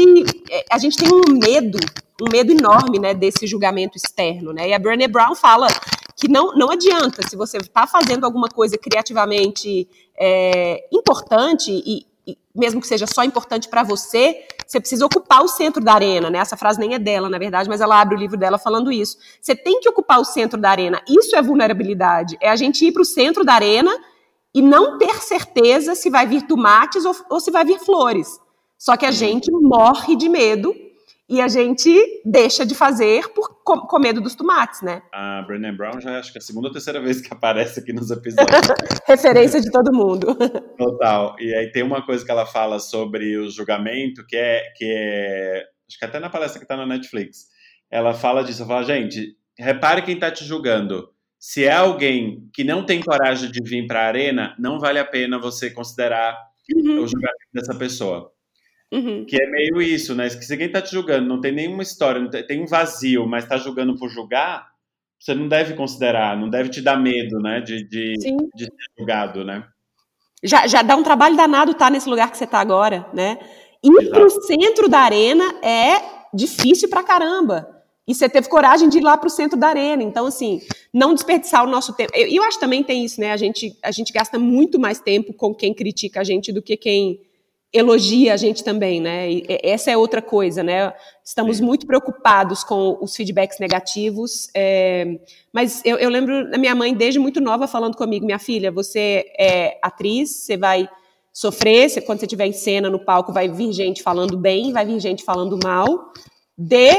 é, 0.51 0.65
a 0.71 0.79
gente 0.79 0.97
tem 0.97 1.09
um 1.13 1.33
medo 1.33 1.79
um 2.21 2.31
medo 2.31 2.53
enorme, 2.53 2.99
né, 2.99 3.13
desse 3.13 3.47
julgamento 3.47 3.97
externo, 3.97 4.53
né? 4.53 4.69
E 4.69 4.73
a 4.73 4.79
Brené 4.79 5.09
Brown 5.09 5.35
fala 5.35 5.67
que 6.17 6.29
não, 6.29 6.55
não 6.55 6.71
adianta, 6.71 7.27
se 7.29 7.37
você 7.37 7.57
está 7.57 7.87
fazendo 7.87 8.25
alguma 8.25 8.49
coisa 8.49 8.79
criativamente 8.79 9.89
é, 10.17 10.87
importante 10.93 11.73
e 11.73 12.07
mesmo 12.55 12.81
que 12.81 12.87
seja 12.87 13.07
só 13.07 13.25
importante 13.25 13.69
para 13.69 13.83
você, 13.83 14.47
você 14.67 14.79
precisa 14.79 15.05
ocupar 15.05 15.43
o 15.43 15.49
centro 15.49 15.83
da 15.83 15.93
arena, 15.93 16.31
né? 16.31 16.39
Essa 16.39 16.57
frase 16.57 16.79
nem 16.79 16.95
é 16.95 16.99
dela, 16.99 17.29
na 17.29 17.37
verdade, 17.37 17.69
mas 17.69 17.81
ela 17.81 18.01
abre 18.01 18.15
o 18.15 18.19
livro 18.19 18.37
dela 18.37 18.59
falando 18.59 18.93
isso. 18.93 19.19
Você 19.43 19.55
tem 19.55 19.81
que 19.81 19.89
ocupar 19.89 20.21
o 20.21 20.25
centro 20.25 20.59
da 20.59 20.71
arena. 20.71 21.03
Isso 21.09 21.35
é 21.35 21.43
vulnerabilidade. 21.43 22.39
É 22.41 22.49
a 22.49 22.57
gente 22.57 22.87
ir 22.87 22.93
para 22.93 23.03
o 23.03 23.05
centro 23.05 23.45
da 23.45 23.55
arena 23.55 23.93
e 24.55 24.63
não 24.63 24.97
ter 24.99 25.17
certeza 25.17 25.95
se 25.95 26.09
vai 26.09 26.27
vir 26.27 26.47
tomates 26.47 27.05
ou, 27.05 27.15
ou 27.29 27.41
se 27.41 27.51
vai 27.51 27.65
vir 27.65 27.81
flores. 27.81 28.41
Só 28.79 28.97
que 28.97 29.05
a 29.05 29.11
gente 29.11 29.51
morre 29.51 30.17
de 30.17 30.29
medo 30.29 30.75
e 31.29 31.41
a 31.41 31.49
gente 31.49 31.91
deixa 32.25 32.67
de 32.67 32.75
fazer 32.75 33.29
por, 33.33 33.63
com, 33.65 33.81
com, 33.81 33.99
medo 33.99 34.21
dos 34.21 34.35
tomates, 34.35 34.83
né? 34.83 35.03
A 35.13 35.43
Brené 35.43 35.73
Brown 35.73 36.01
já 36.01 36.19
acho 36.19 36.31
que 36.31 36.39
é 36.39 36.41
a 36.41 36.43
segunda 36.43 36.69
ou 36.69 36.73
terceira 36.73 37.01
vez 37.01 37.21
que 37.21 37.33
aparece 37.33 37.81
aqui 37.81 37.93
nos 37.93 38.11
episódios. 38.11 38.61
Referência 39.09 39.61
de 39.61 39.71
todo 39.71 39.93
mundo. 39.93 40.35
Total. 40.77 41.35
E 41.41 41.55
aí 41.55 41.73
tem 41.73 41.83
uma 41.83 42.05
coisa 42.05 42.25
que 42.25 42.31
ela 42.31 42.45
fala 42.45 42.79
sobre 42.79 43.39
o 43.39 43.49
julgamento, 43.49 44.27
que 44.27 44.37
é, 44.37 44.63
que 44.77 44.85
é 44.85 45.65
acho 45.89 45.99
que 45.99 46.05
até 46.05 46.21
na 46.21 46.29
palestra 46.29 46.59
que 46.59 46.65
está 46.65 46.77
na 46.77 46.87
Netflix, 46.87 47.47
ela 47.91 48.13
fala 48.13 48.43
disso, 48.43 48.63
ela 48.63 48.69
fala, 48.69 48.85
gente, 48.85 49.37
repare 49.59 50.03
quem 50.03 50.15
está 50.15 50.31
te 50.31 50.45
julgando. 50.45 51.09
Se 51.39 51.65
é 51.65 51.73
alguém 51.73 52.49
que 52.53 52.65
não 52.65 52.85
tem 52.85 53.03
coragem 53.03 53.51
de 53.51 53.63
vir 53.63 53.87
para 53.87 54.01
a 54.01 54.07
arena, 54.07 54.55
não 54.59 54.79
vale 54.79 54.99
a 54.99 55.05
pena 55.05 55.39
você 55.39 55.71
considerar 55.71 56.37
uhum. 56.75 57.03
o 57.03 57.07
julgamento 57.07 57.49
dessa 57.53 57.75
pessoa. 57.75 58.34
Uhum. 58.95 59.25
Que 59.25 59.43
é 59.43 59.51
meio 59.51 59.83
isso, 59.83 60.15
né? 60.15 60.29
Se 60.29 60.53
alguém 60.53 60.71
tá 60.71 60.81
te 60.81 60.93
julgando, 60.93 61.27
não 61.27 61.41
tem 61.41 61.51
nenhuma 61.51 61.83
história, 61.83 62.25
tem 62.47 62.63
um 62.63 62.67
vazio, 62.67 63.27
mas 63.27 63.45
tá 63.45 63.57
julgando 63.57 63.99
por 63.99 64.09
julgar, 64.09 64.69
você 65.19 65.35
não 65.35 65.49
deve 65.49 65.75
considerar, 65.75 66.37
não 66.37 66.49
deve 66.49 66.69
te 66.69 66.81
dar 66.81 66.97
medo, 66.97 67.41
né? 67.41 67.61
De, 67.61 67.83
de, 67.89 68.15
de 68.55 68.65
ser 68.65 68.73
julgado, 68.97 69.45
né? 69.45 69.65
Já, 70.45 70.67
já 70.69 70.83
dá 70.83 70.95
um 70.95 71.03
trabalho 71.03 71.37
danado 71.37 71.73
estar 71.73 71.87
tá 71.87 71.91
nesse 71.91 72.09
lugar 72.09 72.31
que 72.31 72.39
você 72.39 72.47
tá 72.47 72.61
agora, 72.61 73.05
né? 73.13 73.39
Ir 73.83 74.11
para 74.11 74.25
o 74.25 74.31
centro 74.31 74.89
da 74.89 75.01
arena 75.01 75.45
é 75.61 76.01
difícil 76.33 76.89
pra 76.89 77.03
caramba. 77.03 77.69
E 78.07 78.15
você 78.15 78.29
teve 78.29 78.49
coragem 78.49 78.89
de 78.89 78.99
ir 78.99 79.01
lá 79.01 79.17
para 79.17 79.27
o 79.27 79.31
centro 79.31 79.59
da 79.59 79.69
arena. 79.69 80.03
Então, 80.03 80.27
assim, 80.27 80.61
não 80.93 81.15
desperdiçar 81.15 81.65
o 81.65 81.71
nosso 81.71 81.95
tempo. 81.95 82.13
Eu, 82.15 82.29
eu 82.29 82.43
acho 82.45 82.59
que 82.59 82.65
também 82.65 82.85
tem 82.85 83.05
isso, 83.05 83.21
né? 83.21 83.33
A 83.33 83.37
gente, 83.37 83.77
a 83.83 83.91
gente 83.91 84.13
gasta 84.13 84.39
muito 84.39 84.79
mais 84.79 85.01
tempo 85.01 85.33
com 85.33 85.55
quem 85.55 85.73
critica 85.75 86.21
a 86.21 86.25
gente 86.25 86.53
do 86.53 86.63
que 86.63 86.77
quem 86.77 87.21
elogia 87.75 88.33
a 88.33 88.37
gente 88.37 88.63
também, 88.63 89.01
né? 89.01 89.31
E 89.31 89.45
essa 89.63 89.91
é 89.91 89.97
outra 89.97 90.23
coisa, 90.23 90.63
né? 90.63 90.93
Estamos 91.25 91.61
muito 91.61 91.87
preocupados 91.87 92.63
com 92.63 92.97
os 93.01 93.17
feedbacks 93.17 93.59
negativos, 93.59 94.49
é, 94.55 95.19
mas 95.53 95.83
eu, 95.85 95.97
eu, 95.99 96.09
lembro 96.09 96.49
da 96.49 96.57
minha 96.57 96.75
mãe 96.75 96.95
desde 96.95 97.19
muito 97.19 97.41
nova 97.41 97.67
falando 97.67 97.97
comigo, 97.97 98.25
minha 98.25 98.39
filha, 98.39 98.71
você 98.71 99.27
é 99.37 99.77
atriz, 99.83 100.31
você 100.31 100.57
vai 100.57 100.89
sofrer, 101.33 101.91
você, 101.91 102.01
quando 102.01 102.21
você 102.21 102.27
estiver 102.27 102.47
em 102.47 102.53
cena 102.53 102.89
no 102.89 103.05
palco 103.05 103.33
vai 103.33 103.49
vir 103.49 103.73
gente 103.73 104.05
falando 104.05 104.37
bem, 104.37 104.73
vai 104.73 104.87
vir 104.87 105.01
gente 105.01 105.25
falando 105.25 105.59
mal, 105.61 106.13
dê 106.57 106.93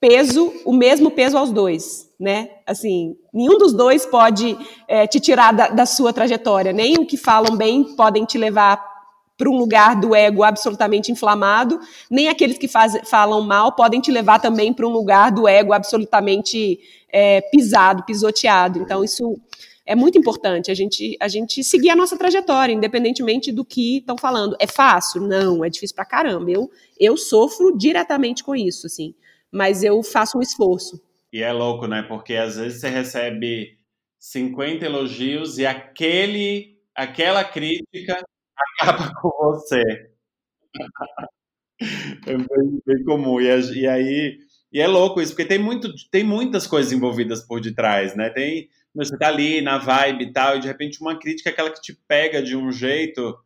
peso, 0.00 0.52
o 0.64 0.72
mesmo 0.72 1.10
peso 1.10 1.36
aos 1.36 1.52
dois, 1.52 2.08
né? 2.18 2.48
Assim, 2.66 3.14
nenhum 3.32 3.58
dos 3.58 3.74
dois 3.74 4.06
pode 4.06 4.56
é, 4.88 5.06
te 5.06 5.20
tirar 5.20 5.52
da, 5.52 5.68
da 5.68 5.84
sua 5.84 6.14
trajetória, 6.14 6.72
nem 6.72 6.94
o 6.94 7.06
que 7.06 7.18
falam 7.18 7.56
bem 7.56 7.94
podem 7.94 8.24
te 8.24 8.38
levar 8.38 8.91
para 9.42 9.50
um 9.50 9.58
lugar 9.58 10.00
do 10.00 10.14
ego 10.14 10.44
absolutamente 10.44 11.10
inflamado, 11.10 11.80
nem 12.08 12.28
aqueles 12.28 12.56
que 12.56 12.68
faz, 12.68 12.96
falam 13.10 13.40
mal 13.42 13.72
podem 13.72 14.00
te 14.00 14.12
levar 14.12 14.38
também 14.38 14.72
para 14.72 14.86
um 14.86 14.90
lugar 14.90 15.32
do 15.32 15.48
ego 15.48 15.72
absolutamente 15.72 16.78
é, 17.08 17.40
pisado, 17.40 18.04
pisoteado. 18.04 18.78
Então, 18.78 19.02
isso 19.02 19.36
é 19.84 19.96
muito 19.96 20.16
importante, 20.16 20.70
a 20.70 20.74
gente, 20.74 21.16
a 21.18 21.26
gente 21.26 21.64
seguir 21.64 21.90
a 21.90 21.96
nossa 21.96 22.16
trajetória, 22.16 22.72
independentemente 22.72 23.50
do 23.50 23.64
que 23.64 23.98
estão 23.98 24.16
falando. 24.16 24.54
É 24.60 24.66
fácil? 24.68 25.22
Não, 25.22 25.64
é 25.64 25.68
difícil 25.68 25.96
pra 25.96 26.04
caramba. 26.04 26.48
Eu, 26.48 26.70
eu 26.96 27.16
sofro 27.16 27.76
diretamente 27.76 28.44
com 28.44 28.54
isso, 28.54 28.86
assim, 28.86 29.12
mas 29.50 29.82
eu 29.82 30.00
faço 30.04 30.38
um 30.38 30.40
esforço. 30.40 31.02
E 31.32 31.42
é 31.42 31.52
louco, 31.52 31.88
né? 31.88 32.02
Porque 32.02 32.36
às 32.36 32.58
vezes 32.58 32.80
você 32.80 32.88
recebe 32.88 33.76
50 34.20 34.84
elogios 34.84 35.58
e 35.58 35.66
aquele, 35.66 36.78
aquela 36.94 37.42
crítica 37.42 38.22
acaba 38.80 39.12
com 39.20 39.30
você. 39.30 39.82
É 42.26 42.36
bem, 42.36 42.82
bem 42.86 43.04
comum. 43.04 43.40
E, 43.40 43.46
e, 43.80 43.86
aí. 43.86 44.38
E 44.72 44.80
é 44.80 44.86
louco 44.86 45.20
isso, 45.20 45.32
porque 45.32 45.44
tem, 45.44 45.58
muito, 45.58 45.92
tem 46.10 46.24
muitas 46.24 46.66
coisas 46.66 46.92
envolvidas 46.92 47.42
por 47.42 47.60
detrás, 47.60 48.14
né? 48.14 48.30
Tem. 48.30 48.68
Você 48.94 49.16
tá 49.16 49.28
ali 49.28 49.62
na 49.62 49.78
vibe 49.78 50.24
e 50.24 50.32
tal, 50.32 50.56
e 50.56 50.60
de 50.60 50.66
repente 50.66 51.00
uma 51.00 51.18
crítica 51.18 51.48
é 51.50 51.52
aquela 51.52 51.70
que 51.70 51.80
te 51.80 51.98
pega 52.06 52.42
de 52.42 52.56
um 52.56 52.70
jeito. 52.70 53.38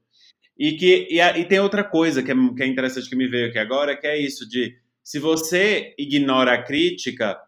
E 0.59 0.73
que 0.73 1.09
e, 1.11 1.21
e 1.21 1.45
tem 1.45 1.61
outra 1.61 1.85
coisa 1.85 2.23
que 2.23 2.33
é, 2.33 2.35
que 2.35 2.63
é 2.63 2.67
interessante 2.67 3.09
que 3.09 3.17
me 3.17 3.29
veio 3.29 3.49
aqui 3.49 3.59
agora, 3.59 3.97
que 3.97 4.07
é 4.07 4.19
isso 4.19 4.49
de 4.49 4.77
se 5.03 5.21
você 5.21 5.95
ignora 5.97 6.55
a 6.55 6.63
crítica, 6.63 7.39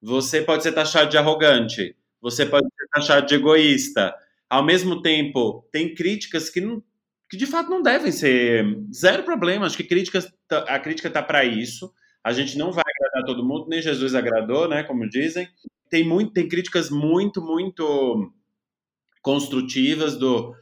você 0.00 0.40
pode 0.42 0.62
ser 0.62 0.72
taxado 0.72 1.10
de 1.10 1.18
arrogante, 1.18 1.96
você 2.20 2.46
pode 2.46 2.66
ser 2.66 2.86
taxado 2.92 3.26
de 3.26 3.34
egoísta. 3.34 4.14
Ao 4.48 4.64
mesmo 4.64 5.02
tempo, 5.02 5.68
tem 5.72 5.94
críticas 5.94 6.48
que 6.48 6.60
não, 6.60 6.82
que 7.28 7.36
de 7.36 7.46
fato 7.46 7.70
não 7.70 7.82
devem 7.82 8.10
ser 8.10 8.64
zero 8.92 9.22
problema. 9.22 9.66
Acho 9.66 9.76
que 9.76 9.84
críticas, 9.84 10.32
tá, 10.46 10.60
a 10.60 10.78
crítica 10.78 11.08
está 11.08 11.22
para 11.22 11.44
isso. 11.44 11.92
A 12.24 12.32
gente 12.32 12.56
não 12.56 12.72
vai 12.72 12.84
agradar 12.86 13.26
todo 13.26 13.46
mundo, 13.46 13.68
nem 13.68 13.82
Jesus 13.82 14.14
agradou, 14.14 14.68
né? 14.68 14.82
Como 14.82 15.08
dizem. 15.08 15.48
Tem 15.90 16.06
muito, 16.06 16.32
tem 16.32 16.48
críticas 16.48 16.90
muito, 16.90 17.40
muito 17.40 18.32
construtivas 19.22 20.16
do. 20.16 20.54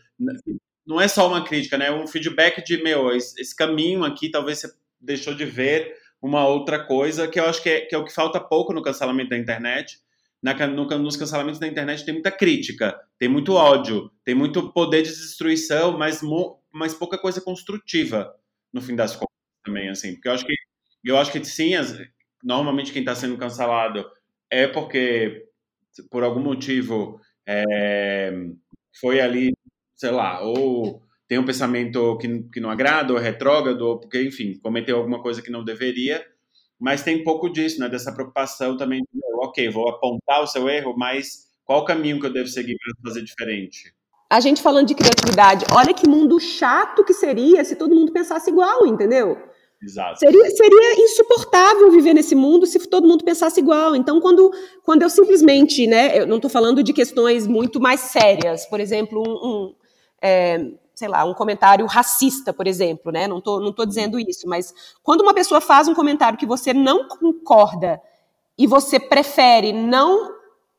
Não 0.87 1.01
é 1.01 1.09
só 1.09 1.29
uma 1.29 1.45
crítica, 1.45 1.79
né? 1.79 1.91
Um 1.91 2.07
feedback 2.07 2.63
de 2.63 2.83
meu, 2.83 3.15
esse, 3.15 3.41
esse 3.41 3.55
caminho 3.55 4.05
aqui 4.05 4.31
talvez 4.31 4.61
você 4.61 4.73
deixou 5.01 5.35
de 5.35 5.45
ver 5.45 5.95
uma 6.21 6.47
outra 6.47 6.85
coisa 6.85 7.29
que 7.29 7.39
eu 7.39 7.47
acho 7.47 7.63
que 7.63 7.69
é, 7.69 7.81
que 7.83 7.95
é 7.95 7.99
o 7.99 8.05
que 8.05 8.13
falta 8.13 8.41
pouco 8.41 8.73
no 8.73 8.83
cancelamento 8.83 9.31
da 9.31 9.39
internet 9.39 9.99
na, 10.42 10.55
no, 10.66 10.85
nos 10.99 11.16
cancelamentos 11.16 11.61
da 11.61 11.66
internet 11.66 12.05
tem 12.05 12.14
muita 12.14 12.31
crítica, 12.31 12.99
tem 13.18 13.29
muito 13.29 13.55
ódio, 13.55 14.11
tem 14.25 14.35
muito 14.35 14.72
poder 14.72 15.03
de 15.03 15.09
destruição, 15.09 15.96
mas, 15.99 16.20
mas 16.72 16.94
pouca 16.94 17.18
coisa 17.18 17.40
construtiva, 17.40 18.33
no 18.72 18.81
fim 18.81 18.94
das 18.94 19.14
contas, 19.14 19.35
também, 19.64 19.88
assim. 19.88 20.14
Porque 20.14 20.29
eu 20.29 20.33
acho 20.33 20.46
que, 20.46 20.55
eu 21.05 21.18
acho 21.18 21.33
que 21.33 21.44
sim, 21.44 21.75
as, 21.75 21.99
normalmente 22.42 22.92
quem 22.92 23.03
está 23.03 23.14
sendo 23.14 23.37
cancelado 23.37 24.05
é 24.51 24.66
porque, 24.66 25.44
por 26.11 26.22
algum 26.22 26.40
motivo, 26.40 27.20
é, 27.46 28.33
foi 29.01 29.20
ali, 29.20 29.53
sei 29.96 30.11
lá, 30.11 30.40
ou 30.42 31.03
tem 31.29 31.38
um 31.38 31.44
pensamento 31.44 32.16
que, 32.18 32.44
que 32.53 32.61
não 32.61 32.70
agrada, 32.70 33.12
ou 33.12 33.18
é 33.18 33.22
retrógrado, 33.22 33.83
ou 33.83 34.01
porque, 34.01 34.22
enfim, 34.22 34.59
cometeu 34.61 34.96
alguma 34.96 35.20
coisa 35.22 35.42
que 35.42 35.51
não 35.51 35.64
deveria, 35.64 36.25
mas 36.79 37.03
tem 37.03 37.25
pouco 37.25 37.49
disso, 37.49 37.81
né? 37.81 37.89
Dessa 37.89 38.12
preocupação 38.12 38.77
também 38.77 39.01
de, 39.01 39.21
ok, 39.43 39.69
vou 39.71 39.89
apontar 39.89 40.43
o 40.43 40.47
seu 40.47 40.69
erro, 40.69 40.95
mas 40.97 41.47
qual 41.65 41.81
o 41.81 41.85
caminho 41.85 42.21
que 42.21 42.27
eu 42.27 42.33
devo 42.33 42.49
seguir 42.49 42.77
para 42.77 43.11
fazer 43.11 43.25
diferente? 43.25 43.95
A 44.31 44.41
gente 44.41 44.61
falando 44.61 44.89
de 44.89 44.95
criatividade, 44.95 45.65
olha 45.73 45.95
que 45.95 46.09
mundo 46.09 46.39
chato 46.41 47.05
que 47.05 47.15
seria 47.15 47.65
se 47.65 47.77
todo 47.77 47.95
mundo 47.95 48.12
pensasse 48.12 48.51
igual, 48.51 48.87
entendeu? 48.87 49.37
Exato. 49.83 50.19
Seria, 50.19 50.51
seria 50.51 51.05
insuportável 51.05 51.91
viver 51.91 52.15
nesse 52.15 52.35
mundo 52.35 52.67
se 52.67 52.79
todo 52.89 53.07
mundo 53.07 53.25
pensasse 53.25 53.61
igual. 53.61 53.95
Então, 53.95 54.21
quando, 54.21 54.51
quando 54.83 55.03
eu 55.03 55.11
simplesmente, 55.11 55.87
né, 55.87 56.19
eu 56.19 56.27
não 56.27 56.37
estou 56.37 56.51
falando 56.51 56.83
de 56.83 56.93
questões 56.93 57.47
muito 57.47 57.79
mais 57.79 58.01
sérias, 58.01 58.67
por 58.67 58.81
exemplo, 58.81 59.23
um, 59.23 59.49
um 59.49 59.75
é, 60.21 60.73
sei 60.97 61.09
lá, 61.09 61.25
um 61.25 61.35
comentário 61.35 61.85
racista, 61.85 62.55
por 62.55 62.67
exemplo, 62.67 63.13
né? 63.13 63.29
Não 63.29 63.39
tô, 63.39 63.61
não 63.61 63.71
tô 63.71 63.85
dizendo 63.85 64.19
isso, 64.19 64.49
mas 64.49 64.73
quando 65.03 65.21
uma 65.21 65.35
pessoa 65.35 65.61
faz 65.61 65.87
um 65.89 65.95
comentário 65.95 66.39
que 66.39 66.47
você 66.47 66.73
não 66.73 67.07
concorda 67.07 68.01
e 68.57 68.67
você 68.67 68.99
prefere 68.99 69.75
não 69.75 70.35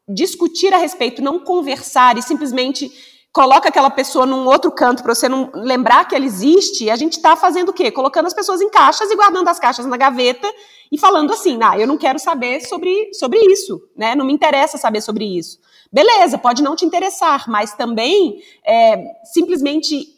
discutir 0.09 0.73
a 0.73 0.77
respeito, 0.77 1.21
não 1.21 1.39
conversar 1.39 2.17
e 2.17 2.23
simplesmente 2.23 2.91
coloca 3.31 3.69
aquela 3.69 3.91
pessoa 3.91 4.25
num 4.25 4.47
outro 4.47 4.71
canto 4.71 5.03
para 5.03 5.13
você 5.13 5.29
não 5.29 5.51
lembrar 5.53 6.07
que 6.07 6.15
ela 6.15 6.25
existe, 6.25 6.89
a 6.89 6.95
gente 6.95 7.13
está 7.13 7.35
fazendo 7.35 7.69
o 7.69 7.73
quê? 7.73 7.91
Colocando 7.91 8.25
as 8.25 8.33
pessoas 8.33 8.59
em 8.59 8.71
caixas 8.71 9.11
e 9.11 9.15
guardando 9.15 9.47
as 9.47 9.59
caixas 9.59 9.85
na 9.85 9.97
gaveta 9.97 10.51
e 10.91 10.97
falando 10.97 11.31
assim, 11.31 11.59
ah, 11.61 11.77
eu 11.77 11.85
não 11.85 11.95
quero 11.97 12.17
saber 12.17 12.61
sobre, 12.61 13.13
sobre 13.13 13.37
isso, 13.51 13.79
né? 13.95 14.15
Não 14.15 14.25
me 14.25 14.33
interessa 14.33 14.79
saber 14.79 15.01
sobre 15.01 15.25
isso. 15.25 15.59
Beleza, 15.91 16.37
pode 16.37 16.61
não 16.61 16.75
te 16.75 16.85
interessar, 16.85 17.49
mas 17.49 17.73
também 17.73 18.41
é, 18.65 19.03
simplesmente 19.23 20.17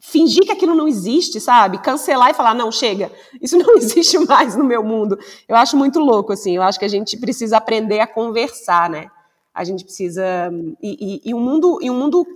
fingir 0.00 0.44
que 0.44 0.52
aquilo 0.52 0.74
não 0.74 0.88
existe, 0.88 1.38
sabe? 1.40 1.78
Cancelar 1.78 2.30
e 2.30 2.34
falar, 2.34 2.54
não, 2.54 2.72
chega, 2.72 3.12
isso 3.40 3.56
não 3.58 3.76
existe 3.78 4.18
mais 4.18 4.56
no 4.56 4.64
meu 4.64 4.82
mundo. 4.82 5.18
Eu 5.46 5.56
acho 5.56 5.76
muito 5.76 6.00
louco, 6.00 6.32
assim, 6.32 6.56
eu 6.56 6.62
acho 6.62 6.78
que 6.78 6.84
a 6.84 6.88
gente 6.88 7.16
precisa 7.18 7.58
aprender 7.58 8.00
a 8.00 8.06
conversar, 8.06 8.88
né? 8.88 9.08
A 9.54 9.64
gente 9.64 9.84
precisa... 9.84 10.50
E, 10.82 11.22
e, 11.24 11.30
e, 11.30 11.34
um, 11.34 11.40
mundo, 11.40 11.78
e 11.82 11.90
um 11.90 11.98
mundo 11.98 12.26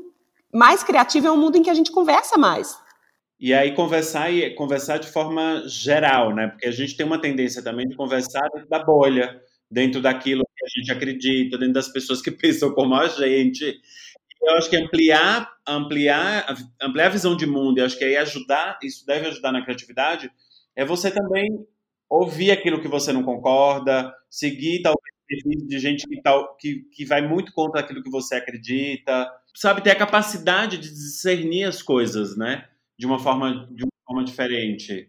mais 0.53 0.83
criativo 0.83 1.27
é 1.27 1.33
um 1.33 1.37
mundo 1.37 1.57
em 1.57 1.63
que 1.63 1.71
a 1.71 1.75
gente 1.75 1.91
conversa 1.91 2.37
mais. 2.37 2.77
E 3.41 3.53
aí 3.53 3.75
conversar 3.75 4.31
e 4.31 4.55
conversar 4.55 4.99
de 4.99 5.09
forma 5.09 5.63
geral, 5.67 6.35
né? 6.35 6.49
Porque 6.49 6.67
a 6.67 6.73
gente 6.73 6.97
tem 6.97 7.05
uma 7.05 7.21
tendência 7.21 7.63
também 7.63 7.89
de 7.89 7.97
conversar 7.97 8.49
da 8.69 8.83
bolha, 8.83 9.41
dentro 9.75 10.01
daquilo 10.01 10.45
que 10.57 10.65
a 10.65 10.81
gente 10.81 10.93
acredita, 10.93 11.59
dentro 11.59 11.75
das 11.75 11.89
pessoas 11.89 12.23
que 12.23 12.31
pensam 12.33 12.73
como 12.73 12.95
a 12.95 13.09
gente. 13.09 13.81
eu 14.41 14.55
acho 14.55 14.71
que 14.71 14.77
ampliar, 14.77 15.51
ampliar, 15.67 16.47
ampliar 16.81 17.07
a 17.07 17.11
visão 17.11 17.37
de 17.37 17.45
mundo, 17.45 17.79
eu 17.79 17.85
acho 17.85 17.99
que 17.99 18.05
aí 18.05 18.17
ajudar, 18.17 18.79
isso 18.83 19.05
deve 19.05 19.27
ajudar 19.27 19.51
na 19.51 19.65
criatividade, 19.65 20.31
é 20.77 20.85
você 20.85 21.11
também 21.11 21.67
ouvir 22.09 22.53
aquilo 22.53 22.81
que 22.81 22.87
você 22.87 23.13
não 23.13 23.25
concorda, 23.25 24.15
seguir 24.31 24.81
talvez 24.83 25.03
de 25.67 25.79
gente 25.79 26.07
que, 26.07 26.23
tal, 26.23 26.57
que, 26.57 26.85
que 26.93 27.05
vai 27.05 27.27
muito 27.27 27.53
contra 27.53 27.81
aquilo 27.81 28.03
que 28.03 28.11
você 28.11 28.37
acredita, 28.37 29.29
sabe, 29.57 29.83
ter 29.83 29.91
a 29.91 29.97
capacidade 29.97 30.79
de 30.79 30.89
discernir 30.91 31.65
as 31.65 31.83
coisas, 31.83 32.37
né? 32.37 32.69
De 32.97 33.07
uma 33.07 33.19
forma, 33.19 33.67
de 33.73 33.83
uma 33.83 33.93
forma 34.07 34.23
diferente. 34.23 35.09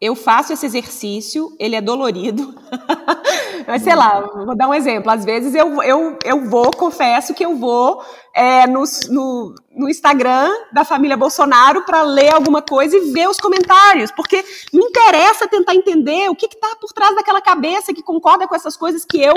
Eu 0.00 0.14
faço 0.14 0.52
esse 0.52 0.66
exercício, 0.66 1.56
ele 1.58 1.74
é 1.74 1.80
dolorido. 1.80 2.54
Mas 3.66 3.82
sei 3.82 3.94
lá, 3.94 4.20
vou 4.20 4.56
dar 4.56 4.68
um 4.68 4.74
exemplo. 4.74 5.10
Às 5.10 5.24
vezes 5.24 5.54
eu, 5.54 5.82
eu, 5.82 6.18
eu 6.24 6.44
vou, 6.44 6.70
confesso 6.70 7.34
que 7.34 7.44
eu 7.44 7.56
vou 7.56 8.02
é, 8.34 8.66
no, 8.66 8.84
no, 9.08 9.54
no 9.74 9.88
Instagram 9.88 10.50
da 10.72 10.84
família 10.84 11.16
Bolsonaro 11.16 11.84
para 11.84 12.02
ler 12.02 12.32
alguma 12.32 12.62
coisa 12.62 12.96
e 12.96 13.12
ver 13.12 13.28
os 13.28 13.38
comentários, 13.38 14.10
porque 14.12 14.44
me 14.72 14.84
interessa 14.84 15.48
tentar 15.48 15.74
entender 15.74 16.28
o 16.28 16.36
que 16.36 16.46
está 16.46 16.76
por 16.80 16.92
trás 16.92 17.14
daquela 17.14 17.40
cabeça 17.40 17.92
que 17.92 18.02
concorda 18.02 18.46
com 18.46 18.54
essas 18.54 18.76
coisas 18.76 19.04
que 19.04 19.20
eu 19.20 19.34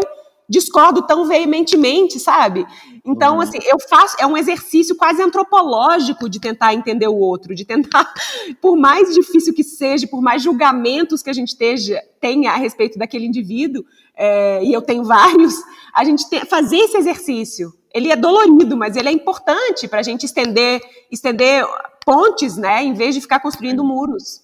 discordo 0.50 1.04
tão 1.04 1.28
veementemente, 1.28 2.20
sabe? 2.20 2.66
Então, 3.06 3.36
uhum. 3.36 3.42
assim, 3.42 3.60
eu 3.66 3.78
faço, 3.88 4.16
é 4.20 4.26
um 4.26 4.36
exercício 4.36 4.96
quase 4.96 5.22
antropológico 5.22 6.28
de 6.28 6.40
tentar 6.40 6.74
entender 6.74 7.08
o 7.08 7.16
outro, 7.16 7.54
de 7.54 7.64
tentar, 7.64 8.12
por 8.60 8.76
mais 8.76 9.14
difícil 9.14 9.54
que 9.54 9.64
seja, 9.64 10.08
por 10.08 10.22
mais 10.22 10.42
julgamentos 10.42 11.22
que 11.22 11.30
a 11.30 11.34
gente 11.34 11.50
esteja, 11.50 12.02
tenha 12.20 12.52
a 12.52 12.56
respeito 12.56 12.98
daquele 12.98 13.26
indivíduo, 13.26 13.86
é, 14.20 14.62
e 14.62 14.74
eu 14.74 14.82
tenho 14.82 15.06
vários, 15.06 15.54
a 15.96 16.04
gente 16.04 16.30
tem, 16.30 16.42
fazer 16.46 16.78
esse 16.78 16.98
exercício. 16.98 17.72
Ele 17.94 18.12
é 18.12 18.16
dolorido, 18.18 18.76
mas 18.76 18.98
ele 18.98 19.08
é 19.08 19.12
importante 19.12 19.88
para 19.88 20.00
a 20.00 20.04
gente 20.04 20.26
estender, 20.26 20.82
estender 21.10 21.66
pontes, 22.06 22.58
né, 22.58 22.84
em 22.84 22.94
vez 22.94 23.16
de 23.16 23.22
ficar 23.22 23.40
construindo 23.40 23.84
muros. 23.84 24.44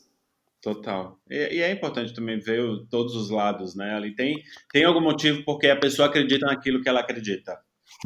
Total. 0.62 1.20
E, 1.30 1.58
e, 1.58 1.62
é 1.62 1.72
importante 1.72 2.14
também 2.14 2.40
ver 2.40 2.60
o, 2.62 2.88
todos 2.88 3.16
os 3.16 3.30
lados, 3.30 3.76
né? 3.76 3.94
Ali 3.94 4.16
tem, 4.16 4.42
tem 4.72 4.84
algum 4.84 5.02
motivo 5.02 5.44
porque 5.46 5.68
a 5.68 5.76
pessoa 5.76 6.08
acredita 6.08 6.48
naquilo 6.48 6.82
que 6.82 6.90
ela 6.90 7.02
acredita. 7.02 7.60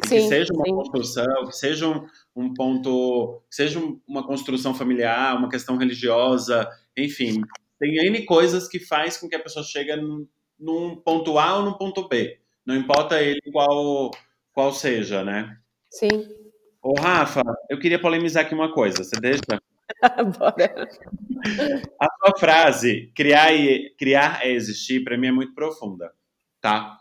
Sim, 0.04 0.16
que 0.16 0.28
seja 0.28 0.52
uma 0.52 0.64
sim. 0.64 0.74
construção, 0.74 1.46
que 1.46 1.56
seja 1.56 1.88
um, 1.88 2.06
um 2.36 2.52
ponto, 2.52 3.42
que 3.48 3.56
seja 3.56 3.80
uma 4.06 4.26
construção 4.26 4.74
familiar, 4.74 5.38
uma 5.38 5.48
questão 5.48 5.78
religiosa, 5.78 6.68
enfim, 6.94 7.40
tem 7.78 7.96
N 8.06 8.26
coisas 8.26 8.68
que 8.68 8.78
faz 8.78 9.16
com 9.16 9.26
que 9.26 9.36
a 9.36 9.42
pessoa 9.42 9.64
chegue 9.64 9.96
num 9.96 10.26
ponto 10.96 11.38
A 11.38 11.56
ou 11.56 11.64
num 11.64 11.72
ponto 11.74 12.08
B. 12.08 12.38
Não 12.64 12.76
importa 12.76 13.20
ele 13.20 13.40
qual, 13.52 14.10
qual 14.52 14.72
seja, 14.72 15.24
né? 15.24 15.56
Sim. 15.90 16.28
Ô, 16.82 16.94
Rafa, 16.98 17.42
eu 17.68 17.78
queria 17.78 18.00
polemizar 18.00 18.44
aqui 18.44 18.54
uma 18.54 18.72
coisa, 18.72 19.04
você 19.04 19.18
deixa? 19.20 19.42
Bora. 20.38 20.88
A 22.00 22.06
sua 22.18 22.38
frase, 22.38 23.12
criar, 23.14 23.52
e, 23.52 23.94
criar 23.98 24.46
é 24.46 24.52
existir, 24.52 25.04
para 25.04 25.18
mim 25.18 25.28
é 25.28 25.32
muito 25.32 25.54
profunda, 25.54 26.12
tá? 26.60 26.96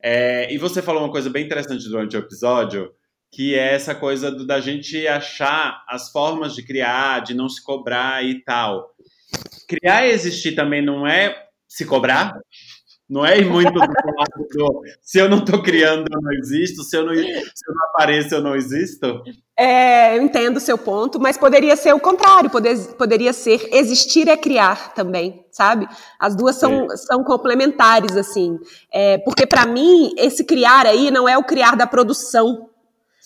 É, 0.00 0.52
e 0.52 0.58
você 0.58 0.80
falou 0.80 1.02
uma 1.02 1.10
coisa 1.10 1.28
bem 1.28 1.44
interessante 1.44 1.88
durante 1.88 2.16
o 2.16 2.20
episódio, 2.20 2.92
que 3.32 3.54
é 3.54 3.74
essa 3.74 3.94
coisa 3.94 4.30
do, 4.30 4.46
da 4.46 4.60
gente 4.60 5.06
achar 5.06 5.84
as 5.88 6.10
formas 6.10 6.54
de 6.54 6.62
criar, 6.62 7.20
de 7.20 7.34
não 7.34 7.48
se 7.48 7.62
cobrar 7.62 8.24
e 8.24 8.42
tal. 8.42 8.94
Criar 9.68 10.06
e 10.06 10.10
existir 10.10 10.54
também 10.54 10.82
não 10.82 11.06
é 11.06 11.48
se 11.66 11.84
cobrar? 11.84 12.38
Não 13.08 13.24
é 13.24 13.40
muito 13.42 13.72
do 13.72 13.78
lado 13.80 14.48
do 14.50 14.82
se 15.00 15.18
eu 15.18 15.30
não 15.30 15.38
estou 15.38 15.62
criando, 15.62 16.04
eu 16.12 16.20
não 16.20 16.32
existo, 16.32 16.82
se 16.82 16.94
eu 16.94 17.06
não, 17.06 17.14
se 17.14 17.22
eu 17.22 17.74
não 17.74 17.86
apareço, 17.88 18.34
eu 18.34 18.42
não 18.42 18.54
existo? 18.54 19.22
É, 19.58 20.16
eu 20.16 20.22
entendo 20.22 20.58
o 20.58 20.60
seu 20.60 20.76
ponto, 20.76 21.18
mas 21.18 21.38
poderia 21.38 21.74
ser 21.74 21.94
o 21.94 21.98
contrário, 21.98 22.50
poder, 22.50 22.76
poderia 22.98 23.32
ser 23.32 23.66
existir 23.72 24.28
é 24.28 24.36
criar 24.36 24.92
também, 24.92 25.44
sabe? 25.50 25.88
As 26.20 26.36
duas 26.36 26.56
são, 26.56 26.86
são 26.90 27.24
complementares, 27.24 28.14
assim. 28.14 28.58
É, 28.92 29.16
porque 29.18 29.46
para 29.46 29.64
mim, 29.64 30.12
esse 30.18 30.44
criar 30.44 30.86
aí 30.86 31.10
não 31.10 31.26
é 31.26 31.36
o 31.38 31.44
criar 31.44 31.76
da 31.76 31.86
produção, 31.86 32.68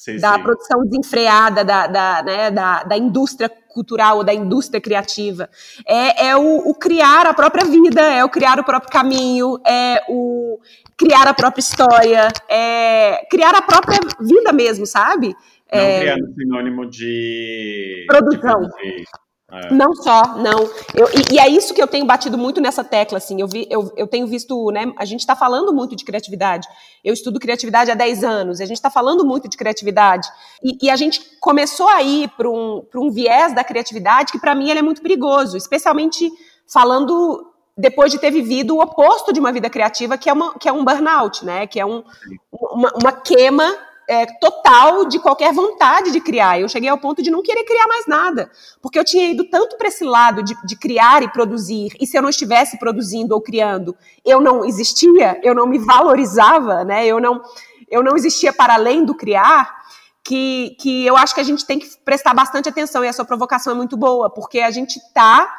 sim, 0.03 0.19
da 0.19 0.35
sim. 0.35 0.43
produção 0.43 0.85
desenfreada, 0.85 1.65
da, 1.65 1.87
da, 1.87 2.23
né, 2.25 2.51
da, 2.51 2.83
da 2.83 2.97
indústria 2.97 3.49
cultural 3.49 4.19
ou 4.19 4.25
da 4.25 4.35
indústria 4.35 4.81
criativa. 4.81 5.49
É, 5.87 6.27
é 6.27 6.37
o, 6.37 6.71
o, 6.71 6.75
criar 6.75 7.25
a 7.27 7.33
própria 7.33 7.65
vida, 7.65 8.01
é 8.01 8.25
o 8.25 8.29
criar 8.29 8.59
o 8.59 8.65
próprio 8.65 8.91
caminho, 8.91 9.59
é 9.65 10.03
o 10.09 10.59
criar 10.99 11.29
a 11.29 11.35
própria 11.35 11.61
história, 11.61 12.29
é 12.49 13.25
criar 13.31 13.55
a 13.55 13.63
própria 13.63 14.01
vida 14.21 14.53
mesmo, 14.53 14.87
sabe? 14.87 15.29
Não 15.73 15.81
é, 15.81 16.01
criar 16.01 16.17
um 16.17 16.35
sinônimo 16.35 16.91
de 16.91 18.05
produção. 18.09 18.61
De, 18.61 19.05
é. 19.53 19.71
Não 19.71 19.95
só, 19.95 20.39
não. 20.39 20.61
Eu, 20.95 21.09
e, 21.13 21.35
e, 21.35 21.39
é 21.39 21.47
isso 21.47 21.75
que 21.75 21.83
eu 21.83 21.87
tenho 21.87 22.07
batido 22.07 22.39
muito 22.39 22.59
nessa 22.59 22.83
tecla, 22.83 23.19
assim. 23.19 23.39
Eu, 23.39 23.47
vi, 23.47 23.67
eu, 23.69 23.93
eu 23.99 24.07
tenho 24.07 24.27
visto, 24.27 24.71
né? 24.71 24.91
A 24.97 25.05
gente 25.05 25.21
está 25.21 25.37
falando 25.37 25.75
muito 25.75 25.95
de 25.95 26.07
criatividade. 26.07 26.67
Eu 27.05 27.13
estudo 27.13 27.39
criatividade 27.39 27.91
há 27.91 27.95
10 27.95 28.25
anos, 28.25 28.61
a 28.63 28.65
gente 28.65 28.79
está 28.79 28.89
falando 28.89 29.27
muito 29.27 29.49
de 29.49 29.57
criatividade. 29.59 30.27
E, 30.65 30.87
e, 30.87 30.91
a 30.91 30.97
gente 30.97 31.21
começou 31.39 31.87
a 31.87 32.03
ir 32.03 32.29
para 32.31 32.49
um, 32.49 32.83
um 32.95 33.11
viés 33.11 33.55
da 33.55 33.63
criatividade 33.63 34.33
que, 34.33 34.41
para 34.41 34.55
mim, 34.55 34.71
ele 34.71 34.79
é 34.79 34.83
muito 34.83 35.03
perigoso, 35.03 35.55
especialmente 35.59 36.31
falando 36.67 37.47
depois 37.77 38.11
de 38.11 38.19
ter 38.19 38.31
vivido 38.31 38.77
o 38.77 38.81
oposto 38.81 39.35
de 39.35 39.41
uma 39.41 39.53
vida 39.53 39.69
criativa, 39.69 40.17
que 40.17 40.31
é, 40.31 40.33
uma, 40.33 40.59
que 40.59 40.67
é 40.67 40.73
um 40.73 40.83
burnout, 40.83 41.45
né? 41.45 41.67
Que 41.67 41.79
é 41.79 41.85
um, 41.85 42.03
uma, 42.51 42.91
uma 43.03 43.13
queima 43.13 43.77
é, 44.09 44.27
total 44.27 45.05
de 45.07 45.19
qualquer 45.19 45.53
vontade 45.53 46.11
de 46.11 46.21
criar. 46.21 46.61
Eu 46.61 46.69
cheguei 46.69 46.89
ao 46.89 46.99
ponto 46.99 47.23
de 47.23 47.31
não 47.31 47.43
querer 47.43 47.65
criar 47.65 47.87
mais 47.87 48.07
nada, 48.07 48.51
porque 48.81 48.99
eu 48.99 49.05
tinha 49.05 49.31
ido 49.31 49.45
tanto 49.45 49.77
para 49.77 49.89
esse 49.89 50.05
lado 50.05 50.43
de, 50.43 50.55
de, 50.65 50.77
criar 50.77 51.23
e 51.23 51.29
produzir, 51.29 51.93
e 52.01 52.07
se 52.07 52.17
eu 52.17 52.23
não 52.23 52.29
estivesse 52.29 52.79
produzindo 52.79 53.35
ou 53.35 53.41
criando, 53.41 53.97
eu 54.25 54.41
não 54.41 54.65
existia, 54.65 55.41
eu 55.43 55.55
não 55.55 55.67
me 55.67 55.79
valorizava, 55.79 56.85
né? 56.85 57.07
Eu 57.07 57.21
não, 57.21 57.43
eu 57.91 58.03
não 58.03 58.17
existia 58.17 58.53
para 58.53 58.75
além 58.75 59.05
do 59.05 59.15
criar. 59.15 59.83
Que, 60.25 60.77
que 60.79 61.05
eu 61.05 61.17
acho 61.17 61.35
que 61.35 61.41
a 61.41 61.45
gente 61.45 61.67
tem 61.67 61.81
que 61.81 61.97
prestar 62.05 62.33
bastante 62.33 62.69
atenção, 62.69 63.05
e 63.05 63.09
a 63.09 63.13
sua 63.13 63.25
provocação 63.25 63.73
é 63.73 63.77
muito 63.77 63.97
boa, 63.97 64.31
porque 64.31 64.61
a 64.61 64.71
gente 64.71 64.97
está 64.97 65.53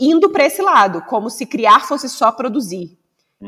indo 0.00 0.30
para 0.30 0.44
esse 0.44 0.60
lado, 0.60 1.02
como 1.02 1.30
se 1.30 1.46
criar 1.46 1.86
fosse 1.86 2.08
só 2.08 2.32
produzir. 2.32 2.98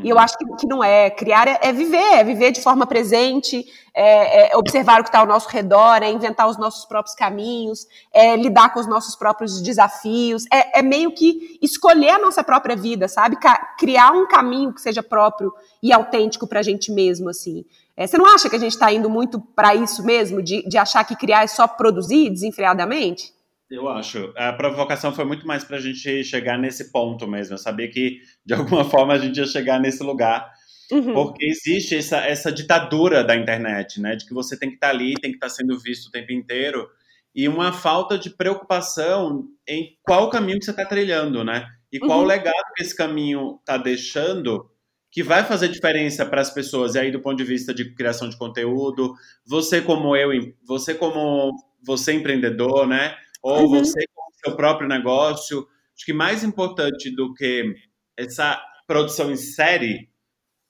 E 0.01 0.09
eu 0.09 0.17
acho 0.17 0.35
que, 0.37 0.45
que 0.55 0.65
não 0.65 0.83
é. 0.83 1.11
Criar 1.11 1.47
é, 1.47 1.59
é, 1.61 1.71
viver, 1.71 1.97
é 1.97 2.23
viver 2.23 2.51
de 2.51 2.61
forma 2.61 2.87
presente, 2.87 3.63
é, 3.93 4.51
é 4.51 4.57
observar 4.57 4.99
o 4.99 5.03
que 5.03 5.09
está 5.09 5.19
ao 5.19 5.27
nosso 5.27 5.47
redor, 5.47 6.01
é 6.01 6.09
inventar 6.09 6.49
os 6.49 6.57
nossos 6.57 6.83
próprios 6.85 7.15
caminhos, 7.15 7.85
é 8.11 8.35
lidar 8.35 8.73
com 8.73 8.79
os 8.79 8.87
nossos 8.87 9.15
próprios 9.15 9.61
desafios, 9.61 10.45
é, 10.51 10.79
é 10.79 10.81
meio 10.81 11.13
que 11.13 11.59
escolher 11.61 12.09
a 12.09 12.19
nossa 12.19 12.43
própria 12.43 12.75
vida, 12.75 13.07
sabe? 13.07 13.37
Criar 13.77 14.11
um 14.11 14.27
caminho 14.27 14.73
que 14.73 14.81
seja 14.81 15.03
próprio 15.03 15.53
e 15.81 15.93
autêntico 15.93 16.47
para 16.47 16.61
a 16.61 16.63
gente 16.63 16.91
mesmo, 16.91 17.29
assim. 17.29 17.63
É, 17.95 18.07
você 18.07 18.17
não 18.17 18.25
acha 18.25 18.49
que 18.49 18.55
a 18.55 18.59
gente 18.59 18.71
está 18.71 18.91
indo 18.91 19.11
muito 19.11 19.39
para 19.39 19.75
isso 19.75 20.03
mesmo, 20.03 20.41
de, 20.41 20.67
de 20.67 20.77
achar 20.77 21.03
que 21.03 21.15
criar 21.15 21.43
é 21.43 21.47
só 21.47 21.67
produzir 21.67 22.31
desenfreadamente? 22.31 23.31
Eu 23.73 23.89
acho. 23.89 24.31
A 24.35 24.53
provocação 24.53 25.11
foi 25.11 25.25
muito 25.25 25.47
mais 25.47 25.63
para 25.63 25.77
a 25.77 25.81
gente 25.81 26.23
chegar 26.23 26.59
nesse 26.59 26.91
ponto 26.91 27.27
mesmo. 27.27 27.55
Eu 27.55 27.57
sabia 27.57 27.89
que, 27.89 28.21
de 28.45 28.53
alguma 28.53 28.83
forma, 28.85 29.13
a 29.13 29.17
gente 29.17 29.37
ia 29.37 29.47
chegar 29.47 29.79
nesse 29.79 30.03
lugar. 30.03 30.47
Uhum. 30.91 31.11
Porque 31.11 31.43
existe 31.43 31.95
essa, 31.95 32.17
essa 32.17 32.51
ditadura 32.51 33.23
da 33.23 33.35
internet, 33.35 33.99
né? 33.99 34.15
De 34.15 34.27
que 34.27 34.33
você 34.33 34.55
tem 34.55 34.69
que 34.69 34.75
estar 34.75 34.89
tá 34.89 34.93
ali, 34.93 35.15
tem 35.15 35.31
que 35.31 35.37
estar 35.37 35.47
tá 35.47 35.53
sendo 35.53 35.79
visto 35.79 36.05
o 36.05 36.11
tempo 36.11 36.31
inteiro. 36.31 36.87
E 37.33 37.47
uma 37.47 37.73
falta 37.73 38.15
de 38.15 38.29
preocupação 38.29 39.47
em 39.67 39.97
qual 40.03 40.29
caminho 40.29 40.59
que 40.59 40.65
você 40.65 40.71
está 40.71 40.85
trilhando, 40.85 41.43
né? 41.43 41.65
E 41.91 41.97
qual 41.97 42.19
uhum. 42.19 42.27
legado 42.27 42.73
que 42.75 42.83
esse 42.83 42.95
caminho 42.95 43.57
está 43.59 43.75
deixando 43.75 44.69
que 45.11 45.23
vai 45.23 45.43
fazer 45.43 45.67
diferença 45.69 46.23
para 46.27 46.41
as 46.41 46.51
pessoas. 46.51 46.93
E 46.93 46.99
aí, 46.99 47.11
do 47.11 47.21
ponto 47.21 47.37
de 47.37 47.43
vista 47.43 47.73
de 47.73 47.91
criação 47.95 48.29
de 48.29 48.37
conteúdo, 48.37 49.15
você 49.47 49.81
como 49.81 50.15
eu, 50.15 50.29
você 50.63 50.93
como 50.93 51.51
você 51.83 52.13
empreendedor, 52.13 52.87
né? 52.87 53.15
Ou 53.43 53.63
uhum. 53.63 53.79
você 53.79 54.07
com 54.15 54.21
o 54.21 54.33
seu 54.43 54.55
próprio 54.55 54.87
negócio. 54.87 55.67
Acho 55.95 56.05
que 56.05 56.13
mais 56.13 56.43
importante 56.43 57.13
do 57.13 57.33
que 57.33 57.75
essa 58.17 58.59
produção 58.87 59.31
em 59.31 59.35
série 59.35 60.09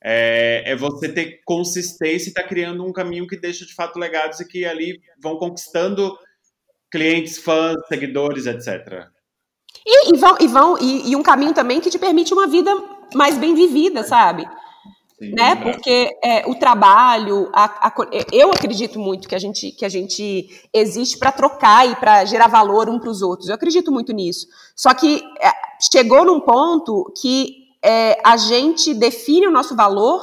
é, 0.03 0.63
é 0.65 0.75
você 0.75 1.07
ter 1.07 1.41
consistência 1.45 2.27
e 2.27 2.29
estar 2.29 2.41
tá 2.41 2.47
criando 2.47 2.83
um 2.85 2.91
caminho 2.91 3.27
que 3.27 3.37
deixa 3.37 3.65
de 3.65 3.73
fato 3.73 3.97
legados 3.97 4.39
e 4.39 4.47
que 4.47 4.65
ali 4.65 4.99
vão 5.21 5.37
conquistando 5.37 6.17
clientes, 6.91 7.37
fãs, 7.37 7.77
seguidores, 7.87 8.45
etc. 8.45 9.07
E, 9.85 10.13
e 10.13 10.17
vão, 10.17 10.37
e, 10.39 10.47
vão 10.47 10.77
e, 10.79 11.11
e 11.11 11.15
um 11.15 11.23
caminho 11.23 11.53
também 11.53 11.79
que 11.79 11.89
te 11.89 11.99
permite 11.99 12.33
uma 12.33 12.47
vida 12.47 12.71
mais 13.15 13.37
bem 13.37 13.55
vivida, 13.55 14.03
sabe? 14.03 14.45
Né? 15.31 15.55
Porque 15.55 16.17
é, 16.23 16.47
o 16.47 16.55
trabalho, 16.55 17.49
a, 17.53 17.87
a, 17.87 17.93
eu 18.31 18.51
acredito 18.51 18.99
muito 18.99 19.27
que 19.27 19.35
a 19.35 19.39
gente, 19.39 19.71
que 19.71 19.85
a 19.85 19.89
gente 19.89 20.49
existe 20.73 21.17
para 21.17 21.31
trocar 21.31 21.87
e 21.89 21.95
para 21.95 22.25
gerar 22.25 22.47
valor 22.47 22.89
um 22.89 22.99
para 22.99 23.09
os 23.09 23.21
outros. 23.21 23.49
Eu 23.49 23.55
acredito 23.55 23.91
muito 23.91 24.11
nisso. 24.11 24.47
Só 24.75 24.93
que 24.93 25.23
é, 25.41 25.51
chegou 25.91 26.25
num 26.25 26.39
ponto 26.39 27.11
que 27.21 27.63
é, 27.83 28.19
a 28.23 28.37
gente 28.37 28.93
define 28.93 29.47
o 29.47 29.51
nosso 29.51 29.75
valor 29.75 30.21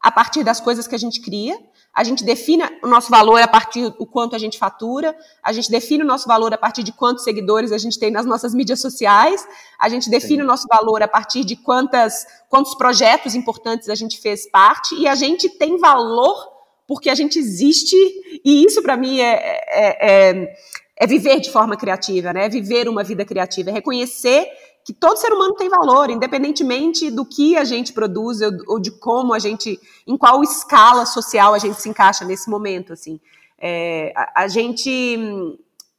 a 0.00 0.10
partir 0.10 0.42
das 0.42 0.60
coisas 0.60 0.86
que 0.86 0.94
a 0.94 0.98
gente 0.98 1.20
cria, 1.20 1.56
a 1.94 2.04
gente 2.04 2.24
define 2.24 2.64
o 2.82 2.86
nosso 2.88 3.10
valor 3.10 3.40
a 3.40 3.46
partir 3.46 3.90
do 3.90 4.06
quanto 4.06 4.34
a 4.34 4.38
gente 4.38 4.58
fatura, 4.58 5.14
a 5.42 5.52
gente 5.52 5.70
define 5.70 6.02
o 6.02 6.06
nosso 6.06 6.26
valor 6.26 6.52
a 6.54 6.56
partir 6.56 6.82
de 6.82 6.92
quantos 6.92 7.22
seguidores 7.22 7.70
a 7.70 7.78
gente 7.78 7.98
tem 7.98 8.10
nas 8.10 8.24
nossas 8.24 8.54
mídias 8.54 8.80
sociais, 8.80 9.46
a 9.78 9.88
gente 9.90 10.08
define 10.08 10.38
Sim. 10.38 10.42
o 10.42 10.46
nosso 10.46 10.66
valor 10.68 11.02
a 11.02 11.08
partir 11.08 11.44
de 11.44 11.54
quantas, 11.54 12.26
quantos 12.48 12.74
projetos 12.74 13.34
importantes 13.34 13.90
a 13.90 13.94
gente 13.94 14.18
fez 14.20 14.48
parte, 14.50 14.94
e 14.94 15.06
a 15.06 15.14
gente 15.14 15.50
tem 15.50 15.76
valor 15.78 16.50
porque 16.86 17.10
a 17.10 17.14
gente 17.14 17.38
existe, 17.38 17.96
e 18.44 18.64
isso 18.64 18.82
para 18.82 18.96
mim 18.96 19.20
é, 19.20 19.60
é, 19.68 20.30
é, 20.30 20.56
é, 20.96 21.06
viver 21.06 21.40
de 21.40 21.50
forma 21.50 21.76
criativa, 21.76 22.32
né? 22.32 22.46
É 22.46 22.48
viver 22.48 22.88
uma 22.88 23.04
vida 23.04 23.24
criativa, 23.24 23.70
é 23.70 23.72
reconhecer 23.72 24.46
que 24.84 24.92
todo 24.92 25.16
ser 25.16 25.32
humano 25.32 25.54
tem 25.54 25.68
valor, 25.68 26.10
independentemente 26.10 27.10
do 27.10 27.24
que 27.24 27.56
a 27.56 27.64
gente 27.64 27.92
produz 27.92 28.40
ou, 28.66 28.80
de 28.80 28.90
como 28.90 29.32
a 29.32 29.38
gente, 29.38 29.78
em 30.06 30.16
qual 30.16 30.42
escala 30.42 31.06
social 31.06 31.54
a 31.54 31.58
gente 31.58 31.80
se 31.80 31.88
encaixa 31.88 32.24
nesse 32.24 32.50
momento, 32.50 32.92
assim. 32.92 33.20
É, 33.58 34.12
a, 34.16 34.42
a, 34.42 34.48
gente 34.48 35.16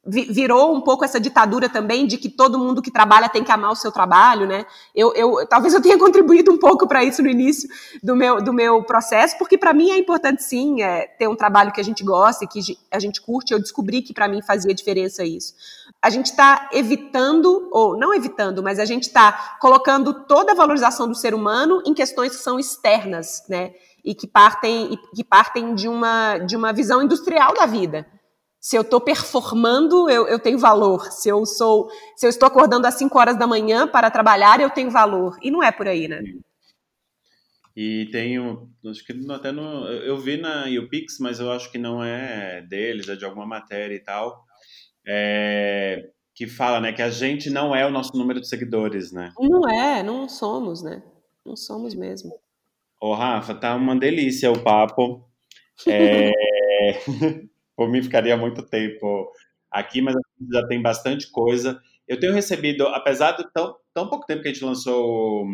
virou 0.05 0.75
um 0.75 0.81
pouco 0.81 1.05
essa 1.05 1.17
ditadura 1.17 1.69
também 1.69 2.05
de 2.05 2.17
que 2.17 2.27
todo 2.27 2.59
mundo 2.59 2.81
que 2.81 2.91
trabalha 2.91 3.29
tem 3.29 3.41
que 3.41 3.51
amar 3.51 3.71
o 3.71 3.75
seu 3.75 3.89
trabalho, 3.89 4.45
né? 4.45 4.65
Eu, 4.93 5.13
eu 5.13 5.47
talvez 5.47 5.73
eu 5.73 5.81
tenha 5.81 5.97
contribuído 5.99 6.51
um 6.51 6.57
pouco 6.57 6.85
para 6.85 7.03
isso 7.05 7.23
no 7.23 7.29
início 7.29 7.69
do 8.03 8.13
meu, 8.13 8.41
do 8.41 8.51
meu 8.51 8.83
processo, 8.83 9.37
porque 9.37 9.57
para 9.57 9.73
mim 9.73 9.91
é 9.91 9.97
importante 9.97 10.43
sim 10.43 10.81
é, 10.81 11.07
ter 11.07 11.29
um 11.29 11.35
trabalho 11.35 11.71
que 11.71 11.79
a 11.79 11.83
gente 11.83 12.03
gosta 12.03 12.43
e 12.43 12.47
que 12.47 12.59
a 12.91 12.99
gente 12.99 13.21
curte. 13.21 13.53
Eu 13.53 13.59
descobri 13.59 14.01
que 14.01 14.13
para 14.13 14.27
mim 14.27 14.41
fazia 14.41 14.73
diferença 14.73 15.23
isso. 15.23 15.53
A 16.01 16.09
gente 16.09 16.25
está 16.25 16.69
evitando, 16.73 17.69
ou 17.71 17.97
não 17.97 18.13
evitando, 18.13 18.61
mas 18.61 18.79
a 18.79 18.85
gente 18.85 19.03
está 19.03 19.57
colocando 19.61 20.25
toda 20.25 20.51
a 20.51 20.55
valorização 20.55 21.07
do 21.07 21.15
ser 21.15 21.33
humano 21.33 21.81
em 21.85 21.93
questões 21.93 22.35
que 22.35 22.43
são 22.43 22.59
externas, 22.59 23.43
né? 23.47 23.71
E 24.03 24.13
que 24.13 24.27
partem, 24.27 24.99
que 25.15 25.23
partem 25.23 25.73
de, 25.73 25.87
uma, 25.87 26.39
de 26.39 26.57
uma 26.57 26.73
visão 26.73 27.01
industrial 27.01 27.53
da 27.53 27.65
vida 27.65 28.05
se 28.63 28.77
eu 28.77 28.81
estou 28.81 29.01
performando, 29.01 30.09
eu, 30.09 30.25
eu, 30.25 30.39
tenho 30.39 30.57
valor. 30.57 31.11
Se 31.11 31.27
eu 31.27 31.45
sou, 31.45 31.89
se 32.15 32.25
eu 32.25 32.29
estou 32.29 32.47
acordando 32.47 32.87
às 32.87 32.93
5 32.93 33.19
horas 33.19 33.37
da 33.37 33.45
manhã 33.45 33.85
para 33.85 34.09
trabalhar, 34.09 34.61
eu 34.61 34.69
tenho 34.69 34.89
valor. 34.89 35.37
E 35.41 35.51
não 35.51 35.61
é 35.61 35.69
por 35.69 35.85
aí, 35.85 36.07
né? 36.07 36.23
E 37.75 38.07
tenho, 38.09 38.69
acho 38.85 39.05
que 39.05 39.11
até 39.29 39.51
no, 39.51 39.85
eu 39.85 40.17
vi 40.17 40.37
na 40.37 40.63
UPix, 40.81 41.19
mas 41.19 41.41
eu 41.41 41.51
acho 41.51 41.69
que 41.73 41.77
não 41.77 42.01
é 42.01 42.61
deles, 42.61 43.09
é 43.09 43.17
de 43.17 43.25
alguma 43.25 43.45
matéria 43.45 43.95
e 43.95 43.99
tal, 43.99 44.45
é, 45.05 46.09
que 46.33 46.47
fala, 46.47 46.79
né, 46.79 46.93
que 46.93 47.01
a 47.01 47.09
gente 47.09 47.49
não 47.49 47.75
é 47.75 47.85
o 47.85 47.91
nosso 47.91 48.15
número 48.15 48.39
de 48.39 48.47
seguidores, 48.47 49.11
né? 49.11 49.33
Não 49.37 49.69
é, 49.69 50.01
não 50.01 50.29
somos, 50.29 50.81
né? 50.81 51.03
Não 51.45 51.57
somos 51.57 51.93
mesmo. 51.93 52.31
Ô, 52.97 53.13
Rafa, 53.13 53.53
tá 53.55 53.75
uma 53.75 53.93
delícia 53.93 54.49
o 54.49 54.63
papo. 54.63 55.27
É... 55.85 56.31
por 57.75 57.89
mim 57.89 58.01
ficaria 58.01 58.37
muito 58.37 58.63
tempo 58.63 59.31
aqui, 59.71 60.01
mas 60.01 60.15
já 60.51 60.67
tem 60.67 60.81
bastante 60.81 61.29
coisa. 61.31 61.81
Eu 62.07 62.19
tenho 62.19 62.33
recebido, 62.33 62.85
apesar 62.87 63.31
de 63.33 63.51
tão, 63.51 63.75
tão 63.93 64.09
pouco 64.09 64.25
tempo 64.25 64.41
que 64.41 64.49
a 64.49 64.53
gente 64.53 64.63
lançou 64.63 65.45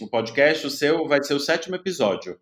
o 0.00 0.08
podcast, 0.08 0.66
o 0.66 0.70
seu 0.70 1.06
vai 1.06 1.22
ser 1.22 1.34
o 1.34 1.40
sétimo 1.40 1.76
episódio. 1.76 2.38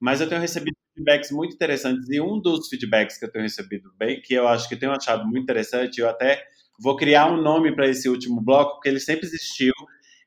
Mas 0.00 0.20
eu 0.20 0.28
tenho 0.28 0.40
recebido 0.40 0.76
feedbacks 0.94 1.30
muito 1.30 1.54
interessantes 1.54 2.08
e 2.10 2.20
um 2.20 2.40
dos 2.40 2.68
feedbacks 2.68 3.18
que 3.18 3.24
eu 3.24 3.30
tenho 3.30 3.44
recebido 3.44 3.92
bem, 3.98 4.20
que 4.20 4.34
eu 4.34 4.46
acho 4.48 4.68
que 4.68 4.76
tenho 4.76 4.92
achado 4.92 5.24
muito 5.24 5.42
interessante, 5.42 6.00
eu 6.00 6.08
até 6.08 6.44
vou 6.78 6.96
criar 6.96 7.30
um 7.30 7.40
nome 7.40 7.74
para 7.74 7.88
esse 7.88 8.08
último 8.08 8.40
bloco, 8.40 8.74
porque 8.74 8.88
ele 8.88 9.00
sempre 9.00 9.26
existiu, 9.26 9.72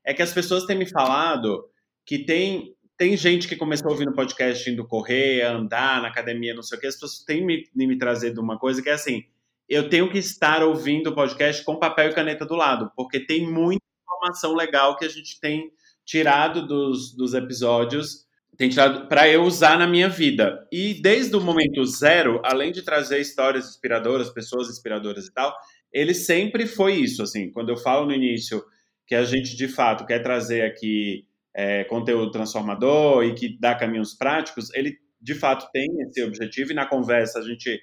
é 0.06 0.14
que 0.14 0.22
as 0.22 0.34
pessoas 0.34 0.66
têm 0.66 0.78
me 0.78 0.86
falado 0.86 1.70
que 2.06 2.20
tem 2.26 2.76
tem 3.02 3.18
gente 3.18 3.48
que 3.48 3.56
começou 3.56 3.90
ouvindo 3.90 4.14
podcast 4.14 4.70
indo 4.70 4.86
correr, 4.86 5.42
andar 5.42 6.04
na 6.04 6.10
academia, 6.10 6.54
não 6.54 6.62
sei 6.62 6.78
o 6.78 6.82
que, 6.82 6.86
as 6.86 6.94
pessoas 6.94 7.24
têm 7.24 7.44
me, 7.44 7.68
me 7.74 7.98
trazido 7.98 8.40
uma 8.40 8.60
coisa 8.60 8.80
que 8.80 8.90
é 8.90 8.94
assim, 8.94 9.24
eu 9.68 9.90
tenho 9.90 10.08
que 10.08 10.20
estar 10.20 10.62
ouvindo 10.62 11.10
o 11.10 11.16
podcast 11.16 11.66
com 11.66 11.80
papel 11.80 12.12
e 12.12 12.14
caneta 12.14 12.46
do 12.46 12.54
lado, 12.54 12.92
porque 12.96 13.20
tem 13.20 13.52
muita 13.52 13.84
informação 14.04 14.54
legal 14.54 14.96
que 14.98 15.06
a 15.06 15.10
gente 15.10 15.40
tem 15.40 15.72
tirado 16.06 16.68
dos, 16.68 17.16
dos 17.16 17.34
episódios, 17.34 18.28
tem 18.56 18.70
tirado 18.70 19.08
para 19.08 19.28
eu 19.28 19.46
usar 19.46 19.80
na 19.80 19.88
minha 19.88 20.08
vida. 20.08 20.68
E 20.72 20.94
desde 20.94 21.36
o 21.36 21.42
momento 21.42 21.84
zero, 21.84 22.40
além 22.44 22.72
de 22.72 22.84
trazer 22.84 23.20
histórias 23.20 23.68
inspiradoras, 23.68 24.30
pessoas 24.30 24.70
inspiradoras 24.70 25.26
e 25.26 25.34
tal, 25.34 25.52
ele 25.92 26.14
sempre 26.14 26.68
foi 26.68 26.98
isso, 26.98 27.24
assim, 27.24 27.50
quando 27.50 27.70
eu 27.70 27.78
falo 27.78 28.06
no 28.06 28.14
início 28.14 28.64
que 29.08 29.16
a 29.16 29.24
gente 29.24 29.56
de 29.56 29.68
fato 29.68 30.06
quer 30.06 30.20
trazer 30.20 30.62
aqui 30.62 31.26
é, 31.54 31.84
conteúdo 31.86 32.32
transformador 32.32 33.24
e 33.24 33.34
que 33.34 33.58
dá 33.60 33.76
caminhos 33.76 34.14
práticos, 34.14 34.74
ele 34.74 34.98
de 35.22 35.36
fato 35.36 35.70
tem 35.72 35.88
esse 36.02 36.24
objetivo 36.24 36.72
e 36.72 36.76
na 36.76 36.86
conversa 36.86 37.40
a 37.40 37.44
gente 37.44 37.80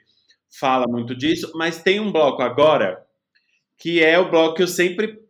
fala 0.59 0.87
muito 0.89 1.15
disso, 1.15 1.53
mas 1.55 1.83
tem 1.83 2.01
um 2.01 2.11
bloco 2.11 2.43
agora 2.43 3.05
que 3.77 4.03
é 4.03 4.19
o 4.19 4.31
bloco 4.31 4.57
que 4.57 4.63
eu 4.63 4.69
sempre 4.69 5.21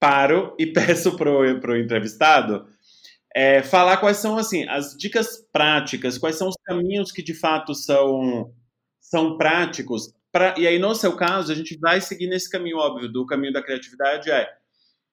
paro 0.00 0.54
e 0.58 0.66
peço 0.72 1.16
pro, 1.16 1.60
pro 1.60 1.76
entrevistado 1.76 2.66
é, 3.34 3.62
falar 3.62 3.98
quais 3.98 4.16
são 4.16 4.38
assim 4.38 4.66
as 4.68 4.96
dicas 4.96 5.46
práticas, 5.52 6.16
quais 6.16 6.36
são 6.36 6.48
os 6.48 6.56
caminhos 6.64 7.12
que 7.12 7.22
de 7.22 7.34
fato 7.34 7.74
são 7.74 8.52
são 9.00 9.38
práticos. 9.38 10.12
Pra, 10.30 10.54
e 10.58 10.66
aí, 10.66 10.78
no 10.78 10.94
seu 10.94 11.16
caso, 11.16 11.50
a 11.50 11.54
gente 11.54 11.78
vai 11.78 12.00
seguir 12.00 12.28
nesse 12.28 12.50
caminho 12.50 12.76
óbvio 12.76 13.08
do 13.10 13.24
caminho 13.24 13.52
da 13.52 13.62
criatividade 13.62 14.30
é 14.30 14.48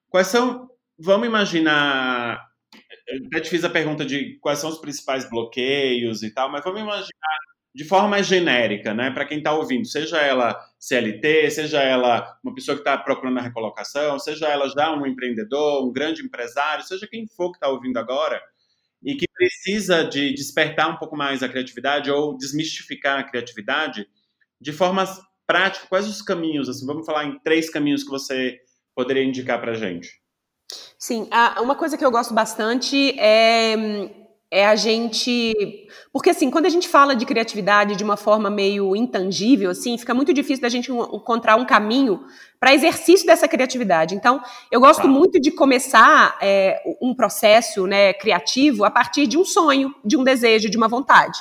quais 0.09 0.27
são, 0.27 0.69
vamos 0.99 1.27
imaginar 1.27 2.45
eu 3.08 3.26
até 3.28 3.39
te 3.41 3.49
fiz 3.49 3.64
a 3.64 3.70
pergunta 3.70 4.06
de 4.06 4.38
quais 4.41 4.60
são 4.60 4.70
os 4.70 4.80
principais 4.80 5.30
bloqueios 5.30 6.24
e 6.24 6.32
tal, 6.32 6.51
mas 6.51 6.64
vamos 6.64 6.82
imaginar 6.82 7.38
de 7.74 7.84
forma 7.84 8.08
mais 8.08 8.26
genérica, 8.26 8.93
né, 8.93 9.12
para 9.12 9.26
quem 9.26 9.39
está 9.39 9.51
ouvindo, 9.51 9.86
seja 9.86 10.18
ela 10.22 10.58
CLT, 10.80 11.51
seja 11.51 11.82
ela 11.84 12.38
uma 12.41 12.56
pessoa 12.56 12.76
que 12.76 12.82
está 12.82 12.97
procurando 12.97 13.38
a 13.38 13.41
recolocação, 13.41 14.18
seja 14.18 14.47
ela 14.47 14.70
já 14.70 14.95
um 14.95 15.06
empreendedor, 15.06 15.86
um 15.86 15.91
grande 15.91 16.24
empresário, 16.24 16.86
seja 16.86 17.06
quem 17.06 17.28
for 17.28 17.51
que 17.51 17.58
está 17.58 17.68
ouvindo 17.68 17.97
agora 17.97 18.41
e 19.03 19.14
que 19.16 19.28
precisa 19.28 20.03
de 20.03 20.34
despertar 20.34 20.89
um 20.89 20.97
pouco 20.97 21.18
mais 21.18 21.43
a 21.43 21.49
criatividade 21.49 22.10
ou 22.10 22.38
desmistificar 22.38 23.20
a 23.20 23.24
criatividade, 23.24 24.08
de 24.60 24.72
forma 24.72 25.06
prática, 25.45 25.86
quais 25.88 26.08
os 26.08 26.22
caminhos? 26.22 26.70
Assim, 26.70 26.86
vamos 26.86 27.06
falar 27.06 27.26
em 27.26 27.38
três 27.39 27.70
caminhos 27.70 28.03
que 28.03 28.10
você 28.10 28.58
poderia 28.95 29.24
indicar 29.24 29.60
para 29.60 29.74
a 29.74 29.76
gente. 29.76 30.10
Sim, 30.97 31.27
uma 31.61 31.75
coisa 31.75 31.97
que 31.97 32.05
eu 32.05 32.11
gosto 32.11 32.33
bastante 32.33 33.17
é, 33.19 34.09
é 34.49 34.65
a 34.65 34.75
gente. 34.75 35.53
Porque, 36.11 36.29
assim, 36.29 36.49
quando 36.49 36.65
a 36.65 36.69
gente 36.69 36.87
fala 36.87 37.15
de 37.15 37.25
criatividade 37.25 37.95
de 37.95 38.03
uma 38.03 38.15
forma 38.15 38.49
meio 38.49 38.95
intangível, 38.95 39.71
assim, 39.71 39.97
fica 39.97 40.13
muito 40.13 40.33
difícil 40.33 40.61
da 40.61 40.69
gente 40.69 40.91
encontrar 40.91 41.57
um 41.57 41.65
caminho 41.65 42.25
para 42.59 42.73
exercício 42.73 43.27
dessa 43.27 43.47
criatividade. 43.47 44.15
Então, 44.15 44.41
eu 44.71 44.79
gosto 44.79 45.01
tá. 45.01 45.07
muito 45.07 45.39
de 45.39 45.51
começar 45.51 46.37
é, 46.41 46.81
um 47.01 47.13
processo 47.13 47.85
né, 47.85 48.13
criativo 48.13 48.85
a 48.85 48.89
partir 48.89 49.27
de 49.27 49.37
um 49.37 49.43
sonho, 49.43 49.93
de 50.03 50.15
um 50.15 50.23
desejo, 50.23 50.69
de 50.69 50.77
uma 50.77 50.87
vontade. 50.87 51.37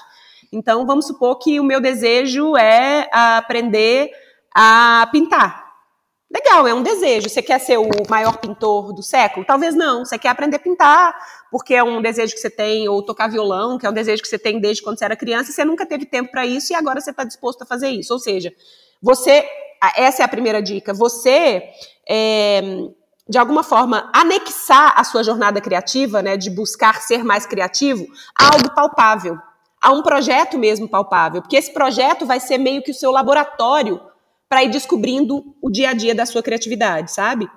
Então, 0.52 0.84
vamos 0.84 1.06
supor 1.06 1.38
que 1.38 1.58
o 1.58 1.64
meu 1.64 1.80
desejo 1.80 2.56
é 2.56 3.08
aprender 3.12 4.10
a 4.54 5.08
pintar. 5.10 5.63
Legal, 6.34 6.66
é 6.66 6.74
um 6.74 6.82
desejo. 6.82 7.28
Você 7.28 7.40
quer 7.40 7.60
ser 7.60 7.78
o 7.78 7.88
maior 8.10 8.38
pintor 8.38 8.92
do 8.92 9.04
século? 9.04 9.46
Talvez 9.46 9.72
não. 9.76 10.04
Você 10.04 10.18
quer 10.18 10.30
aprender 10.30 10.56
a 10.56 10.58
pintar, 10.58 11.14
porque 11.48 11.74
é 11.74 11.84
um 11.84 12.02
desejo 12.02 12.34
que 12.34 12.40
você 12.40 12.50
tem, 12.50 12.88
ou 12.88 13.00
tocar 13.04 13.28
violão, 13.28 13.78
que 13.78 13.86
é 13.86 13.90
um 13.90 13.92
desejo 13.92 14.20
que 14.20 14.28
você 14.28 14.38
tem 14.38 14.58
desde 14.58 14.82
quando 14.82 14.98
você 14.98 15.04
era 15.04 15.14
criança, 15.14 15.50
e 15.50 15.54
você 15.54 15.64
nunca 15.64 15.86
teve 15.86 16.04
tempo 16.04 16.32
para 16.32 16.44
isso 16.44 16.72
e 16.72 16.76
agora 16.76 17.00
você 17.00 17.10
está 17.10 17.22
disposto 17.22 17.62
a 17.62 17.66
fazer 17.66 17.88
isso. 17.90 18.12
Ou 18.12 18.18
seja, 18.18 18.52
você. 19.00 19.48
Essa 19.96 20.22
é 20.22 20.24
a 20.24 20.28
primeira 20.28 20.60
dica. 20.60 20.92
Você. 20.92 21.62
É, 22.08 22.62
de 23.26 23.38
alguma 23.38 23.62
forma, 23.62 24.10
anexar 24.12 24.92
a 24.96 25.04
sua 25.04 25.22
jornada 25.22 25.58
criativa, 25.58 26.20
né, 26.20 26.36
de 26.36 26.50
buscar 26.50 27.00
ser 27.00 27.24
mais 27.24 27.46
criativo, 27.46 28.06
a 28.38 28.52
algo 28.52 28.74
palpável, 28.74 29.38
a 29.80 29.92
um 29.92 30.02
projeto 30.02 30.58
mesmo 30.58 30.86
palpável, 30.86 31.40
porque 31.40 31.56
esse 31.56 31.72
projeto 31.72 32.26
vai 32.26 32.38
ser 32.38 32.58
meio 32.58 32.82
que 32.82 32.90
o 32.90 32.94
seu 32.94 33.10
laboratório 33.10 33.98
para 34.48 34.64
ir 34.64 34.70
descobrindo 34.70 35.54
o 35.60 35.70
dia 35.70 35.90
a 35.90 35.92
dia 35.94 36.14
da 36.14 36.26
sua 36.26 36.42
criatividade, 36.42 37.12
sabe? 37.12 37.48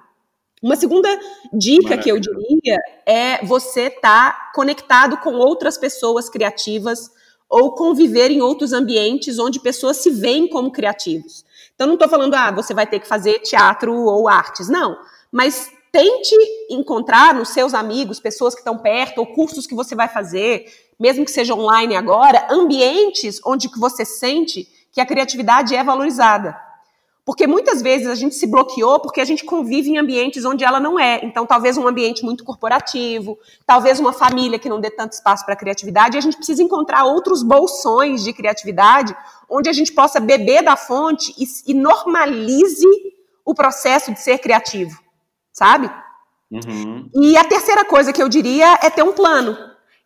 Uma 0.61 0.75
segunda 0.75 1.07
dica 1.53 1.83
Maravilha. 1.83 2.03
que 2.03 2.11
eu 2.11 2.19
diria 2.19 2.77
é 3.05 3.45
você 3.45 3.83
estar 3.83 4.31
tá 4.31 4.51
conectado 4.55 5.17
com 5.17 5.35
outras 5.35 5.77
pessoas 5.77 6.29
criativas 6.29 7.11
ou 7.49 7.73
conviver 7.75 8.31
em 8.31 8.41
outros 8.41 8.73
ambientes 8.73 9.39
onde 9.39 9.59
pessoas 9.59 9.97
se 9.97 10.09
veem 10.09 10.47
como 10.49 10.71
criativos. 10.71 11.45
Então, 11.75 11.85
não 11.85 11.93
estou 11.93 12.09
falando, 12.09 12.33
ah, 12.33 12.51
você 12.51 12.73
vai 12.73 12.88
ter 12.88 12.99
que 12.99 13.07
fazer 13.07 13.39
teatro 13.39 13.93
ou 13.93 14.27
artes, 14.27 14.67
não. 14.67 14.97
Mas 15.31 15.71
tente 15.91 16.35
encontrar 16.69 17.35
nos 17.35 17.49
seus 17.49 17.73
amigos, 17.73 18.19
pessoas 18.19 18.55
que 18.55 18.61
estão 18.61 18.77
perto, 18.79 19.19
ou 19.19 19.27
cursos 19.27 19.67
que 19.67 19.75
você 19.75 19.95
vai 19.95 20.07
fazer, 20.07 20.65
mesmo 20.99 21.23
que 21.23 21.31
seja 21.31 21.53
online 21.53 21.95
agora, 21.95 22.47
ambientes 22.49 23.39
onde 23.45 23.69
que 23.69 23.79
você 23.79 24.03
sente 24.03 24.67
que 24.91 24.99
a 24.99 25.05
criatividade 25.05 25.75
é 25.75 25.83
valorizada. 25.83 26.66
Porque 27.28 27.45
muitas 27.45 27.82
vezes 27.82 28.07
a 28.07 28.15
gente 28.15 28.36
se 28.36 28.47
bloqueou 28.47 29.01
porque 29.01 29.19
a 29.19 29.25
gente 29.25 29.43
convive 29.43 29.89
em 29.89 29.97
ambientes 29.97 30.45
onde 30.45 30.63
ela 30.63 30.80
não 30.80 30.97
é. 30.97 31.19
Então, 31.25 31.45
talvez 31.45 31.78
um 31.78 31.86
ambiente 31.86 32.23
muito 32.23 32.41
corporativo, 32.41 33.38
talvez 33.65 33.99
uma 33.99 34.13
família 34.13 34.57
que 34.57 34.69
não 34.69 34.80
dê 34.80 34.89
tanto 34.89 35.11
espaço 35.11 35.45
para 35.45 35.53
criatividade, 35.57 36.15
e 36.15 36.19
a 36.19 36.21
gente 36.21 36.38
precisa 36.38 36.63
encontrar 36.63 37.03
outros 37.03 37.43
bolsões 37.43 38.23
de 38.23 38.32
criatividade 38.32 39.13
onde 39.49 39.67
a 39.67 39.73
gente 39.73 39.91
possa 39.91 40.21
beber 40.21 40.63
da 40.63 40.78
fonte 40.78 41.36
e, 41.38 41.45
e 41.69 41.73
normalize 41.73 42.88
o 43.43 43.53
processo 43.53 44.13
de 44.13 44.21
ser 44.21 44.38
criativo, 44.38 44.97
sabe? 45.51 45.91
Uhum. 46.49 47.09
E 47.13 47.36
a 47.36 47.43
terceira 47.43 47.84
coisa 47.84 48.13
que 48.13 48.23
eu 48.23 48.30
diria 48.30 48.80
é 48.82 48.89
ter 48.89 49.03
um 49.03 49.11
plano. 49.11 49.57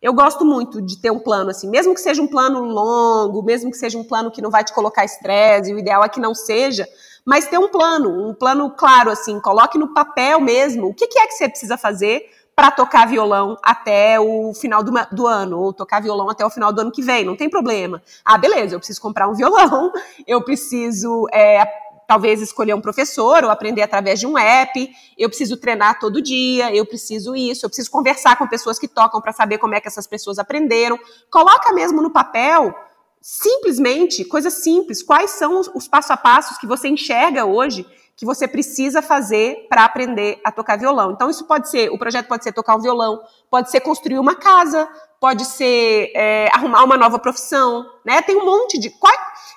Eu 0.02 0.12
gosto 0.12 0.44
muito 0.44 0.82
de 0.82 1.00
ter 1.00 1.12
um 1.12 1.20
plano 1.20 1.50
assim, 1.50 1.70
mesmo 1.70 1.94
que 1.94 2.00
seja 2.00 2.20
um 2.20 2.26
plano 2.26 2.64
longo, 2.64 3.44
mesmo 3.44 3.70
que 3.70 3.76
seja 3.76 3.96
um 3.96 4.02
plano 4.02 4.32
que 4.32 4.42
não 4.42 4.50
vai 4.50 4.64
te 4.64 4.74
colocar 4.74 5.04
estresse, 5.04 5.72
o 5.72 5.78
ideal 5.78 6.02
é 6.02 6.08
que 6.08 6.18
não 6.18 6.34
seja, 6.34 6.88
mas 7.24 7.46
ter 7.46 7.58
um 7.58 7.68
plano, 7.68 8.28
um 8.28 8.34
plano 8.34 8.70
claro 8.70 9.10
assim, 9.10 9.40
coloque 9.40 9.78
no 9.78 9.94
papel 9.94 10.40
mesmo 10.40 10.88
o 10.88 10.94
que, 10.94 11.06
que 11.06 11.18
é 11.18 11.26
que 11.26 11.34
você 11.34 11.48
precisa 11.48 11.76
fazer 11.76 12.28
para 12.54 12.70
tocar 12.70 13.06
violão 13.06 13.56
até 13.62 14.20
o 14.20 14.52
final 14.54 14.82
do, 14.82 14.92
do, 15.10 15.26
ano, 15.26 15.58
ou 15.58 15.72
tocar 15.72 16.02
violão 16.02 16.28
até 16.28 16.44
o 16.44 16.50
final 16.50 16.72
do 16.72 16.80
ano 16.82 16.92
que 16.92 17.02
vem, 17.02 17.24
não 17.24 17.36
tem 17.36 17.48
problema. 17.48 18.02
Ah, 18.24 18.36
beleza, 18.36 18.74
eu 18.74 18.78
preciso 18.78 19.00
comprar 19.00 19.28
um 19.28 19.34
violão, 19.34 19.90
eu 20.26 20.42
preciso 20.42 21.26
é, 21.32 21.64
talvez 22.06 22.42
escolher 22.42 22.74
um 22.74 22.80
professor 22.80 23.42
ou 23.42 23.50
aprender 23.50 23.80
através 23.80 24.20
de 24.20 24.26
um 24.26 24.36
app, 24.36 24.90
eu 25.16 25.28
preciso 25.28 25.56
treinar 25.56 25.98
todo 25.98 26.20
dia, 26.20 26.74
eu 26.74 26.84
preciso 26.84 27.34
isso, 27.34 27.64
eu 27.64 27.70
preciso 27.70 27.90
conversar 27.90 28.36
com 28.36 28.46
pessoas 28.46 28.78
que 28.78 28.86
tocam 28.86 29.20
para 29.20 29.32
saber 29.32 29.56
como 29.56 29.74
é 29.74 29.80
que 29.80 29.88
essas 29.88 30.06
pessoas 30.06 30.38
aprenderam. 30.38 30.98
Coloca 31.30 31.72
mesmo 31.72 32.02
no 32.02 32.10
papel, 32.10 32.74
simplesmente, 33.22 34.24
coisas 34.24 34.54
simples, 34.62 35.02
quais 35.02 35.30
são 35.30 35.60
os, 35.60 35.70
os 35.74 35.88
passo 35.88 36.12
a 36.12 36.16
passos 36.16 36.58
que 36.58 36.66
você 36.66 36.88
enxerga 36.88 37.46
hoje 37.46 37.86
que 38.16 38.26
você 38.26 38.46
precisa 38.46 39.00
fazer 39.00 39.66
para 39.68 39.84
aprender 39.84 40.38
a 40.44 40.52
tocar 40.52 40.78
violão. 40.78 41.12
Então, 41.12 41.30
isso 41.30 41.44
pode 41.44 41.70
ser, 41.70 41.90
o 41.90 41.98
projeto 41.98 42.28
pode 42.28 42.44
ser 42.44 42.52
tocar 42.52 42.76
um 42.76 42.80
violão, 42.80 43.20
pode 43.50 43.70
ser 43.70 43.80
construir 43.80 44.18
uma 44.18 44.34
casa, 44.34 44.88
pode 45.20 45.44
ser 45.44 46.12
é, 46.14 46.48
arrumar 46.52 46.84
uma 46.84 46.96
nova 46.96 47.18
profissão, 47.18 47.84
né? 48.04 48.20
Tem 48.22 48.36
um 48.36 48.44
monte 48.44 48.78
de. 48.78 48.90
Qual, 48.90 49.12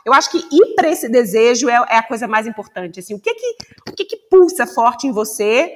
eu 0.05 0.13
acho 0.13 0.29
que 0.29 0.37
ir 0.37 0.75
para 0.75 0.89
esse 0.89 1.09
desejo 1.09 1.67
é, 1.69 1.73
é, 1.73 1.97
a 1.97 2.03
coisa 2.03 2.27
mais 2.27 2.47
importante. 2.47 2.99
Assim, 2.99 3.15
o 3.15 3.19
que 3.19 3.33
que, 3.33 3.55
o 3.89 3.93
que 3.93 4.05
que 4.05 4.17
pulsa 4.29 4.65
forte 4.65 5.07
em 5.07 5.11
você? 5.11 5.71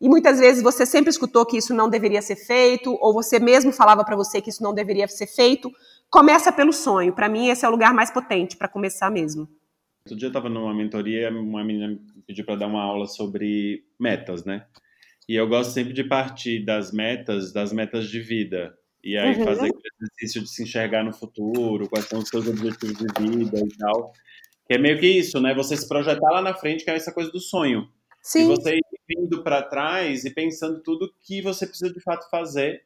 E 0.00 0.08
muitas 0.08 0.38
vezes 0.38 0.62
você 0.62 0.84
sempre 0.84 1.10
escutou 1.10 1.46
que 1.46 1.56
isso 1.56 1.72
não 1.72 1.88
deveria 1.88 2.20
ser 2.20 2.36
feito, 2.36 2.96
ou 3.00 3.12
você 3.12 3.38
mesmo 3.38 3.72
falava 3.72 4.04
para 4.04 4.16
você 4.16 4.40
que 4.40 4.50
isso 4.50 4.62
não 4.62 4.74
deveria 4.74 5.06
ser 5.08 5.26
feito. 5.26 5.70
Começa 6.14 6.52
pelo 6.52 6.72
sonho. 6.72 7.12
Para 7.12 7.28
mim, 7.28 7.48
esse 7.48 7.64
é 7.64 7.68
o 7.68 7.72
lugar 7.72 7.92
mais 7.92 8.08
potente 8.08 8.56
para 8.56 8.68
começar 8.68 9.10
mesmo. 9.10 9.48
Outro 10.06 10.16
dia 10.16 10.26
eu 10.26 10.30
estava 10.30 10.48
numa 10.48 10.72
mentoria, 10.72 11.28
uma 11.28 11.64
menina 11.64 11.88
me 11.88 12.22
pediu 12.24 12.44
para 12.44 12.54
dar 12.54 12.68
uma 12.68 12.84
aula 12.84 13.08
sobre 13.08 13.84
metas, 13.98 14.44
né? 14.44 14.64
E 15.28 15.34
eu 15.34 15.48
gosto 15.48 15.72
sempre 15.72 15.92
de 15.92 16.04
partir 16.04 16.64
das 16.64 16.92
metas, 16.92 17.52
das 17.52 17.72
metas 17.72 18.08
de 18.08 18.20
vida. 18.20 18.78
E 19.02 19.18
aí 19.18 19.36
uhum. 19.36 19.44
fazer 19.44 19.66
aquele 19.66 19.88
exercício 20.02 20.42
de 20.42 20.50
se 20.50 20.62
enxergar 20.62 21.02
no 21.02 21.12
futuro, 21.12 21.88
quais 21.88 22.04
são 22.04 22.20
os 22.20 22.28
seus 22.28 22.46
objetivos 22.46 22.96
de 22.96 23.06
vida 23.20 23.58
e 23.58 23.76
tal. 23.76 24.12
Que 24.68 24.74
é 24.74 24.78
meio 24.78 25.00
que 25.00 25.08
isso, 25.08 25.40
né? 25.40 25.52
Você 25.52 25.76
se 25.76 25.88
projetar 25.88 26.30
lá 26.30 26.40
na 26.40 26.54
frente, 26.54 26.84
que 26.84 26.92
é 26.92 26.94
essa 26.94 27.12
coisa 27.12 27.32
do 27.32 27.40
sonho. 27.40 27.88
Sim. 28.22 28.44
E 28.44 28.46
você 28.56 28.76
ir 28.76 28.84
vindo 29.08 29.42
para 29.42 29.62
trás 29.62 30.24
e 30.24 30.32
pensando 30.32 30.80
tudo 30.80 31.12
que 31.20 31.42
você 31.42 31.66
precisa 31.66 31.92
de 31.92 32.00
fato 32.00 32.30
fazer 32.30 32.84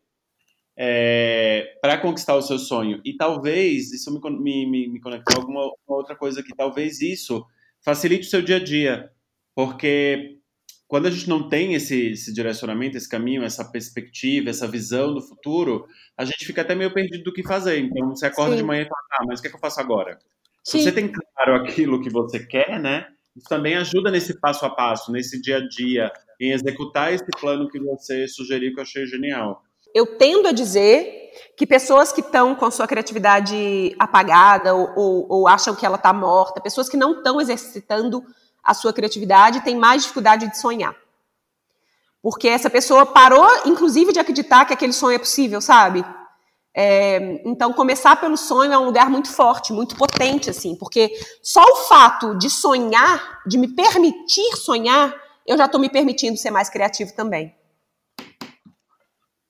é, 0.80 1.76
para 1.82 1.98
conquistar 1.98 2.36
o 2.36 2.42
seu 2.42 2.56
sonho. 2.56 3.00
E 3.04 3.16
talvez, 3.16 3.92
isso 3.92 4.12
me, 4.12 4.64
me, 4.64 4.88
me 4.88 5.00
conectou 5.00 5.36
a 5.36 5.40
alguma 5.40 5.72
outra 5.88 6.14
coisa 6.14 6.40
que 6.40 6.54
talvez 6.54 7.00
isso 7.00 7.44
facilite 7.80 8.28
o 8.28 8.30
seu 8.30 8.40
dia 8.40 8.56
a 8.56 8.64
dia. 8.64 9.10
Porque 9.56 10.38
quando 10.86 11.06
a 11.06 11.10
gente 11.10 11.28
não 11.28 11.48
tem 11.48 11.74
esse, 11.74 12.12
esse, 12.12 12.32
direcionamento, 12.32 12.96
esse 12.96 13.08
caminho, 13.08 13.42
essa 13.42 13.64
perspectiva, 13.64 14.50
essa 14.50 14.68
visão 14.68 15.12
do 15.12 15.20
futuro, 15.20 15.84
a 16.16 16.24
gente 16.24 16.46
fica 16.46 16.62
até 16.62 16.76
meio 16.76 16.94
perdido 16.94 17.24
do 17.24 17.32
que 17.32 17.42
fazer. 17.42 17.80
Então 17.80 18.10
você 18.10 18.26
acorda 18.26 18.52
Sim. 18.52 18.58
de 18.58 18.62
manhã 18.62 18.82
e 18.82 18.88
fala, 18.88 19.00
ah, 19.12 19.24
mas 19.26 19.40
o 19.40 19.42
que, 19.42 19.48
é 19.48 19.50
que 19.50 19.56
eu 19.56 19.60
faço 19.60 19.80
agora? 19.80 20.16
Sim. 20.62 20.78
Se 20.78 20.84
você 20.84 20.92
tem 20.92 21.10
claro 21.10 21.56
aquilo 21.56 22.00
que 22.00 22.08
você 22.08 22.46
quer, 22.46 22.78
né? 22.78 23.08
Isso 23.36 23.48
também 23.48 23.76
ajuda 23.76 24.10
nesse 24.10 24.38
passo 24.38 24.64
a 24.64 24.70
passo, 24.70 25.10
nesse 25.10 25.40
dia 25.40 25.58
a 25.58 25.68
dia, 25.68 26.12
em 26.40 26.52
executar 26.52 27.12
esse 27.12 27.26
plano 27.40 27.68
que 27.68 27.80
você 27.80 28.28
sugeriu, 28.28 28.72
que 28.72 28.78
eu 28.78 28.82
achei 28.82 29.06
genial. 29.06 29.64
Eu 29.94 30.18
tendo 30.18 30.48
a 30.48 30.52
dizer 30.52 31.32
que 31.56 31.66
pessoas 31.66 32.12
que 32.12 32.20
estão 32.20 32.54
com 32.54 32.70
sua 32.70 32.86
criatividade 32.86 33.94
apagada 33.98 34.74
ou, 34.74 34.92
ou, 34.94 35.26
ou 35.28 35.48
acham 35.48 35.74
que 35.74 35.84
ela 35.84 35.96
está 35.96 36.12
morta, 36.12 36.60
pessoas 36.60 36.88
que 36.88 36.96
não 36.96 37.18
estão 37.18 37.40
exercitando 37.40 38.24
a 38.62 38.74
sua 38.74 38.92
criatividade 38.92 39.62
tem 39.62 39.76
mais 39.76 40.02
dificuldade 40.02 40.48
de 40.48 40.58
sonhar. 40.58 40.94
Porque 42.22 42.48
essa 42.48 42.68
pessoa 42.68 43.06
parou, 43.06 43.48
inclusive, 43.64 44.12
de 44.12 44.18
acreditar 44.18 44.64
que 44.66 44.74
aquele 44.74 44.92
sonho 44.92 45.16
é 45.16 45.18
possível, 45.18 45.60
sabe? 45.60 46.04
É, 46.74 47.42
então, 47.44 47.72
começar 47.72 48.14
pelo 48.16 48.36
sonho 48.36 48.72
é 48.72 48.78
um 48.78 48.84
lugar 48.84 49.10
muito 49.10 49.28
forte, 49.32 49.72
muito 49.72 49.96
potente, 49.96 50.50
assim, 50.50 50.76
porque 50.76 51.10
só 51.42 51.62
o 51.62 51.76
fato 51.88 52.36
de 52.36 52.50
sonhar, 52.50 53.40
de 53.46 53.58
me 53.58 53.68
permitir 53.68 54.56
sonhar, 54.56 55.12
eu 55.46 55.56
já 55.56 55.64
estou 55.64 55.80
me 55.80 55.88
permitindo 55.88 56.36
ser 56.36 56.50
mais 56.50 56.68
criativo 56.68 57.12
também. 57.14 57.52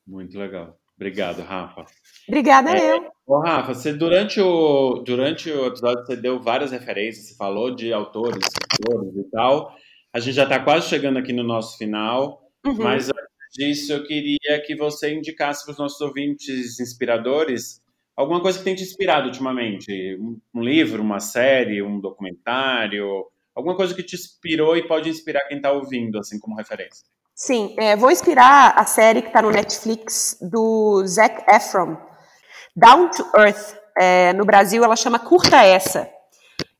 Muito 0.09 0.39
legal. 0.39 0.79
Obrigado, 0.97 1.43
Rafa. 1.43 1.85
Obrigada 2.27 2.77
é, 2.77 2.97
eu. 2.97 3.11
Ô, 3.27 3.39
Rafa, 3.41 3.75
você, 3.75 3.93
durante, 3.93 4.41
o, 4.41 5.03
durante 5.05 5.51
o 5.51 5.67
episódio 5.67 6.05
você 6.05 6.17
deu 6.17 6.41
várias 6.41 6.73
referências, 6.73 7.29
você 7.29 7.37
falou 7.37 7.75
de 7.75 7.93
autores, 7.93 8.41
escritores 8.43 9.17
e 9.17 9.31
tal. 9.31 9.77
A 10.13 10.19
gente 10.19 10.35
já 10.35 10.45
está 10.45 10.59
quase 10.59 10.89
chegando 10.89 11.19
aqui 11.19 11.33
no 11.33 11.45
nosso 11.45 11.77
final, 11.79 12.43
uhum. 12.67 12.75
mas 12.79 13.09
antes 13.11 13.29
disso 13.53 13.93
eu 13.93 14.05
queria 14.05 14.61
que 14.67 14.75
você 14.75 15.15
indicasse 15.15 15.65
para 15.65 15.73
os 15.73 15.79
nossos 15.79 16.01
ouvintes 16.01 16.81
inspiradores 16.81 17.81
alguma 18.17 18.41
coisa 18.41 18.59
que 18.59 18.65
tem 18.65 18.75
te 18.75 18.83
inspirado 18.83 19.29
ultimamente. 19.29 20.17
Um, 20.19 20.41
um 20.53 20.63
livro, 20.63 21.01
uma 21.03 21.21
série, 21.21 21.81
um 21.83 22.01
documentário, 22.01 23.25
alguma 23.55 23.77
coisa 23.77 23.95
que 23.95 24.03
te 24.03 24.17
inspirou 24.17 24.77
e 24.77 24.89
pode 24.89 25.09
inspirar 25.09 25.47
quem 25.47 25.59
está 25.59 25.71
ouvindo, 25.71 26.19
assim, 26.19 26.41
como 26.41 26.57
referência. 26.57 27.07
Sim, 27.41 27.73
é, 27.79 27.95
vou 27.95 28.11
inspirar 28.11 28.75
a 28.77 28.85
série 28.85 29.23
que 29.23 29.29
está 29.29 29.41
no 29.41 29.53
Netflix 29.53 30.37
do 30.43 31.07
Zac 31.07 31.45
Efron, 31.49 31.97
Down 32.75 33.11
to 33.11 33.25
Earth. 33.37 33.77
É, 33.97 34.33
no 34.33 34.45
Brasil, 34.45 34.83
ela 34.83 34.97
chama 34.97 35.21
Curta 35.21 35.59
Essa. 35.59 36.11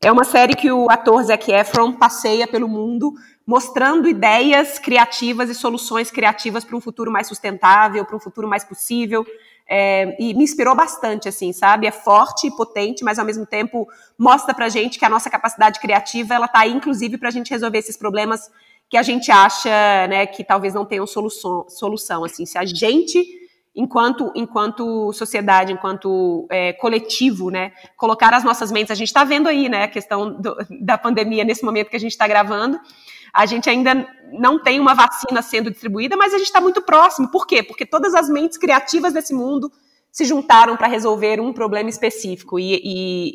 É 0.03 0.11
uma 0.11 0.25
série 0.25 0.57
que 0.57 0.69
o 0.69 0.91
ator 0.91 1.23
Zac 1.23 1.49
Efron 1.49 1.93
passeia 1.93 2.45
pelo 2.45 2.67
mundo 2.67 3.13
mostrando 3.47 4.05
ideias 4.05 4.77
criativas 4.77 5.49
e 5.49 5.55
soluções 5.55 6.11
criativas 6.11 6.65
para 6.65 6.75
um 6.75 6.81
futuro 6.81 7.09
mais 7.09 7.27
sustentável, 7.27 8.03
para 8.03 8.17
um 8.17 8.19
futuro 8.19 8.45
mais 8.45 8.65
possível. 8.65 9.25
É, 9.65 10.13
e 10.19 10.33
me 10.33 10.43
inspirou 10.43 10.75
bastante, 10.75 11.29
assim, 11.29 11.53
sabe? 11.53 11.87
É 11.87 11.91
forte 11.91 12.47
e 12.47 12.51
potente, 12.51 13.01
mas 13.01 13.17
ao 13.17 13.25
mesmo 13.25 13.45
tempo 13.45 13.87
mostra 14.17 14.53
pra 14.53 14.67
gente 14.67 14.99
que 14.99 15.05
a 15.05 15.09
nossa 15.09 15.29
capacidade 15.29 15.79
criativa, 15.79 16.33
ela 16.33 16.49
tá 16.49 16.59
aí, 16.59 16.73
inclusive, 16.73 17.17
pra 17.17 17.31
gente 17.31 17.49
resolver 17.49 17.77
esses 17.77 17.95
problemas 17.95 18.51
que 18.89 18.97
a 18.97 19.03
gente 19.03 19.31
acha 19.31 19.69
né, 20.07 20.25
que 20.25 20.43
talvez 20.43 20.73
não 20.73 20.83
tenham 20.83 21.05
solução, 21.05 21.65
solução. 21.69 22.23
Assim, 22.23 22.45
se 22.45 22.57
a 22.57 22.65
gente, 22.65 23.23
enquanto, 23.75 24.31
enquanto 24.35 25.13
sociedade, 25.13 25.71
enquanto 25.71 26.47
é, 26.49 26.73
coletivo, 26.73 27.51
né, 27.51 27.71
colocar 27.95 28.33
as 28.33 28.43
nossas 28.43 28.71
mentes, 28.71 28.89
a 28.89 28.95
gente 28.95 29.09
está 29.09 29.23
vendo 29.23 29.47
aí 29.47 29.69
né, 29.69 29.83
a 29.83 29.87
questão 29.87 30.33
do, 30.33 30.57
da 30.81 30.97
pandemia 30.97 31.43
nesse 31.43 31.63
momento 31.63 31.89
que 31.89 31.95
a 31.95 31.99
gente 31.99 32.11
está 32.11 32.27
gravando. 32.27 32.79
A 33.31 33.45
gente 33.45 33.69
ainda 33.69 34.07
não 34.31 34.57
tem 34.61 34.79
uma 34.79 34.95
vacina 34.95 35.43
sendo 35.43 35.69
distribuída, 35.69 36.17
mas 36.17 36.33
a 36.33 36.39
gente 36.39 36.47
está 36.47 36.59
muito 36.59 36.81
próximo. 36.81 37.29
Por 37.29 37.45
quê? 37.45 37.61
Porque 37.61 37.85
todas 37.85 38.15
as 38.15 38.27
mentes 38.27 38.57
criativas 38.57 39.13
desse 39.13 39.35
mundo 39.35 39.71
se 40.11 40.25
juntaram 40.25 40.75
para 40.75 40.87
resolver 40.87 41.39
um 41.39 41.53
problema 41.53 41.91
específico. 41.91 42.57
E, 42.57 42.81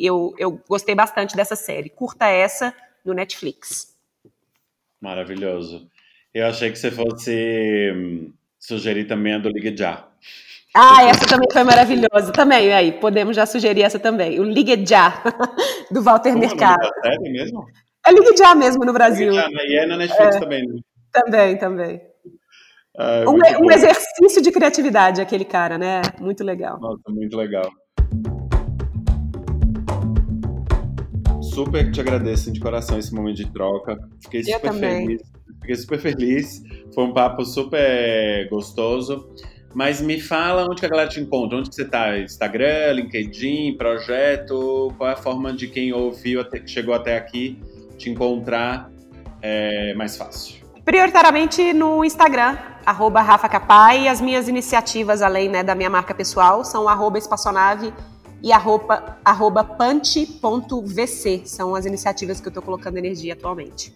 e 0.00 0.04
eu, 0.04 0.34
eu 0.36 0.60
gostei 0.68 0.96
bastante 0.96 1.36
dessa 1.36 1.54
série. 1.54 1.90
Curta 1.90 2.26
essa 2.26 2.74
no 3.04 3.14
Netflix. 3.14 3.93
Maravilhoso. 5.04 5.86
Eu 6.32 6.46
achei 6.46 6.70
que 6.70 6.78
você 6.78 6.90
fosse 6.90 7.92
hum, 7.94 8.32
sugerir 8.58 9.04
também 9.04 9.34
a 9.34 9.38
do 9.38 9.50
Ligue 9.50 9.76
Já. 9.76 10.08
Ah, 10.74 11.04
essa 11.04 11.28
também 11.28 11.46
foi 11.52 11.62
maravilhosa. 11.62 12.32
Também, 12.32 12.72
aí, 12.72 12.90
podemos 12.90 13.36
já 13.36 13.44
sugerir 13.44 13.82
essa 13.82 13.98
também. 13.98 14.40
O 14.40 14.44
Ligue 14.44 14.82
Já, 14.86 15.22
do 15.92 16.02
Walter 16.02 16.30
Como 16.30 16.40
Mercado. 16.40 16.82
É 17.04 17.10
série 17.10 17.30
mesmo? 17.30 17.66
É 18.06 18.12
Ligue 18.12 18.34
Já 18.34 18.54
mesmo 18.54 18.82
no 18.82 18.94
Brasil. 18.94 19.30
Ligue 19.30 19.42
Já, 19.42 19.48
né? 19.50 19.66
E 19.66 19.76
é 19.76 19.86
na 19.86 19.98
Netflix 19.98 20.36
é, 20.36 20.40
também. 20.40 20.66
Né? 20.66 20.80
Também, 21.12 21.58
também. 21.58 22.00
Ah, 22.96 23.24
um, 23.28 23.66
um 23.66 23.70
exercício 23.70 24.40
de 24.40 24.50
criatividade, 24.50 25.20
aquele 25.20 25.44
cara, 25.44 25.76
né? 25.76 26.00
Muito 26.18 26.42
legal. 26.42 26.80
Nossa, 26.80 27.10
muito 27.10 27.36
legal. 27.36 27.70
Super 31.54 31.88
te 31.92 32.00
agradeço 32.00 32.50
de 32.50 32.58
coração 32.58 32.98
esse 32.98 33.14
momento 33.14 33.36
de 33.36 33.50
troca. 33.52 33.96
Fiquei 34.20 34.40
Eu 34.40 34.44
super 34.44 34.72
também. 34.72 35.06
feliz. 35.06 35.22
Fiquei 35.60 35.76
super 35.76 35.98
feliz. 36.00 36.62
Foi 36.92 37.04
um 37.04 37.12
papo 37.12 37.44
super 37.44 38.48
gostoso. 38.50 39.30
Mas 39.72 40.00
me 40.00 40.20
fala 40.20 40.64
onde 40.64 40.80
que 40.80 40.86
a 40.86 40.88
galera 40.88 41.08
te 41.08 41.20
encontra, 41.20 41.58
onde 41.58 41.68
que 41.68 41.74
você 41.74 41.84
tá? 41.84 42.18
Instagram, 42.18 42.92
LinkedIn, 42.92 43.76
projeto? 43.76 44.92
Qual 44.96 45.08
é 45.08 45.12
a 45.14 45.16
forma 45.16 45.52
de 45.52 45.68
quem 45.68 45.92
ouviu, 45.92 46.40
até, 46.40 46.64
chegou 46.66 46.94
até 46.94 47.16
aqui, 47.16 47.58
te 47.98 48.08
encontrar 48.08 48.90
é 49.42 49.92
mais 49.94 50.16
fácil? 50.16 50.62
Prioritariamente 50.84 51.72
no 51.72 52.04
Instagram, 52.04 52.56
arroba 52.86 53.20
Rafa 53.20 53.48
Capai, 53.48 54.04
e 54.04 54.08
as 54.08 54.20
minhas 54.20 54.48
iniciativas, 54.48 55.22
além 55.22 55.48
né, 55.48 55.64
da 55.64 55.74
minha 55.74 55.90
marca 55.90 56.14
pessoal, 56.14 56.64
são 56.64 56.88
arroba 56.88 57.18
espaçonave 57.18 57.92
e 58.44 58.52
arroba, 58.52 59.16
arroba 59.24 59.64
punch.vc. 59.64 61.46
São 61.46 61.74
as 61.74 61.86
iniciativas 61.86 62.42
que 62.42 62.46
eu 62.46 62.50
estou 62.50 62.62
colocando 62.62 62.98
energia 62.98 63.32
atualmente. 63.32 63.90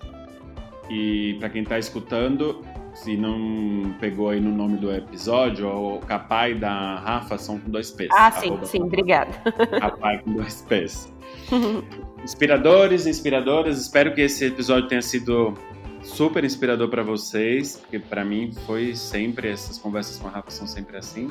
E 0.89 1.37
para 1.39 1.51
quem 1.51 1.63
está 1.63 1.79
escutando, 1.79 2.65
se 2.95 3.15
não 3.15 3.95
pegou 4.01 4.31
aí 4.31 4.41
no 4.41 4.51
nome 4.51 4.79
do 4.79 4.91
episódio, 4.91 5.69
o 5.69 5.99
Capai 5.99 6.55
da 6.55 6.99
Rafa 6.99 7.37
são 7.37 7.59
com 7.59 7.71
dois 7.71 7.91
P's. 7.91 8.09
Ah, 8.11 8.31
sim, 8.31 8.59
sim, 8.65 8.81
obrigada. 8.81 9.31
Capai 9.79 10.23
com 10.23 10.33
dois 10.33 10.63
P's. 10.63 11.13
Inspiradores, 12.25 13.07
inspiradoras, 13.07 13.79
espero 13.79 14.15
que 14.15 14.23
esse 14.23 14.47
episódio 14.47 14.89
tenha 14.89 15.03
sido 15.03 15.55
super 16.03 16.43
inspirador 16.43 16.89
para 16.89 17.03
vocês, 17.03 17.77
porque 17.77 17.99
para 17.99 18.25
mim 18.25 18.53
foi 18.67 18.95
sempre, 18.97 19.51
essas 19.51 19.77
conversas 19.77 20.17
com 20.19 20.27
a 20.27 20.31
Rafa 20.31 20.51
são 20.51 20.67
sempre 20.67 20.97
assim. 20.97 21.29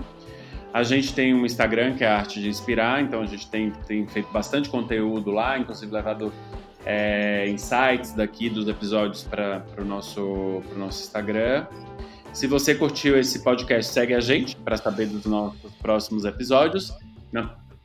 A 0.74 0.84
gente 0.84 1.14
tem 1.14 1.34
um 1.34 1.46
Instagram 1.46 1.96
que 1.96 2.04
é 2.04 2.08
a 2.08 2.18
Arte 2.18 2.42
de 2.42 2.50
Inspirar, 2.50 3.02
então 3.02 3.22
a 3.22 3.26
gente 3.26 3.50
tem, 3.50 3.72
tem 3.88 4.08
feito 4.08 4.32
bastante 4.32 4.70
conteúdo 4.70 5.32
lá, 5.32 5.58
inclusive 5.58 5.92
levado 5.92 6.32
é, 6.86 7.50
insights 7.50 8.14
daqui 8.14 8.50
dos 8.50 8.68
episódios 8.68 9.24
para 9.24 9.64
o 9.80 9.86
nosso, 9.86 10.62
nosso 10.76 11.04
Instagram. 11.04 11.66
Se 12.34 12.46
você 12.46 12.76
curtiu 12.76 13.18
esse 13.18 13.44
podcast, 13.44 13.92
segue 13.92 14.14
a 14.14 14.20
gente 14.20 14.56
para 14.58 14.78
saber 14.78 15.08
dos 15.08 15.26
nossos 15.26 15.74
próximos 15.76 16.26
episódios. 16.26 16.94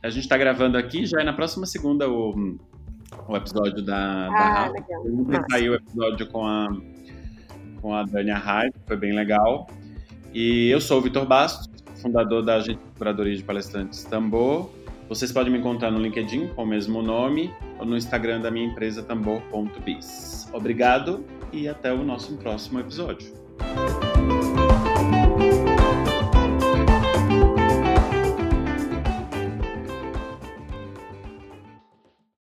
A 0.03 0.09
gente 0.09 0.23
está 0.23 0.37
gravando 0.37 0.77
aqui, 0.77 1.05
já 1.05 1.21
é 1.21 1.23
na 1.23 1.31
próxima 1.31 1.65
segunda 1.65 2.09
o, 2.09 2.57
o 3.25 3.37
episódio 3.37 3.81
da, 3.81 4.27
ah, 4.27 4.29
da 4.29 4.81
Rafa. 4.81 5.45
Saiu 5.49 5.71
o 5.71 5.75
episódio 5.75 6.27
com 6.27 6.45
a, 6.45 6.67
com 7.81 7.95
a 7.95 8.03
Dania 8.03 8.37
Hyde, 8.37 8.75
foi 8.85 8.97
bem 8.97 9.13
legal. 9.13 9.65
E 10.33 10.69
eu 10.69 10.81
sou 10.81 10.99
o 10.99 11.01
Vitor 11.01 11.25
Bastos, 11.25 11.69
fundador 12.03 12.43
da 12.43 12.55
Agência 12.55 12.75
de 12.75 12.99
Curadoria 12.99 13.35
de 13.35 13.43
Palestrantes 13.43 14.03
Tambor. 14.03 14.69
Vocês 15.09 15.31
podem 15.31 15.51
me 15.51 15.59
encontrar 15.59 15.89
no 15.89 15.99
LinkedIn 15.99 16.49
com 16.49 16.63
o 16.63 16.67
mesmo 16.67 17.01
nome 17.01 17.51
ou 17.79 17.85
no 17.85 17.97
Instagram 17.97 18.41
da 18.41 18.51
minha 18.51 18.65
empresa 18.65 19.01
tambor.biz. 19.01 20.49
Obrigado 20.53 21.25
e 21.51 21.67
até 21.67 21.91
o 21.93 22.03
nosso 22.03 22.37
próximo 22.37 22.79
episódio. 22.79 23.33